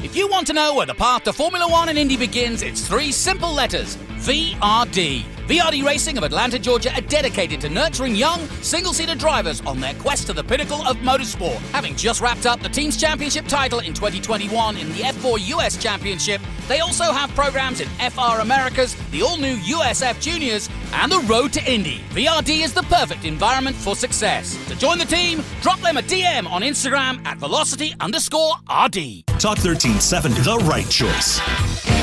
If 0.00 0.14
you 0.14 0.28
want 0.28 0.46
to 0.46 0.52
know 0.52 0.76
where 0.76 0.86
the 0.86 0.94
path 0.94 1.24
to 1.24 1.32
Formula 1.32 1.68
One 1.68 1.88
and 1.88 1.98
Indy 1.98 2.16
begins, 2.16 2.62
it's 2.62 2.86
three 2.86 3.10
simple 3.10 3.52
letters 3.52 3.98
VRD. 4.18 5.22
VRD 5.46 5.82
Racing 5.82 6.18
of 6.18 6.24
Atlanta, 6.24 6.58
Georgia 6.58 6.92
are 6.94 7.00
dedicated 7.02 7.60
to 7.62 7.70
nurturing 7.70 8.14
young, 8.14 8.40
single 8.60 8.92
seater 8.92 9.14
drivers 9.14 9.62
on 9.62 9.80
their 9.80 9.94
quest 9.94 10.26
to 10.26 10.34
the 10.34 10.44
pinnacle 10.44 10.82
of 10.86 10.96
motorsport. 10.98 11.56
Having 11.70 11.96
just 11.96 12.20
wrapped 12.20 12.44
up 12.44 12.60
the 12.60 12.68
team's 12.68 12.98
championship 12.98 13.46
title 13.46 13.78
in 13.78 13.94
2021 13.94 14.76
in 14.76 14.88
the 14.88 14.98
F4 14.98 15.48
US 15.56 15.76
Championship, 15.78 16.42
they 16.66 16.80
also 16.80 17.04
have 17.04 17.30
programs 17.30 17.80
in 17.80 17.88
FR 18.10 18.40
Americas, 18.40 18.94
the 19.10 19.22
all 19.22 19.38
new 19.38 19.56
USF 19.56 20.20
Juniors, 20.20 20.68
and 20.92 21.10
the 21.10 21.20
Road 21.20 21.52
to 21.54 21.72
Indy. 21.72 22.00
VRD 22.10 22.62
is 22.62 22.74
the 22.74 22.82
perfect 22.82 23.24
environment 23.24 23.76
for 23.76 23.96
success. 23.96 24.58
To 24.68 24.76
join 24.76 24.98
the 24.98 25.06
team, 25.06 25.42
drop 25.62 25.80
them 25.80 25.96
a 25.96 26.02
DM 26.02 26.50
on 26.50 26.60
Instagram 26.60 27.24
at 27.24 27.38
velocity 27.38 27.94
underscore 28.00 28.54
RD. 28.64 29.24
Talk 29.38 29.58
1370, 29.64 30.42
the 30.42 30.58
right 30.66 30.88
choice. 30.90 31.97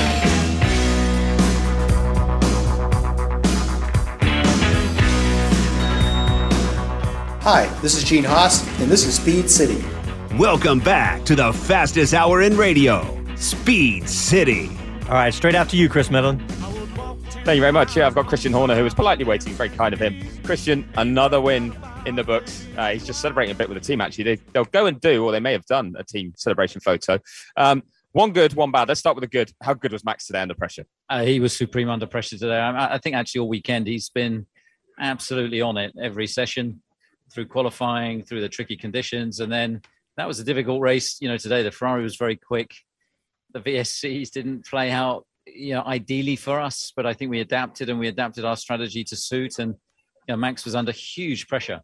Hi, 7.46 7.68
this 7.84 7.96
is 7.96 8.04
Gene 8.04 8.24
Haas, 8.24 8.68
and 8.82 8.90
this 8.90 9.06
is 9.06 9.18
Speed 9.18 9.52
City. 9.52 9.86
Welcome 10.36 10.80
back 10.80 11.24
to 11.26 11.36
the 11.36 11.54
fastest 11.54 12.16
hour 12.16 12.42
in 12.42 12.58
radio, 12.58 13.24
Speed 13.36 14.10
City. 14.10 14.68
All 15.04 15.14
right, 15.14 15.32
straight 15.32 15.54
after 15.54 15.76
you, 15.76 15.88
Chris 15.88 16.10
Medland. 16.10 16.42
Thank 17.44 17.58
you 17.58 17.62
very 17.62 17.72
much. 17.72 17.96
Yeah, 17.96 18.08
I've 18.08 18.16
got 18.16 18.26
Christian 18.26 18.52
Horner, 18.52 18.74
who 18.76 18.84
was 18.84 18.96
politely 18.96 19.26
waiting, 19.26 19.54
very 19.54 19.70
kind 19.70 19.94
of 19.94 20.00
him. 20.00 20.20
Christian, 20.44 20.90
another 20.98 21.40
win 21.40 21.78
in 22.08 22.16
the 22.16 22.24
books. 22.24 22.66
Uh, 22.78 22.94
he's 22.94 23.06
just 23.06 23.22
celebrating 23.22 23.54
a 23.54 23.56
bit 23.56 23.70
with 23.70 23.80
the 23.80 23.88
team, 23.88 24.02
actually. 24.02 24.24
They, 24.24 24.40
will 24.56 24.66
go 24.66 24.88
and 24.88 25.00
do, 25.00 25.24
or 25.24 25.32
they 25.32 25.40
may 25.40 25.52
have 25.52 25.68
done, 25.68 25.94
a 26.00 26.04
team 26.04 26.34
celebration 26.36 26.82
photo. 26.82 27.20
Um, 27.58 27.84
one 28.14 28.34
good, 28.34 28.56
one 28.56 28.72
bad. 28.72 28.88
Let's 28.88 29.02
start 29.02 29.16
with 29.16 29.22
the 29.22 29.28
good. 29.28 29.52
How 29.62 29.76
good 29.76 29.92
was 29.92 30.04
Max 30.04 30.26
today 30.26 30.42
under 30.42 30.56
pressure? 30.56 30.88
Uh, 31.12 31.22
he 31.22 31.40
was 31.40 31.56
supreme 31.56 31.92
under 31.92 32.08
pressure 32.08 32.40
today. 32.40 32.58
I, 32.58 32.96
I 32.96 32.98
think 32.98 33.16
actually 33.16 33.42
all 33.42 33.50
weekend 33.50 33.86
he's 33.86 34.10
been 34.10 34.48
absolutely 35.00 35.62
on 35.62 35.78
it 35.78 35.94
every 36.02 36.26
session 36.26 36.82
through 37.32 37.48
qualifying, 37.48 38.24
through 38.24 38.42
the 38.42 38.50
tricky 38.50 38.76
conditions, 38.76 39.40
and 39.40 39.52
then 39.52 39.82
that 40.18 40.28
was 40.28 40.40
a 40.40 40.44
difficult 40.44 40.82
race. 40.82 41.18
You 41.22 41.30
know, 41.30 41.38
today 41.38 41.64
the 41.64 41.72
Ferrari 41.72 42.04
was 42.04 42.16
very 42.16 42.36
quick. 42.36 42.74
The 43.54 43.60
VSCs 43.60 44.32
didn't 44.32 44.66
play 44.66 44.92
out, 44.92 45.26
you 45.46 45.74
know, 45.76 45.84
ideally 45.84 46.36
for 46.36 46.60
us, 46.60 46.92
but 46.96 47.06
I 47.06 47.14
think 47.14 47.32
we 47.32 47.40
adapted 47.40 47.90
and 47.90 48.00
we 48.00 48.08
adapted 48.08 48.46
our 48.46 48.58
strategy 48.58 49.04
to 49.06 49.16
suit. 49.16 49.60
And 49.60 49.76
you 50.28 50.34
know, 50.34 50.38
Max 50.38 50.66
was 50.66 50.76
under 50.76 50.92
huge 50.92 51.48
pressure, 51.48 51.82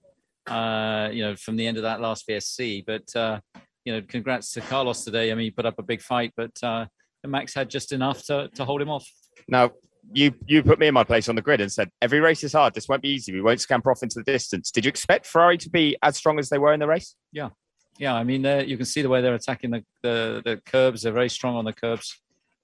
uh, 0.47 1.09
you 1.11 1.23
know, 1.23 1.35
from 1.35 1.55
the 1.55 1.67
end 1.67 1.77
of 1.77 1.83
that 1.83 2.01
last 2.01 2.27
VSC. 2.27 2.85
But 2.85 3.15
uh, 3.15 3.39
you 3.85 3.93
know, 3.93 4.01
congrats 4.07 4.51
to 4.53 4.61
Carlos 4.61 5.03
today. 5.03 5.31
I 5.31 5.35
mean, 5.35 5.45
he 5.45 5.51
put 5.51 5.65
up 5.65 5.79
a 5.79 5.83
big 5.83 6.01
fight, 6.01 6.33
but 6.35 6.51
uh, 6.63 6.85
Max 7.25 7.53
had 7.53 7.69
just 7.69 7.91
enough 7.91 8.23
to 8.25 8.49
to 8.55 8.65
hold 8.65 8.81
him 8.81 8.89
off. 8.89 9.09
Now, 9.47 9.71
you 10.13 10.33
you 10.45 10.63
put 10.63 10.79
me 10.79 10.87
in 10.87 10.93
my 10.93 11.03
place 11.03 11.29
on 11.29 11.35
the 11.35 11.41
grid 11.41 11.61
and 11.61 11.71
said 11.71 11.89
every 12.01 12.19
race 12.19 12.43
is 12.43 12.53
hard. 12.53 12.73
This 12.73 12.87
won't 12.87 13.01
be 13.01 13.09
easy. 13.09 13.33
We 13.33 13.41
won't 13.41 13.61
scamper 13.61 13.91
off 13.91 14.03
into 14.03 14.19
the 14.19 14.23
distance. 14.23 14.71
Did 14.71 14.85
you 14.85 14.89
expect 14.89 15.25
Ferrari 15.25 15.57
to 15.59 15.69
be 15.69 15.97
as 16.01 16.17
strong 16.17 16.39
as 16.39 16.49
they 16.49 16.57
were 16.57 16.73
in 16.73 16.79
the 16.79 16.87
race? 16.87 17.15
Yeah, 17.31 17.49
yeah. 17.97 18.13
I 18.15 18.23
mean, 18.23 18.43
you 18.67 18.77
can 18.77 18.85
see 18.85 19.01
the 19.01 19.09
way 19.09 19.21
they're 19.21 19.35
attacking 19.35 19.71
the, 19.71 19.83
the 20.01 20.41
the 20.43 20.61
curbs. 20.65 21.03
They're 21.03 21.13
very 21.13 21.29
strong 21.29 21.55
on 21.55 21.65
the 21.65 21.73
curbs. 21.73 22.19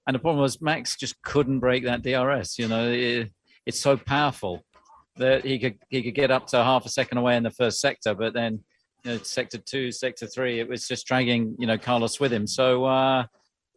And 0.06 0.14
the 0.14 0.18
problem 0.18 0.40
was 0.40 0.60
Max 0.62 0.96
just 0.96 1.20
couldn't 1.22 1.60
break 1.60 1.84
that 1.84 2.02
DRS. 2.02 2.58
You 2.58 2.68
know, 2.68 2.90
it, 2.90 3.30
it's 3.66 3.80
so 3.80 3.96
powerful 3.96 4.64
that 5.16 5.44
he 5.44 5.58
could 5.58 5.78
he 5.88 6.02
could 6.02 6.14
get 6.14 6.30
up 6.30 6.46
to 6.48 6.62
half 6.62 6.86
a 6.86 6.88
second 6.88 7.18
away 7.18 7.36
in 7.36 7.42
the 7.42 7.50
first 7.50 7.80
sector, 7.80 8.14
but 8.14 8.34
then 8.34 8.64
you 9.04 9.12
know, 9.12 9.18
sector 9.18 9.58
two, 9.58 9.92
sector 9.92 10.26
three, 10.26 10.60
it 10.60 10.68
was 10.68 10.88
just 10.88 11.06
dragging 11.06 11.54
you 11.58 11.66
know 11.66 11.78
Carlos 11.78 12.20
with 12.20 12.32
him. 12.32 12.46
So. 12.46 12.84
uh 12.84 13.26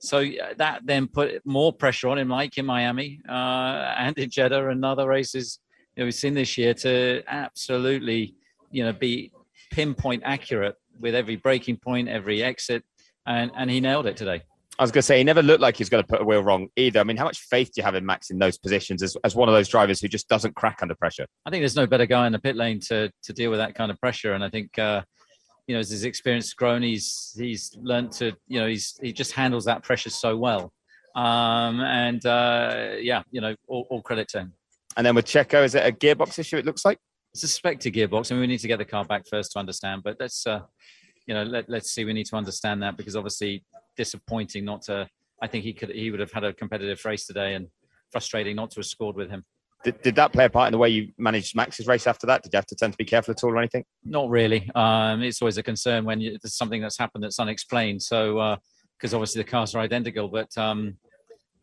so 0.01 0.25
that 0.57 0.81
then 0.83 1.07
put 1.07 1.45
more 1.45 1.71
pressure 1.71 2.09
on 2.09 2.17
him, 2.17 2.29
like 2.29 2.57
in 2.57 2.65
Miami 2.65 3.21
uh, 3.29 3.93
and 3.97 4.17
in 4.17 4.29
Jeddah 4.29 4.69
and 4.69 4.83
other 4.83 5.07
races 5.07 5.59
you 5.95 6.01
know, 6.01 6.05
we've 6.05 6.15
seen 6.15 6.33
this 6.33 6.57
year, 6.57 6.73
to 6.73 7.21
absolutely, 7.27 8.35
you 8.71 8.83
know, 8.83 8.93
be 8.93 9.31
pinpoint 9.71 10.23
accurate 10.25 10.75
with 10.99 11.15
every 11.15 11.35
braking 11.35 11.77
point, 11.77 12.07
every 12.07 12.43
exit, 12.43 12.83
and 13.25 13.51
and 13.55 13.69
he 13.69 13.81
nailed 13.81 14.07
it 14.07 14.15
today. 14.15 14.41
I 14.79 14.83
was 14.83 14.91
going 14.91 15.01
to 15.01 15.05
say 15.05 15.17
he 15.17 15.23
never 15.23 15.43
looked 15.43 15.61
like 15.61 15.75
he's 15.75 15.89
going 15.89 16.03
to 16.03 16.07
put 16.07 16.21
a 16.21 16.23
wheel 16.23 16.41
wrong 16.41 16.69
either. 16.75 16.99
I 16.99 17.03
mean, 17.03 17.17
how 17.17 17.25
much 17.25 17.41
faith 17.41 17.67
do 17.67 17.81
you 17.81 17.83
have 17.83 17.93
in 17.93 18.05
Max 18.05 18.31
in 18.31 18.39
those 18.39 18.57
positions 18.57 19.03
as, 19.03 19.15
as 19.23 19.35
one 19.35 19.47
of 19.49 19.53
those 19.53 19.67
drivers 19.67 20.01
who 20.01 20.07
just 20.07 20.27
doesn't 20.27 20.55
crack 20.55 20.79
under 20.81 20.95
pressure? 20.95 21.27
I 21.45 21.49
think 21.49 21.61
there's 21.61 21.75
no 21.75 21.85
better 21.85 22.05
guy 22.05 22.25
in 22.25 22.31
the 22.31 22.39
pit 22.39 22.55
lane 22.55 22.79
to 22.87 23.11
to 23.23 23.33
deal 23.33 23.49
with 23.49 23.59
that 23.59 23.75
kind 23.75 23.91
of 23.91 23.99
pressure, 23.99 24.33
and 24.33 24.43
I 24.43 24.49
think. 24.49 24.77
Uh, 24.77 25.03
you 25.71 25.77
know, 25.77 25.79
as 25.79 25.89
his 25.89 26.03
experience 26.03 26.47
has 26.47 26.53
grown, 26.53 26.81
he's 26.81 27.33
he's 27.37 27.73
learned 27.81 28.11
to, 28.11 28.35
you 28.49 28.59
know, 28.59 28.67
he's 28.67 28.99
he 29.01 29.13
just 29.13 29.31
handles 29.31 29.63
that 29.63 29.83
pressure 29.83 30.09
so 30.09 30.35
well. 30.35 30.73
Um, 31.15 31.79
and 31.79 32.25
uh, 32.25 32.95
yeah, 32.99 33.23
you 33.31 33.39
know, 33.39 33.55
all, 33.69 33.87
all 33.89 34.01
credit 34.01 34.27
to 34.31 34.39
him. 34.39 34.53
And 34.97 35.05
then 35.05 35.15
with 35.15 35.25
Checo, 35.25 35.63
is 35.63 35.73
it 35.73 35.87
a 35.87 35.93
gearbox 35.93 36.37
issue? 36.37 36.57
It 36.57 36.65
looks 36.65 36.83
like 36.83 36.99
it's 37.33 37.43
a 37.43 37.47
suspected 37.47 37.93
gearbox. 37.93 38.29
I 38.29 38.35
mean, 38.35 38.41
we 38.41 38.47
need 38.47 38.59
to 38.59 38.67
get 38.67 38.79
the 38.79 38.85
car 38.85 39.05
back 39.05 39.25
first 39.29 39.53
to 39.53 39.59
understand. 39.59 40.03
But 40.03 40.17
let's, 40.19 40.45
uh, 40.45 40.59
you 41.25 41.33
know, 41.33 41.43
let, 41.43 41.69
let's 41.69 41.89
see. 41.89 42.03
We 42.03 42.11
need 42.11 42.25
to 42.25 42.35
understand 42.35 42.83
that 42.83 42.97
because 42.97 43.15
obviously 43.15 43.63
disappointing 43.95 44.65
not 44.65 44.81
to. 44.83 45.07
I 45.41 45.47
think 45.47 45.63
he 45.63 45.71
could 45.71 45.91
he 45.91 46.11
would 46.11 46.19
have 46.19 46.33
had 46.33 46.43
a 46.43 46.51
competitive 46.51 46.99
race 47.05 47.25
today, 47.25 47.53
and 47.53 47.67
frustrating 48.11 48.57
not 48.57 48.71
to 48.71 48.81
have 48.81 48.85
scored 48.85 49.15
with 49.15 49.29
him. 49.29 49.45
Did, 49.83 50.01
did 50.01 50.15
that 50.15 50.31
play 50.31 50.45
a 50.45 50.49
part 50.49 50.67
in 50.67 50.71
the 50.73 50.77
way 50.77 50.89
you 50.89 51.11
managed 51.17 51.55
Max's 51.55 51.87
race 51.87 52.05
after 52.05 52.27
that? 52.27 52.43
Did 52.43 52.53
you 52.53 52.57
have 52.57 52.67
to 52.67 52.75
tend 52.75 52.93
to 52.93 52.97
be 52.97 53.05
careful 53.05 53.31
at 53.31 53.43
all 53.43 53.51
or 53.51 53.57
anything? 53.57 53.83
Not 54.03 54.29
really. 54.29 54.69
Um, 54.75 55.23
it's 55.23 55.41
always 55.41 55.57
a 55.57 55.63
concern 55.63 56.05
when 56.05 56.21
you, 56.21 56.37
there's 56.41 56.55
something 56.55 56.81
that's 56.81 56.97
happened 56.97 57.23
that's 57.23 57.39
unexplained. 57.39 58.01
So, 58.01 58.57
because 58.97 59.13
obviously 59.13 59.41
the 59.41 59.49
cars 59.49 59.73
are 59.73 59.79
identical, 59.79 60.27
but 60.27 60.55
um, 60.57 60.97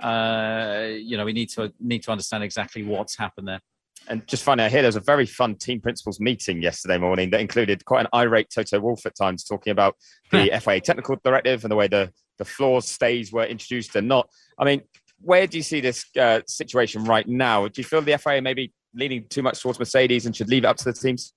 uh, 0.01 0.89
you 0.91 1.17
know 1.17 1.25
we 1.25 1.33
need 1.33 1.49
to 1.51 1.73
need 1.81 2.03
to 2.03 2.11
understand 2.11 2.45
exactly 2.45 2.83
what's 2.83 3.17
happened 3.17 3.49
there. 3.49 3.61
And 4.09 4.27
just 4.27 4.43
finally, 4.43 4.67
I 4.67 4.69
hear 4.69 4.83
there 4.83 4.89
was 4.89 4.97
a 4.97 5.01
very 5.01 5.27
fun 5.27 5.57
team 5.57 5.81
principals 5.81 6.19
meeting 6.19 6.63
yesterday 6.63 6.99
morning 6.99 7.31
that 7.31 7.41
included 7.41 7.85
quite 7.85 8.01
an 8.01 8.07
irate 8.15 8.49
Toto 8.51 8.81
Wolff 8.81 9.05
at 9.07 9.17
times 9.17 9.45
talking 9.45 9.71
about 9.71 9.97
the 10.31 10.51
FIA 10.63 10.81
technical 10.81 11.17
directive 11.25 11.65
and 11.65 11.71
the 11.71 11.77
way 11.77 11.89
the, 11.89 12.11
the 12.39 12.45
floors 12.45 12.87
stays 12.87 13.33
were 13.33 13.45
introduced 13.45 13.97
and 13.97 14.09
not. 14.09 14.29
I 14.59 14.65
mean, 14.65 14.83
where 15.21 15.47
do 15.47 15.57
you 15.57 15.63
see 15.63 15.81
this 15.81 16.05
uh, 16.19 16.41
situation 16.47 17.05
right 17.05 17.27
now? 17.27 17.67
Do 17.69 17.81
you 17.81 17.85
feel 17.85 18.03
the 18.03 18.17
FIA 18.19 18.43
maybe 18.43 18.73
leaning 18.95 19.25
too 19.29 19.43
much 19.43 19.61
towards 19.61 19.79
Mercedes 19.79 20.27
and 20.27 20.35
should 20.35 20.49
leave 20.49 20.65
it 20.65 20.69
up 20.69 20.77
to 20.79 20.85
the 20.85 20.93
teams? 20.93 21.33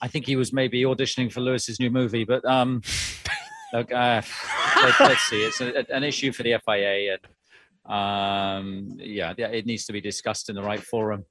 I 0.00 0.08
think 0.08 0.26
he 0.26 0.36
was 0.36 0.52
maybe 0.52 0.82
auditioning 0.82 1.32
for 1.32 1.40
Lewis's 1.40 1.80
new 1.80 1.90
movie, 1.90 2.24
but 2.24 2.44
um, 2.44 2.82
look, 3.72 3.92
uh, 3.92 4.22
let, 4.76 5.00
us 5.00 5.20
see. 5.22 5.42
It's 5.42 5.60
a, 5.60 5.84
an 5.92 6.04
issue 6.04 6.32
for 6.32 6.44
the 6.44 6.60
FIA, 6.64 7.16
and 7.16 7.92
um, 7.92 8.88
yeah, 8.98 9.32
it 9.36 9.66
needs 9.66 9.86
to 9.86 9.92
be 9.92 10.00
discussed 10.00 10.50
in 10.50 10.54
the 10.54 10.62
right 10.62 10.82
forum 10.82 11.24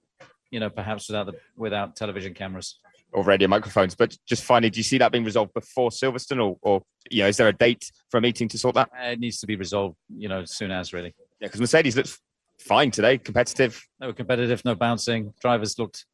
you 0.52 0.60
know, 0.60 0.70
perhaps 0.70 1.10
without 1.10 1.26
the 1.26 1.34
without 1.56 1.96
television 1.96 2.34
cameras 2.34 2.80
or 3.12 3.24
radio 3.24 3.48
microphones. 3.48 3.96
But 3.96 4.18
just 4.26 4.44
finally, 4.44 4.70
do 4.70 4.80
you 4.80 4.84
see 4.84 4.98
that 4.98 5.12
being 5.12 5.24
resolved 5.24 5.54
before 5.54 5.90
Silverstone, 5.90 6.44
or, 6.44 6.58
or 6.62 6.82
you 7.10 7.24
know, 7.24 7.30
is 7.30 7.38
there 7.38 7.48
a 7.48 7.54
date 7.54 7.92
for 8.10 8.18
a 8.18 8.22
meeting 8.22 8.48
to 8.50 8.58
sort 8.58 8.76
that? 8.76 8.90
Uh, 8.94 9.10
it 9.10 9.20
needs 9.20 9.40
to 9.40 9.48
be 9.48 9.56
resolved, 9.56 9.98
you 10.16 10.30
know, 10.30 10.42
as 10.42 10.56
soon 10.56 10.72
as 10.72 10.94
really. 10.94 11.14
Yeah, 11.40 11.48
because 11.48 11.62
Mercedes 11.62 11.96
looks 11.96 12.20
fine 12.60 12.92
today, 12.92 13.18
competitive. 13.18 13.82
They 14.00 14.08
were 14.08 14.14
competitive, 14.14 14.64
no 14.66 14.76
bouncing. 14.76 15.34
Drivers 15.40 15.78
looked 15.78 16.06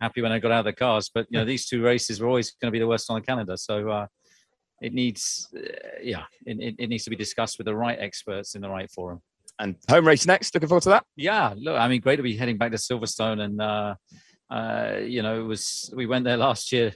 happy 0.00 0.20
when 0.20 0.32
they 0.32 0.40
got 0.40 0.52
out 0.52 0.60
of 0.60 0.64
their 0.64 0.72
cars, 0.72 1.10
but 1.14 1.26
you 1.30 1.38
know, 1.38 1.44
these 1.44 1.66
two 1.66 1.82
races 1.82 2.20
were 2.20 2.28
always 2.28 2.50
going 2.52 2.70
to 2.70 2.72
be 2.72 2.78
the 2.78 2.86
worst 2.86 3.10
on 3.10 3.20
the 3.20 3.24
calendar. 3.24 3.56
So 3.56 3.88
uh, 3.88 4.06
it 4.80 4.92
needs, 4.92 5.48
uh, 5.56 5.60
yeah, 6.02 6.24
it, 6.44 6.74
it 6.78 6.88
needs 6.88 7.04
to 7.04 7.10
be 7.10 7.16
discussed 7.16 7.58
with 7.58 7.66
the 7.66 7.74
right 7.74 7.98
experts 7.98 8.54
in 8.54 8.62
the 8.62 8.68
right 8.68 8.90
forum 8.90 9.22
and 9.58 9.76
home 9.88 10.06
race 10.06 10.26
next. 10.26 10.54
Looking 10.54 10.68
forward 10.68 10.82
to 10.82 10.90
that. 10.90 11.04
Yeah, 11.16 11.54
look, 11.56 11.78
I 11.78 11.88
mean, 11.88 12.00
great 12.00 12.16
to 12.16 12.22
be 12.22 12.36
heading 12.36 12.58
back 12.58 12.72
to 12.72 12.76
Silverstone, 12.76 13.40
and 13.40 13.60
uh, 13.60 13.94
uh, 14.50 14.98
you 14.98 15.22
know, 15.22 15.40
it 15.40 15.44
was 15.44 15.92
we 15.96 16.06
went 16.06 16.24
there 16.24 16.36
last 16.36 16.72
year, 16.72 16.92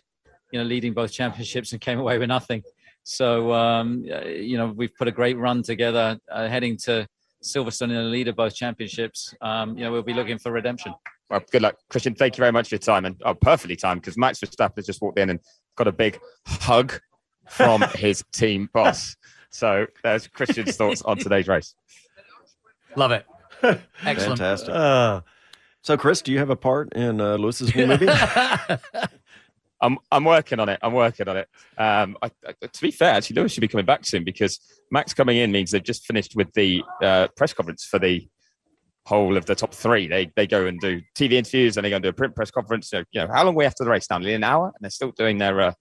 you 0.53 0.59
know, 0.59 0.65
leading 0.65 0.93
both 0.93 1.13
championships 1.13 1.73
and 1.73 1.81
came 1.81 1.99
away 1.99 2.19
with 2.19 2.29
nothing. 2.29 2.63
So 3.05 3.53
um, 3.53 4.05
you 4.05 4.57
know, 4.57 4.73
we've 4.75 4.95
put 4.95 5.09
a 5.09 5.13
great 5.13 5.39
run 5.39 5.63
together, 5.63 6.19
uh, 6.31 6.49
heading 6.49 6.77
to 6.85 7.07
Silverstone 7.43 7.91
in 7.91 7.95
the 7.95 8.03
lead 8.03 8.29
of 8.29 8.37
both 8.37 8.55
championships. 8.55 9.35
Um, 9.41 9.77
you 9.77 9.85
know, 9.85 9.93
we'll 9.93 10.03
be 10.03 10.15
looking 10.15 10.39
for 10.39 10.53
redemption. 10.53 10.95
Well, 11.31 11.43
good 11.51 11.63
luck, 11.63 11.77
Christian. 11.89 12.15
Thank 12.15 12.37
you 12.37 12.43
very 12.43 12.53
much 12.53 12.69
for 12.69 12.77
your 12.77 12.81
time, 12.81 13.05
and 13.05 13.21
oh, 13.25 13.35
perfectly 13.35 13.77
timed 13.77 14.01
because 14.01 14.17
Max 14.17 14.41
Verstappen 14.41 14.77
has 14.77 14.87
just 14.87 15.03
walked 15.03 15.19
in 15.19 15.31
and 15.31 15.41
got 15.77 15.89
a 15.89 15.93
big 15.93 16.19
hug 16.47 17.01
from 17.49 17.83
his 17.95 18.25
team 18.33 18.71
boss. 18.73 19.17
So 19.51 19.87
there's 20.03 20.27
Christian's 20.29 20.77
thoughts 20.77 21.03
on 21.03 21.19
today's 21.19 21.49
race. 21.49 21.75
Love 22.95 23.13
it. 23.13 23.27
Excellent. 24.05 24.39
Fantastic. 24.39 24.71
Uh, 24.75 25.21
so, 25.83 25.97
Chris, 25.97 26.23
do 26.23 26.33
you 26.33 26.39
have 26.39 26.51
a 26.51 26.57
part 26.57 26.93
in 26.95 27.21
uh, 27.21 27.37
Lewis's 27.37 27.75
new 27.75 27.87
movie? 27.87 28.07
I'm 29.81 29.99
I'm 30.11 30.25
working 30.25 30.59
on 30.59 30.69
it. 30.69 30.79
I'm 30.83 30.93
working 30.93 31.29
on 31.29 31.37
it. 31.37 31.49
Um, 31.77 32.17
I, 32.23 32.31
I, 32.47 32.67
to 32.67 32.81
be 32.81 32.91
fair, 32.91 33.15
actually, 33.15 33.37
Lewis 33.37 33.53
should 33.53 33.61
be 33.61 33.69
coming 33.69 33.87
back 33.87 34.07
soon 34.07 34.25
because 34.25 34.59
Max 34.91 35.13
coming 35.13 35.37
in 35.37 35.53
means 35.53 35.71
they've 35.71 35.83
just 35.83 36.07
finished 36.07 36.35
with 36.35 36.53
the 36.55 36.83
uh, 37.03 37.29
press 37.37 37.53
conference 37.53 37.85
for 37.85 37.99
the 37.99 38.27
whole 39.07 39.37
of 39.37 39.47
the 39.47 39.55
top 39.55 39.75
three. 39.75 40.07
They 40.09 40.31
they 40.35 40.47
go 40.47 40.67
and 40.67 40.81
do 40.81 41.01
TV 41.15 41.33
interviews 41.33 41.77
and 41.77 41.85
they 41.85 41.91
go 41.91 41.97
and 41.97 42.03
do 42.03 42.09
a 42.09 42.15
print 42.15 42.35
press 42.35 42.51
conference. 42.51 42.91
So, 42.91 43.05
you 43.13 43.21
know, 43.21 43.29
how 43.29 43.45
long 43.45 43.55
are 43.55 43.59
we 43.59 43.65
after 43.65 43.85
the 43.85 43.91
race? 43.91 44.07
Nearly 44.11 44.35
an 44.35 44.45
hour, 44.45 44.67
and 44.67 44.75
they're 44.81 44.91
still 44.91 45.13
doing 45.13 45.39
their 45.39 45.61
uh, 45.61 45.73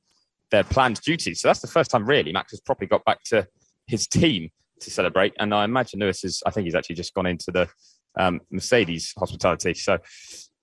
their 0.52 0.64
planned 0.64 1.02
duties. 1.02 1.42
So 1.42 1.48
that's 1.48 1.62
the 1.62 1.68
first 1.68 1.92
time 1.92 2.06
really 2.06 2.32
Max 2.32 2.52
has 2.52 2.60
probably 2.60 2.88
got 2.88 3.04
back 3.06 3.24
to 3.26 3.48
his 3.88 4.08
team 4.08 4.50
to 4.82 4.92
celebrate. 4.92 5.34
And 5.40 5.54
I 5.54 5.64
imagine 5.64 6.00
Lewis 6.00 6.24
is, 6.24 6.42
I 6.46 6.52
think 6.52 6.66
he's 6.66 6.76
actually 6.76 6.96
just 6.96 7.14
gone 7.14 7.26
into 7.26 7.52
the 7.52 7.68
um, 8.18 8.42
Mercedes 8.52 9.14
hospitality. 9.18 9.74
So, 9.74 10.00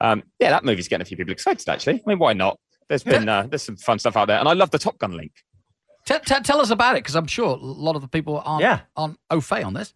um, 0.00 0.22
yeah, 0.38 0.50
that 0.50 0.64
movie's 0.64 0.88
getting 0.88 1.02
a 1.02 1.06
few 1.06 1.16
people 1.16 1.32
excited, 1.32 1.68
actually. 1.68 1.94
I 1.94 2.02
mean, 2.06 2.18
why 2.18 2.32
not? 2.32 2.58
There's 2.92 3.04
been, 3.04 3.26
uh, 3.26 3.46
there's 3.48 3.62
some 3.62 3.76
fun 3.76 3.98
stuff 3.98 4.18
out 4.18 4.26
there. 4.26 4.38
And 4.38 4.46
I 4.46 4.52
love 4.52 4.70
the 4.70 4.78
Top 4.78 4.98
Gun 4.98 5.16
link. 5.16 5.32
T- 6.04 6.18
t- 6.26 6.40
tell 6.40 6.60
us 6.60 6.68
about 6.68 6.94
it, 6.94 7.02
because 7.02 7.16
I'm 7.16 7.26
sure 7.26 7.46
a 7.46 7.56
lot 7.56 7.96
of 7.96 8.02
the 8.02 8.08
people 8.08 8.42
aren't, 8.44 8.60
yeah. 8.60 8.80
aren't 8.98 9.18
au 9.30 9.40
fait 9.40 9.62
on 9.62 9.72
this. 9.72 9.94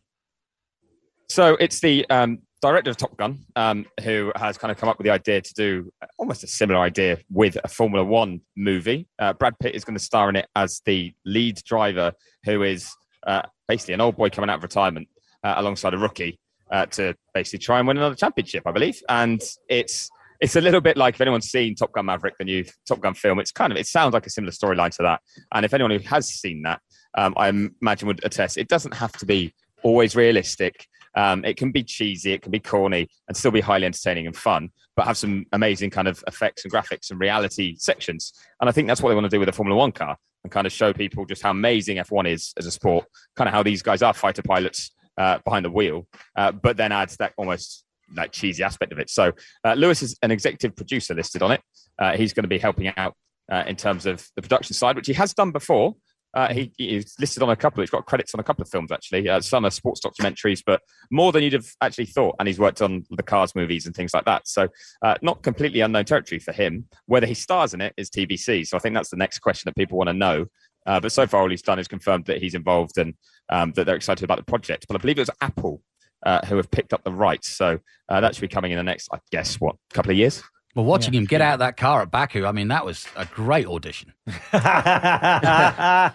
So 1.28 1.59
it's 1.61 1.80
the 1.80 2.09
um, 2.09 2.38
director 2.62 2.88
of 2.88 2.97
Top 2.97 3.14
Gun 3.18 3.44
um, 3.55 3.84
who 4.03 4.32
has 4.34 4.57
kind 4.57 4.72
of 4.72 4.78
come 4.78 4.88
up 4.88 4.97
with 4.97 5.05
the 5.05 5.11
idea 5.11 5.42
to 5.42 5.53
do 5.53 5.92
almost 6.18 6.42
a 6.42 6.47
similar 6.47 6.80
idea 6.80 7.18
with 7.30 7.59
a 7.62 7.68
Formula 7.68 8.03
One 8.03 8.40
movie. 8.57 9.07
Uh, 9.18 9.34
Brad 9.34 9.59
Pitt 9.59 9.74
is 9.74 9.84
going 9.84 9.99
to 9.99 10.03
star 10.03 10.30
in 10.30 10.36
it 10.36 10.49
as 10.57 10.80
the 10.86 11.12
lead 11.26 11.59
driver, 11.66 12.12
who 12.47 12.62
is 12.62 12.90
uh, 13.26 13.42
basically 13.68 13.92
an 13.92 14.01
old 14.01 14.16
boy 14.16 14.30
coming 14.30 14.49
out 14.49 14.57
of 14.57 14.62
retirement 14.62 15.07
uh, 15.44 15.53
alongside 15.59 15.92
a 15.92 15.99
rookie 15.99 16.40
uh, 16.70 16.86
to 16.86 17.14
basically 17.34 17.59
try 17.59 17.78
and 17.78 17.86
win 17.86 17.99
another 17.99 18.14
championship, 18.14 18.62
I 18.64 18.72
believe. 18.72 19.03
And 19.11 19.42
it's 19.68 20.09
it's 20.41 20.57
a 20.57 20.61
little 20.61 20.80
bit 20.80 20.97
like 20.97 21.14
if 21.14 21.20
anyone's 21.20 21.51
seen 21.51 21.74
Top 21.74 21.93
Gun 21.93 22.07
Maverick, 22.07 22.34
the 22.39 22.45
new 22.45 22.64
Top 22.87 23.01
Gun 23.01 23.14
film, 23.14 23.39
it's 23.39 23.53
kind 23.53 23.72
of 23.72 23.78
it 23.78 23.87
sounds 23.87 24.12
like 24.14 24.26
a 24.26 24.30
similar 24.30 24.53
storyline 24.53 24.91
to 24.97 25.03
that. 25.03 25.20
And 25.53 25.64
if 25.64 25.74
anyone 25.74 25.91
who 25.91 25.99
has 26.09 26.28
seen 26.28 26.62
that, 26.62 26.80
um, 27.16 27.34
I 27.37 27.49
imagine 27.49 28.09
would 28.09 28.24
attest, 28.24 28.59
it 28.59 28.68
doesn't 28.68 28.95
have 28.95 29.12
to 29.12 29.26
be 29.26 29.55
always 29.82 30.16
realistic. 30.16 30.87
Um, 31.14 31.45
it 31.45 31.57
can 31.57 31.72
be 31.72 31.82
cheesy, 31.82 32.32
it 32.32 32.43
can 32.43 32.53
be 32.53 32.61
corny, 32.61 33.09
and 33.26 33.37
still 33.37 33.51
be 33.51 33.62
highly 33.62 33.87
entertaining 33.87 34.26
and 34.26 34.37
fun, 34.37 34.68
but 34.97 35.07
have 35.07 35.16
some 35.16 35.47
amazing 35.53 35.89
kind 35.89 36.09
of 36.09 36.22
effects 36.26 36.64
and 36.64 36.72
graphics 36.72 37.11
and 37.11 37.18
reality 37.18 37.76
sections. 37.78 38.32
And 38.61 38.68
I 38.68 38.72
think 38.72 38.87
that's 38.87 39.01
what 39.01 39.09
they 39.09 39.14
want 39.14 39.24
to 39.24 39.30
do 39.30 39.41
with 39.41 39.49
a 39.49 39.53
Formula 39.53 39.78
One 39.78 39.93
car 39.93 40.18
and 40.45 40.53
kind 40.53 40.66
of 40.66 40.72
show 40.72 40.93
people 40.93 41.24
just 41.24 41.43
how 41.43 41.51
amazing 41.53 41.97
F1 41.97 42.28
is 42.28 42.53
as 42.59 42.66
a 42.66 42.70
sport, 42.70 43.07
kind 43.34 43.49
of 43.49 43.55
how 43.55 43.62
these 43.62 43.82
guys 43.82 44.03
are 44.03 44.12
fighter 44.12 44.43
pilots 44.43 44.91
uh, 45.16 45.39
behind 45.45 45.64
the 45.64 45.70
wheel, 45.70 46.07
uh, 46.37 46.53
but 46.53 46.76
then 46.76 46.93
adds 46.93 47.16
that 47.16 47.32
almost 47.39 47.86
like 48.14 48.32
cheesy 48.32 48.62
aspect 48.62 48.92
of 48.92 48.98
it. 48.98 49.11
So 49.11 49.32
uh, 49.64 49.74
Lewis 49.74 50.02
is 50.02 50.16
an 50.22 50.30
executive 50.30 50.76
producer 50.76 51.14
listed 51.14 51.42
on 51.42 51.52
it. 51.52 51.61
Uh, 51.98 52.16
he's 52.16 52.32
going 52.32 52.44
to 52.44 52.48
be 52.48 52.59
helping 52.59 52.92
out 52.96 53.14
uh, 53.50 53.64
in 53.66 53.76
terms 53.76 54.07
of 54.07 54.26
the 54.36 54.42
production 54.42 54.74
side, 54.74 54.96
which 54.96 55.07
he 55.07 55.12
has 55.14 55.34
done 55.34 55.50
before. 55.50 55.94
Uh, 56.34 56.52
he, 56.52 56.70
he's 56.76 57.14
listed 57.18 57.42
on 57.42 57.48
a 57.48 57.57
couple. 57.57 57.80
He's 57.80 57.90
got 57.90 58.04
credits 58.04 58.34
on 58.34 58.40
a 58.40 58.44
couple 58.44 58.61
of 58.61 58.68
films 58.68 58.92
actually. 58.92 59.26
Uh, 59.26 59.40
some 59.40 59.64
are 59.64 59.70
sports 59.70 60.02
documentaries, 60.04 60.62
but 60.64 60.82
more 61.11 61.32
than 61.32 61.42
you'd 61.42 61.54
have 61.54 61.68
actually 61.80 62.07
thought. 62.07 62.36
And 62.38 62.46
he's 62.46 62.59
worked 62.59 62.82
on 62.82 63.04
the 63.11 63.22
Cars 63.22 63.54
movies 63.54 63.86
and 63.86 63.94
things 63.94 64.12
like 64.12 64.26
that. 64.26 64.46
So 64.46 64.68
uh, 65.02 65.14
not 65.22 65.42
completely 65.42 65.80
unknown 65.80 66.04
territory 66.04 66.38
for 66.38 66.52
him. 66.52 66.86
Whether 67.07 67.26
he 67.26 67.32
stars 67.32 67.72
in 67.72 67.80
it 67.80 67.94
is 67.96 68.11
TBC. 68.11 68.66
So 68.66 68.76
I 68.76 68.80
think 68.80 68.94
that's 68.94 69.11
the 69.11 69.16
next 69.16 69.38
question 69.38 69.68
that 69.70 69.76
people 69.76 69.96
want 69.96 70.09
to 70.09 70.14
know. 70.14 70.46
But 70.84 71.11
so 71.11 71.26
far, 71.26 71.40
all 71.40 71.50
he's 71.50 71.62
done 71.62 71.80
is 71.80 71.88
confirmed 71.88 72.26
that 72.26 72.40
he's 72.40 72.54
involved 72.54 72.96
and 72.98 73.14
um, 73.48 73.72
that 73.72 73.86
they're 73.86 73.96
excited 73.96 74.22
about 74.22 74.38
the 74.38 74.44
project. 74.44 74.86
But 74.86 74.96
I 74.96 74.98
believe 74.98 75.18
it 75.18 75.22
was 75.22 75.30
Apple 75.40 75.82
uh, 76.26 76.44
who 76.44 76.56
have 76.56 76.70
picked 76.70 76.92
up 76.92 77.02
the 77.04 77.12
rights. 77.12 77.48
So 77.48 77.78
uh, 78.08 78.20
that 78.20 78.34
should 78.34 78.42
be 78.42 78.48
coming 78.48 78.72
in 78.72 78.76
the 78.76 78.82
next, 78.82 79.08
I 79.12 79.18
guess, 79.30 79.58
what 79.60 79.76
couple 79.94 80.10
of 80.10 80.18
years. 80.18 80.42
Well, 80.74 80.84
watching 80.84 81.14
yeah. 81.14 81.20
him 81.20 81.24
get 81.24 81.40
out 81.40 81.54
of 81.54 81.60
that 81.60 81.78
car 81.78 82.02
at 82.02 82.10
Baku, 82.10 82.44
I 82.44 82.52
mean, 82.52 82.68
that 82.68 82.84
was 82.84 83.06
a 83.16 83.24
great 83.24 83.66
audition. 83.66 84.12
I 84.52 86.12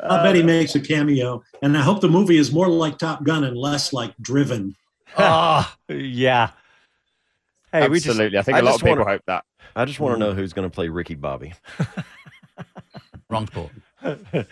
bet 0.00 0.34
he 0.34 0.42
makes 0.42 0.74
a 0.74 0.80
cameo, 0.80 1.42
and 1.62 1.78
I 1.78 1.80
hope 1.80 2.02
the 2.02 2.08
movie 2.08 2.36
is 2.36 2.52
more 2.52 2.68
like 2.68 2.98
Top 2.98 3.24
Gun 3.24 3.44
and 3.44 3.56
less 3.56 3.94
like 3.94 4.14
Driven. 4.20 4.76
oh, 5.16 5.74
yeah. 5.88 6.50
Hey, 7.72 7.84
absolutely. 7.84 8.30
Just, 8.30 8.36
I 8.36 8.42
think 8.42 8.56
a 8.56 8.58
I 8.58 8.62
lot 8.62 8.74
of 8.74 8.80
people 8.82 8.98
wanna, 8.98 9.10
hope 9.10 9.22
that. 9.26 9.44
I 9.74 9.86
just 9.86 10.00
want 10.00 10.16
to 10.16 10.18
know 10.18 10.34
who's 10.34 10.52
going 10.52 10.68
to 10.68 10.74
play 10.74 10.88
Ricky 10.88 11.14
Bobby. 11.14 11.54
Wrong 13.30 13.46
sport. 13.46 13.70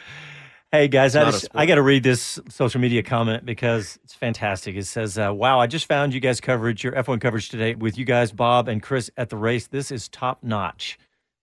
Hey 0.74 0.88
guys, 0.88 1.14
I, 1.14 1.30
just, 1.30 1.48
I 1.54 1.66
got 1.66 1.74
to 1.74 1.82
read 1.82 2.02
this 2.02 2.40
social 2.48 2.80
media 2.80 3.02
comment 3.02 3.44
because 3.44 3.98
it's 4.04 4.14
fantastic. 4.14 4.74
It 4.74 4.86
says, 4.86 5.18
uh, 5.18 5.30
"Wow, 5.34 5.60
I 5.60 5.66
just 5.66 5.84
found 5.84 6.14
you 6.14 6.20
guys 6.20 6.40
coverage, 6.40 6.82
your 6.82 6.94
F1 6.94 7.20
coverage 7.20 7.50
today 7.50 7.74
with 7.74 7.98
you 7.98 8.06
guys, 8.06 8.32
Bob 8.32 8.68
and 8.68 8.82
Chris 8.82 9.10
at 9.18 9.28
the 9.28 9.36
race. 9.36 9.66
This 9.66 9.90
is 9.90 10.08
top 10.08 10.42
notch. 10.42 10.98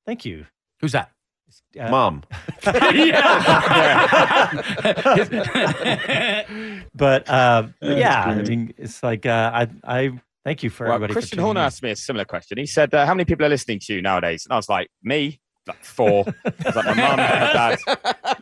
Thank 0.07 0.25
you. 0.25 0.47
Who's 0.81 0.93
that? 0.93 1.11
Uh, 1.79 1.91
Mom. 1.91 2.23
but 6.95 7.29
uh, 7.29 7.67
yeah, 7.83 8.23
I 8.25 8.41
mean, 8.41 8.73
it's 8.77 9.03
like 9.03 9.27
uh, 9.27 9.51
I 9.53 9.67
I 9.83 10.19
thank 10.43 10.63
you 10.63 10.71
for 10.71 10.85
well, 10.87 10.95
everybody. 10.95 11.13
Christian 11.13 11.37
Horner 11.37 11.59
asked 11.59 11.83
me 11.83 11.91
a 11.91 11.95
similar 11.95 12.25
question. 12.25 12.57
He 12.57 12.65
said, 12.65 12.91
uh, 12.95 13.05
"How 13.05 13.13
many 13.13 13.25
people 13.25 13.45
are 13.45 13.49
listening 13.49 13.79
to 13.81 13.93
you 13.93 14.01
nowadays?" 14.01 14.47
And 14.47 14.53
I 14.53 14.55
was 14.55 14.69
like, 14.69 14.89
"Me." 15.03 15.39
Like 15.67 15.83
four. 15.83 16.25
I 16.45 16.53
was 16.65 16.75
like, 16.75 16.85
my 16.85 16.93
mum, 16.93 17.17
my 17.17 17.17
dad. 17.17 17.79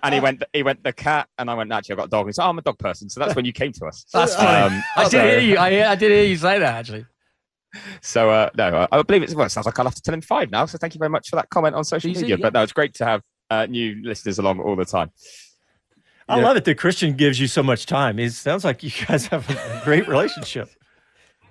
And 0.04 0.14
he 0.14 0.20
went, 0.20 0.44
he 0.54 0.64
went, 0.64 0.84
the 0.84 0.94
cat. 0.94 1.28
And 1.38 1.50
I 1.50 1.54
went, 1.54 1.72
actually, 1.72 1.94
I've 1.94 1.98
got 1.98 2.06
a 2.06 2.10
dog. 2.10 2.22
And 2.22 2.30
he 2.30 2.34
said, 2.34 2.46
oh, 2.46 2.50
I'm 2.50 2.58
a 2.58 2.62
dog 2.62 2.78
person. 2.80 3.10
So 3.10 3.20
that's 3.20 3.36
when 3.36 3.46
you 3.46 3.54
came 3.54 3.72
to 3.74 3.86
us. 3.86 4.06
That's 4.14 4.36
funny. 4.36 4.76
Um, 4.76 4.84
I 4.96 5.10
did 5.10 5.24
hear 5.24 5.40
you. 5.40 5.58
I, 5.58 5.92
I 5.92 5.96
did 5.96 6.12
hear 6.12 6.24
you 6.24 6.38
say 6.38 6.60
that, 6.60 6.76
actually. 6.76 7.06
So, 8.02 8.30
uh, 8.30 8.50
no, 8.56 8.88
I 8.92 9.02
believe 9.02 9.24
it's, 9.24 9.36
well, 9.36 9.46
it 9.46 9.50
sounds 9.50 9.66
like 9.66 9.78
I'll 9.78 9.86
have 9.86 9.96
to 9.96 10.02
tell 10.02 10.14
him 10.14 10.22
five 10.22 10.50
now. 10.52 10.66
So 10.66 10.78
thank 10.78 10.96
you 10.96 11.00
very 11.00 11.10
much 11.10 11.30
for 11.30 11.36
that 11.36 11.50
comment 11.50 11.76
on 11.76 11.84
social 11.84 12.10
Easy, 12.10 12.22
media. 12.22 12.38
Yeah. 12.38 12.42
But 12.44 12.54
no, 12.54 12.64
it's 12.64 12.72
great 12.72 12.94
to 12.96 13.06
have 13.06 13.22
uh, 13.50 13.66
new 13.66 14.02
listeners 14.04 14.40
along 14.40 14.62
all 14.62 14.76
the 14.76 14.86
time. 14.86 15.12
I 16.30 16.40
yeah. 16.40 16.46
love 16.46 16.58
it 16.58 16.66
that 16.66 16.78
Christian 16.78 17.14
gives 17.14 17.40
you 17.40 17.48
so 17.48 17.64
much 17.64 17.86
time. 17.86 18.20
It 18.20 18.32
sounds 18.32 18.64
like 18.64 18.84
you 18.84 18.92
guys 19.06 19.28
have 19.28 19.50
a 19.50 19.82
great 19.84 20.08
relationship. 20.08 20.70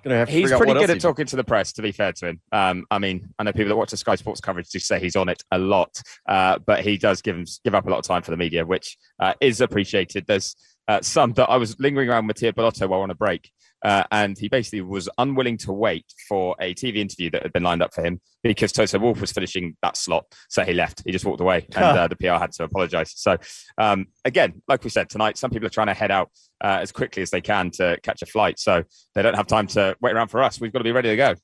Gonna 0.07 0.19
have 0.19 0.29
to 0.29 0.33
he's 0.33 0.51
pretty 0.51 0.73
good 0.73 0.89
at 0.89 1.01
talking 1.01 1.25
to 1.25 1.35
the 1.35 1.43
press. 1.43 1.73
To 1.73 1.81
be 1.81 1.91
fair 1.91 2.13
to 2.13 2.27
him, 2.27 2.41
um, 2.51 2.85
I 2.89 2.97
mean, 2.99 3.27
I 3.37 3.43
know 3.43 3.51
people 3.51 3.69
that 3.69 3.75
watch 3.75 3.91
the 3.91 3.97
Sky 3.97 4.15
Sports 4.15 4.39
coverage 4.39 4.69
do 4.69 4.79
say 4.79 4.99
he's 4.99 5.17
on 5.17 5.27
it 5.27 5.43
a 5.51 5.57
lot, 5.57 6.01
uh, 6.29 6.59
but 6.65 6.81
he 6.81 6.97
does 6.97 7.21
give 7.21 7.35
him 7.35 7.45
give 7.65 7.75
up 7.75 7.85
a 7.85 7.89
lot 7.89 7.99
of 7.99 8.05
time 8.05 8.21
for 8.21 8.31
the 8.31 8.37
media, 8.37 8.65
which 8.65 8.97
uh, 9.19 9.33
is 9.41 9.59
appreciated. 9.59 10.25
There's 10.25 10.55
uh, 10.87 11.01
some 11.01 11.33
that 11.33 11.49
I 11.49 11.57
was 11.57 11.79
lingering 11.79 12.09
around 12.09 12.27
Mattia 12.27 12.53
Binotto 12.53 12.87
while 12.87 13.01
on 13.01 13.11
a 13.11 13.15
break, 13.15 13.51
uh, 13.83 14.03
and 14.11 14.37
he 14.37 14.47
basically 14.47 14.81
was 14.81 15.09
unwilling 15.17 15.57
to 15.59 15.71
wait 15.71 16.05
for 16.27 16.55
a 16.59 16.73
TV 16.73 16.97
interview 16.97 17.29
that 17.31 17.43
had 17.43 17.53
been 17.53 17.63
lined 17.63 17.81
up 17.81 17.93
for 17.93 18.03
him 18.03 18.19
because 18.43 18.71
Toto 18.71 18.99
Wolff 18.99 19.21
was 19.21 19.31
finishing 19.31 19.75
that 19.81 19.97
slot, 19.97 20.25
so 20.49 20.63
he 20.63 20.73
left. 20.73 21.03
He 21.05 21.11
just 21.11 21.25
walked 21.25 21.41
away, 21.41 21.67
and 21.75 21.83
uh, 21.83 22.07
the 22.07 22.15
PR 22.15 22.39
had 22.39 22.51
to 22.53 22.63
apologise. 22.63 23.13
So 23.15 23.37
um, 23.77 24.07
again, 24.25 24.61
like 24.67 24.83
we 24.83 24.89
said 24.89 25.09
tonight, 25.09 25.37
some 25.37 25.51
people 25.51 25.67
are 25.67 25.71
trying 25.71 25.87
to 25.87 25.93
head 25.93 26.11
out 26.11 26.31
uh, 26.63 26.79
as 26.81 26.91
quickly 26.91 27.21
as 27.21 27.29
they 27.29 27.41
can 27.41 27.71
to 27.71 27.97
catch 28.01 28.21
a 28.21 28.25
flight, 28.25 28.59
so 28.59 28.83
they 29.13 29.21
don't 29.21 29.35
have 29.35 29.47
time 29.47 29.67
to 29.67 29.95
wait 30.01 30.13
around 30.13 30.29
for 30.29 30.41
us. 30.41 30.59
We've 30.59 30.71
got 30.71 30.79
to 30.79 30.83
be 30.83 30.91
ready 30.91 31.09
to 31.09 31.15
go. 31.15 31.35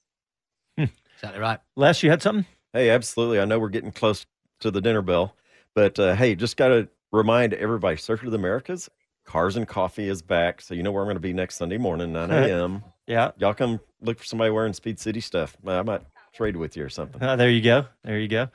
Exactly 1.23 1.39
right. 1.39 1.59
Les, 1.77 2.03
you 2.03 2.09
had 2.09 2.21
something? 2.21 2.45
Hey, 2.73 2.89
absolutely. 2.89 3.39
I 3.39 3.45
know 3.45 3.57
we're 3.57 3.69
getting 3.69 3.91
close 3.93 4.25
to 4.59 4.71
the 4.71 4.81
dinner 4.81 5.01
bell, 5.01 5.35
but 5.73 5.97
uh, 5.97 6.15
hey, 6.15 6.35
just 6.35 6.57
got 6.57 6.69
to 6.69 6.89
remind 7.13 7.53
everybody 7.53 7.95
Circuit 7.95 8.25
of 8.25 8.31
the 8.31 8.37
Americas, 8.37 8.89
Cars 9.25 9.55
and 9.55 9.67
Coffee 9.67 10.09
is 10.09 10.21
back. 10.21 10.61
So 10.61 10.73
you 10.73 10.83
know 10.83 10.91
where 10.91 11.01
I'm 11.01 11.07
going 11.07 11.15
to 11.15 11.21
be 11.21 11.33
next 11.33 11.55
Sunday 11.55 11.77
morning, 11.77 12.13
9 12.13 12.31
a.m. 12.31 12.83
Yeah. 13.07 13.31
Y'all 13.37 13.53
come 13.53 13.79
look 14.01 14.19
for 14.19 14.25
somebody 14.25 14.51
wearing 14.51 14.73
Speed 14.73 14.99
City 14.99 15.21
stuff. 15.21 15.57
I 15.65 15.81
might 15.81 16.01
trade 16.33 16.55
with 16.55 16.75
you 16.75 16.83
or 16.83 16.89
something. 16.89 17.21
Uh, 17.21 17.35
there 17.35 17.49
you 17.49 17.61
go. 17.61 17.85
There 18.03 18.19
you 18.19 18.27
go. 18.27 18.49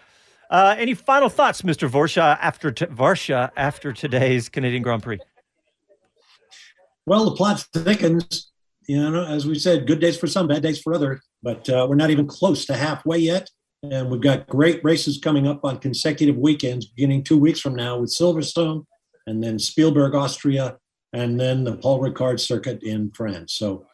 Uh, 0.51 0.75
any 0.79 0.95
final 0.95 1.29
thoughts, 1.29 1.63
Mr. 1.63 1.89
Varsha, 1.89 2.39
after 2.41 2.71
t- 2.71 2.87
Varsha 2.87 3.51
after 3.57 3.93
today's 3.93 4.49
Canadian 4.49 4.83
Grand 4.83 5.03
Prix? 5.03 5.19
Well, 7.07 7.25
the 7.27 7.37
plot 7.37 7.65
thickens. 7.73 8.51
You 8.87 9.11
know, 9.11 9.25
as 9.25 9.47
we 9.47 9.59
said, 9.59 9.87
good 9.87 10.01
days 10.01 10.17
for 10.17 10.27
some, 10.27 10.49
bad 10.49 10.63
days 10.63 10.81
for 10.81 10.95
other. 10.95 11.21
But 11.43 11.69
uh, 11.69 11.87
we're 11.89 11.97
not 11.97 12.11
even 12.11 12.27
close 12.27 12.65
to 12.67 12.75
halfway 12.75 13.19
yet, 13.19 13.49
and 13.83 14.11
we've 14.11 14.21
got 14.21 14.49
great 14.49 14.83
races 14.83 15.19
coming 15.23 15.47
up 15.47 15.65
on 15.65 15.79
consecutive 15.79 16.37
weekends, 16.37 16.87
beginning 16.87 17.25
two 17.25 17.39
weeks 17.39 17.61
from 17.61 17.75
now 17.75 17.99
with 17.99 18.11
Silverstone, 18.11 18.85
and 19.29 19.43
then 19.43 19.59
Spielberg, 19.59 20.15
Austria, 20.15 20.79
and 21.13 21.39
then 21.39 21.65
the 21.65 21.77
Paul 21.77 22.01
Ricard 22.01 22.41
Circuit 22.41 22.83
in 22.83 23.11
France. 23.13 23.55
So, 23.55 23.87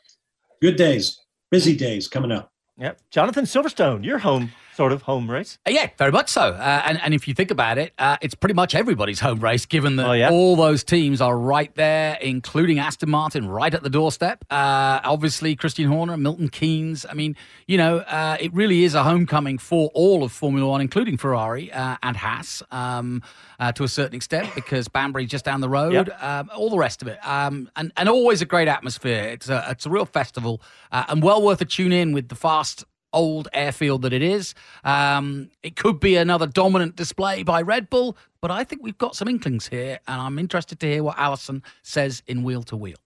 good 0.63 0.77
days, 0.77 1.19
busy 1.51 1.77
days 1.77 2.09
coming 2.09 2.33
up. 2.33 2.51
Yep. 2.79 3.01
Jonathan 3.11 3.45
Silverstone, 3.45 4.05
your 4.05 4.19
home 4.19 4.53
sort 4.77 4.93
of 4.93 5.03
home 5.03 5.31
race. 5.31 5.59
Uh, 5.67 5.71
Yeah, 5.71 5.89
very 5.99 6.11
much 6.13 6.29
so. 6.29 6.43
Uh, 6.43 6.83
and, 6.87 7.01
and 7.03 7.15
if 7.15 7.27
you 7.29 7.35
think 7.35 7.51
about 7.51 7.79
it, 7.79 7.93
uh, 7.99 8.17
it's 8.21 8.35
pretty 8.35 8.55
much 8.55 8.75
everybody's 8.75 9.21
home 9.21 9.41
race, 9.41 9.67
given 9.67 9.97
that 9.97 10.07
Oh, 10.07 10.13
yeah? 10.13 10.31
all 10.31 10.57
those 10.57 10.83
teams 10.85 11.21
are 11.21 11.37
right 11.39 11.75
there, 11.75 12.17
including 12.21 12.79
Aston 12.79 13.11
Martin, 13.11 13.49
right 13.49 13.73
at 13.73 13.83
the 13.83 13.91
doorstep. 13.91 14.45
Uh, 14.51 15.01
obviously, 15.05 15.55
Christian 15.57 15.89
Horner, 15.89 16.17
Milton 16.17 16.49
Keynes. 16.49 17.07
I 17.09 17.15
mean, 17.15 17.37
you 17.67 17.79
know, 17.79 17.99
uh, 17.99 18.37
it 18.41 18.53
really 18.53 18.85
is 18.85 18.95
a 18.95 19.03
homecoming 19.05 19.59
for 19.59 19.91
all 19.95 20.23
of 20.25 20.33
Formula 20.33 20.69
One, 20.69 20.81
including 20.81 21.17
Ferrari 21.17 21.73
uh, 21.73 21.97
and 22.03 22.17
Haas 22.17 22.63
um, 22.71 23.23
uh, 23.61 23.73
to 23.73 23.85
a 23.85 23.89
certain 23.89 24.17
extent, 24.17 24.49
because 24.55 24.89
Banbury's 24.89 25.31
just 25.31 25.45
down 25.45 25.61
the 25.61 25.69
road, 25.69 25.93
Yep. 25.93 26.23
um, 26.23 26.51
all 26.57 26.71
the 26.71 26.79
rest 26.79 27.03
of 27.03 27.09
it. 27.09 27.19
Um, 27.27 27.71
and, 27.77 27.93
and 27.97 28.09
always 28.09 28.43
a 28.43 28.47
great 28.47 28.69
atmosphere. 28.69 29.25
It's 29.29 29.49
a, 29.49 29.65
it's 29.71 29.87
a 29.87 29.91
real 29.91 30.07
festival 30.07 30.61
uh, 30.91 31.05
and 31.09 31.23
well 31.23 31.43
worth 31.43 31.61
a 31.61 31.65
tune 31.65 31.93
in 31.93 32.13
with 32.13 32.29
the 32.29 32.35
fast 32.35 32.85
old 33.15 33.49
airfield 33.53 34.03
that 34.03 34.13
it 34.13 34.23
is. 34.23 34.55
Um, 34.85 35.51
it 35.63 35.77
could 35.77 36.01
be 36.01 36.17
another 36.17 36.47
dominant 36.47 36.97
display 36.97 37.43
by 37.43 37.63
Red 37.63 37.89
Bull, 37.89 38.17
but 38.43 38.51
I 38.51 38.65
think 38.65 38.83
we've 38.83 38.99
got 38.99 39.17
some 39.17 39.29
inklings 39.29 39.69
here, 39.69 40.01
and 40.07 40.21
I'm 40.21 40.39
interested 40.39 40.79
to 40.81 40.87
hear 40.87 41.03
what 41.03 41.19
Allison 41.19 41.63
says 41.83 42.23
in 42.27 42.43
Wheel 42.43 42.63
to 42.65 42.77
Wheel. 42.77 42.97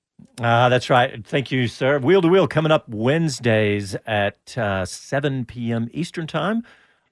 Ah, 0.41 0.69
that's 0.69 0.91
right. 0.91 1.25
Thank 1.25 1.53
you, 1.53 1.69
sir. 1.69 1.99
Wheel 1.99 2.23
to 2.23 2.29
Wheel 2.29 2.49
coming 2.49 2.73
up 2.73 2.89
Wednesdays 2.89 3.95
at 4.07 4.57
uh, 4.59 4.85
7 4.85 5.45
p.m. 5.45 5.89
Eastern 5.93 6.27
Time. 6.27 6.63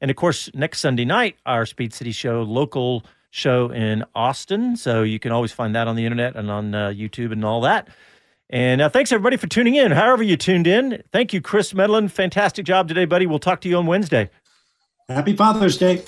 And 0.00 0.10
of 0.10 0.16
course, 0.16 0.50
next 0.54 0.80
Sunday 0.80 1.04
night, 1.04 1.36
our 1.46 1.66
Speed 1.66 1.92
City 1.94 2.12
show, 2.12 2.42
local 2.42 3.04
show 3.30 3.70
in 3.70 4.04
Austin. 4.14 4.76
So 4.76 5.02
you 5.02 5.18
can 5.18 5.32
always 5.32 5.52
find 5.52 5.74
that 5.74 5.88
on 5.88 5.96
the 5.96 6.04
internet 6.04 6.36
and 6.36 6.50
on 6.50 6.74
uh, 6.74 6.88
YouTube 6.88 7.32
and 7.32 7.44
all 7.44 7.60
that. 7.62 7.88
And 8.48 8.80
uh, 8.80 8.88
thanks 8.88 9.10
everybody 9.10 9.36
for 9.36 9.48
tuning 9.48 9.74
in. 9.74 9.90
However, 9.90 10.22
you 10.22 10.36
tuned 10.36 10.66
in. 10.66 11.02
Thank 11.12 11.32
you, 11.32 11.40
Chris 11.40 11.72
Medland. 11.72 12.10
Fantastic 12.10 12.64
job 12.64 12.86
today, 12.88 13.04
buddy. 13.04 13.26
We'll 13.26 13.38
talk 13.38 13.60
to 13.62 13.68
you 13.68 13.76
on 13.76 13.86
Wednesday. 13.86 14.30
Happy 15.08 15.34
Father's 15.34 15.76
Day. 15.76 16.02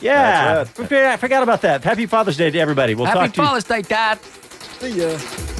Yeah, 0.00 0.64
I 0.66 1.16
forgot 1.16 1.42
about 1.42 1.62
that. 1.62 1.84
Happy 1.84 2.06
Father's 2.06 2.36
Day 2.36 2.50
to 2.50 2.58
everybody. 2.58 2.94
We'll 2.94 3.06
Happy 3.06 3.18
talk 3.18 3.32
to 3.34 3.40
you. 3.40 3.46
Father's 3.46 3.64
Day, 3.64 3.82
Dad. 3.82 4.18
See 4.22 5.00
ya. 5.00 5.59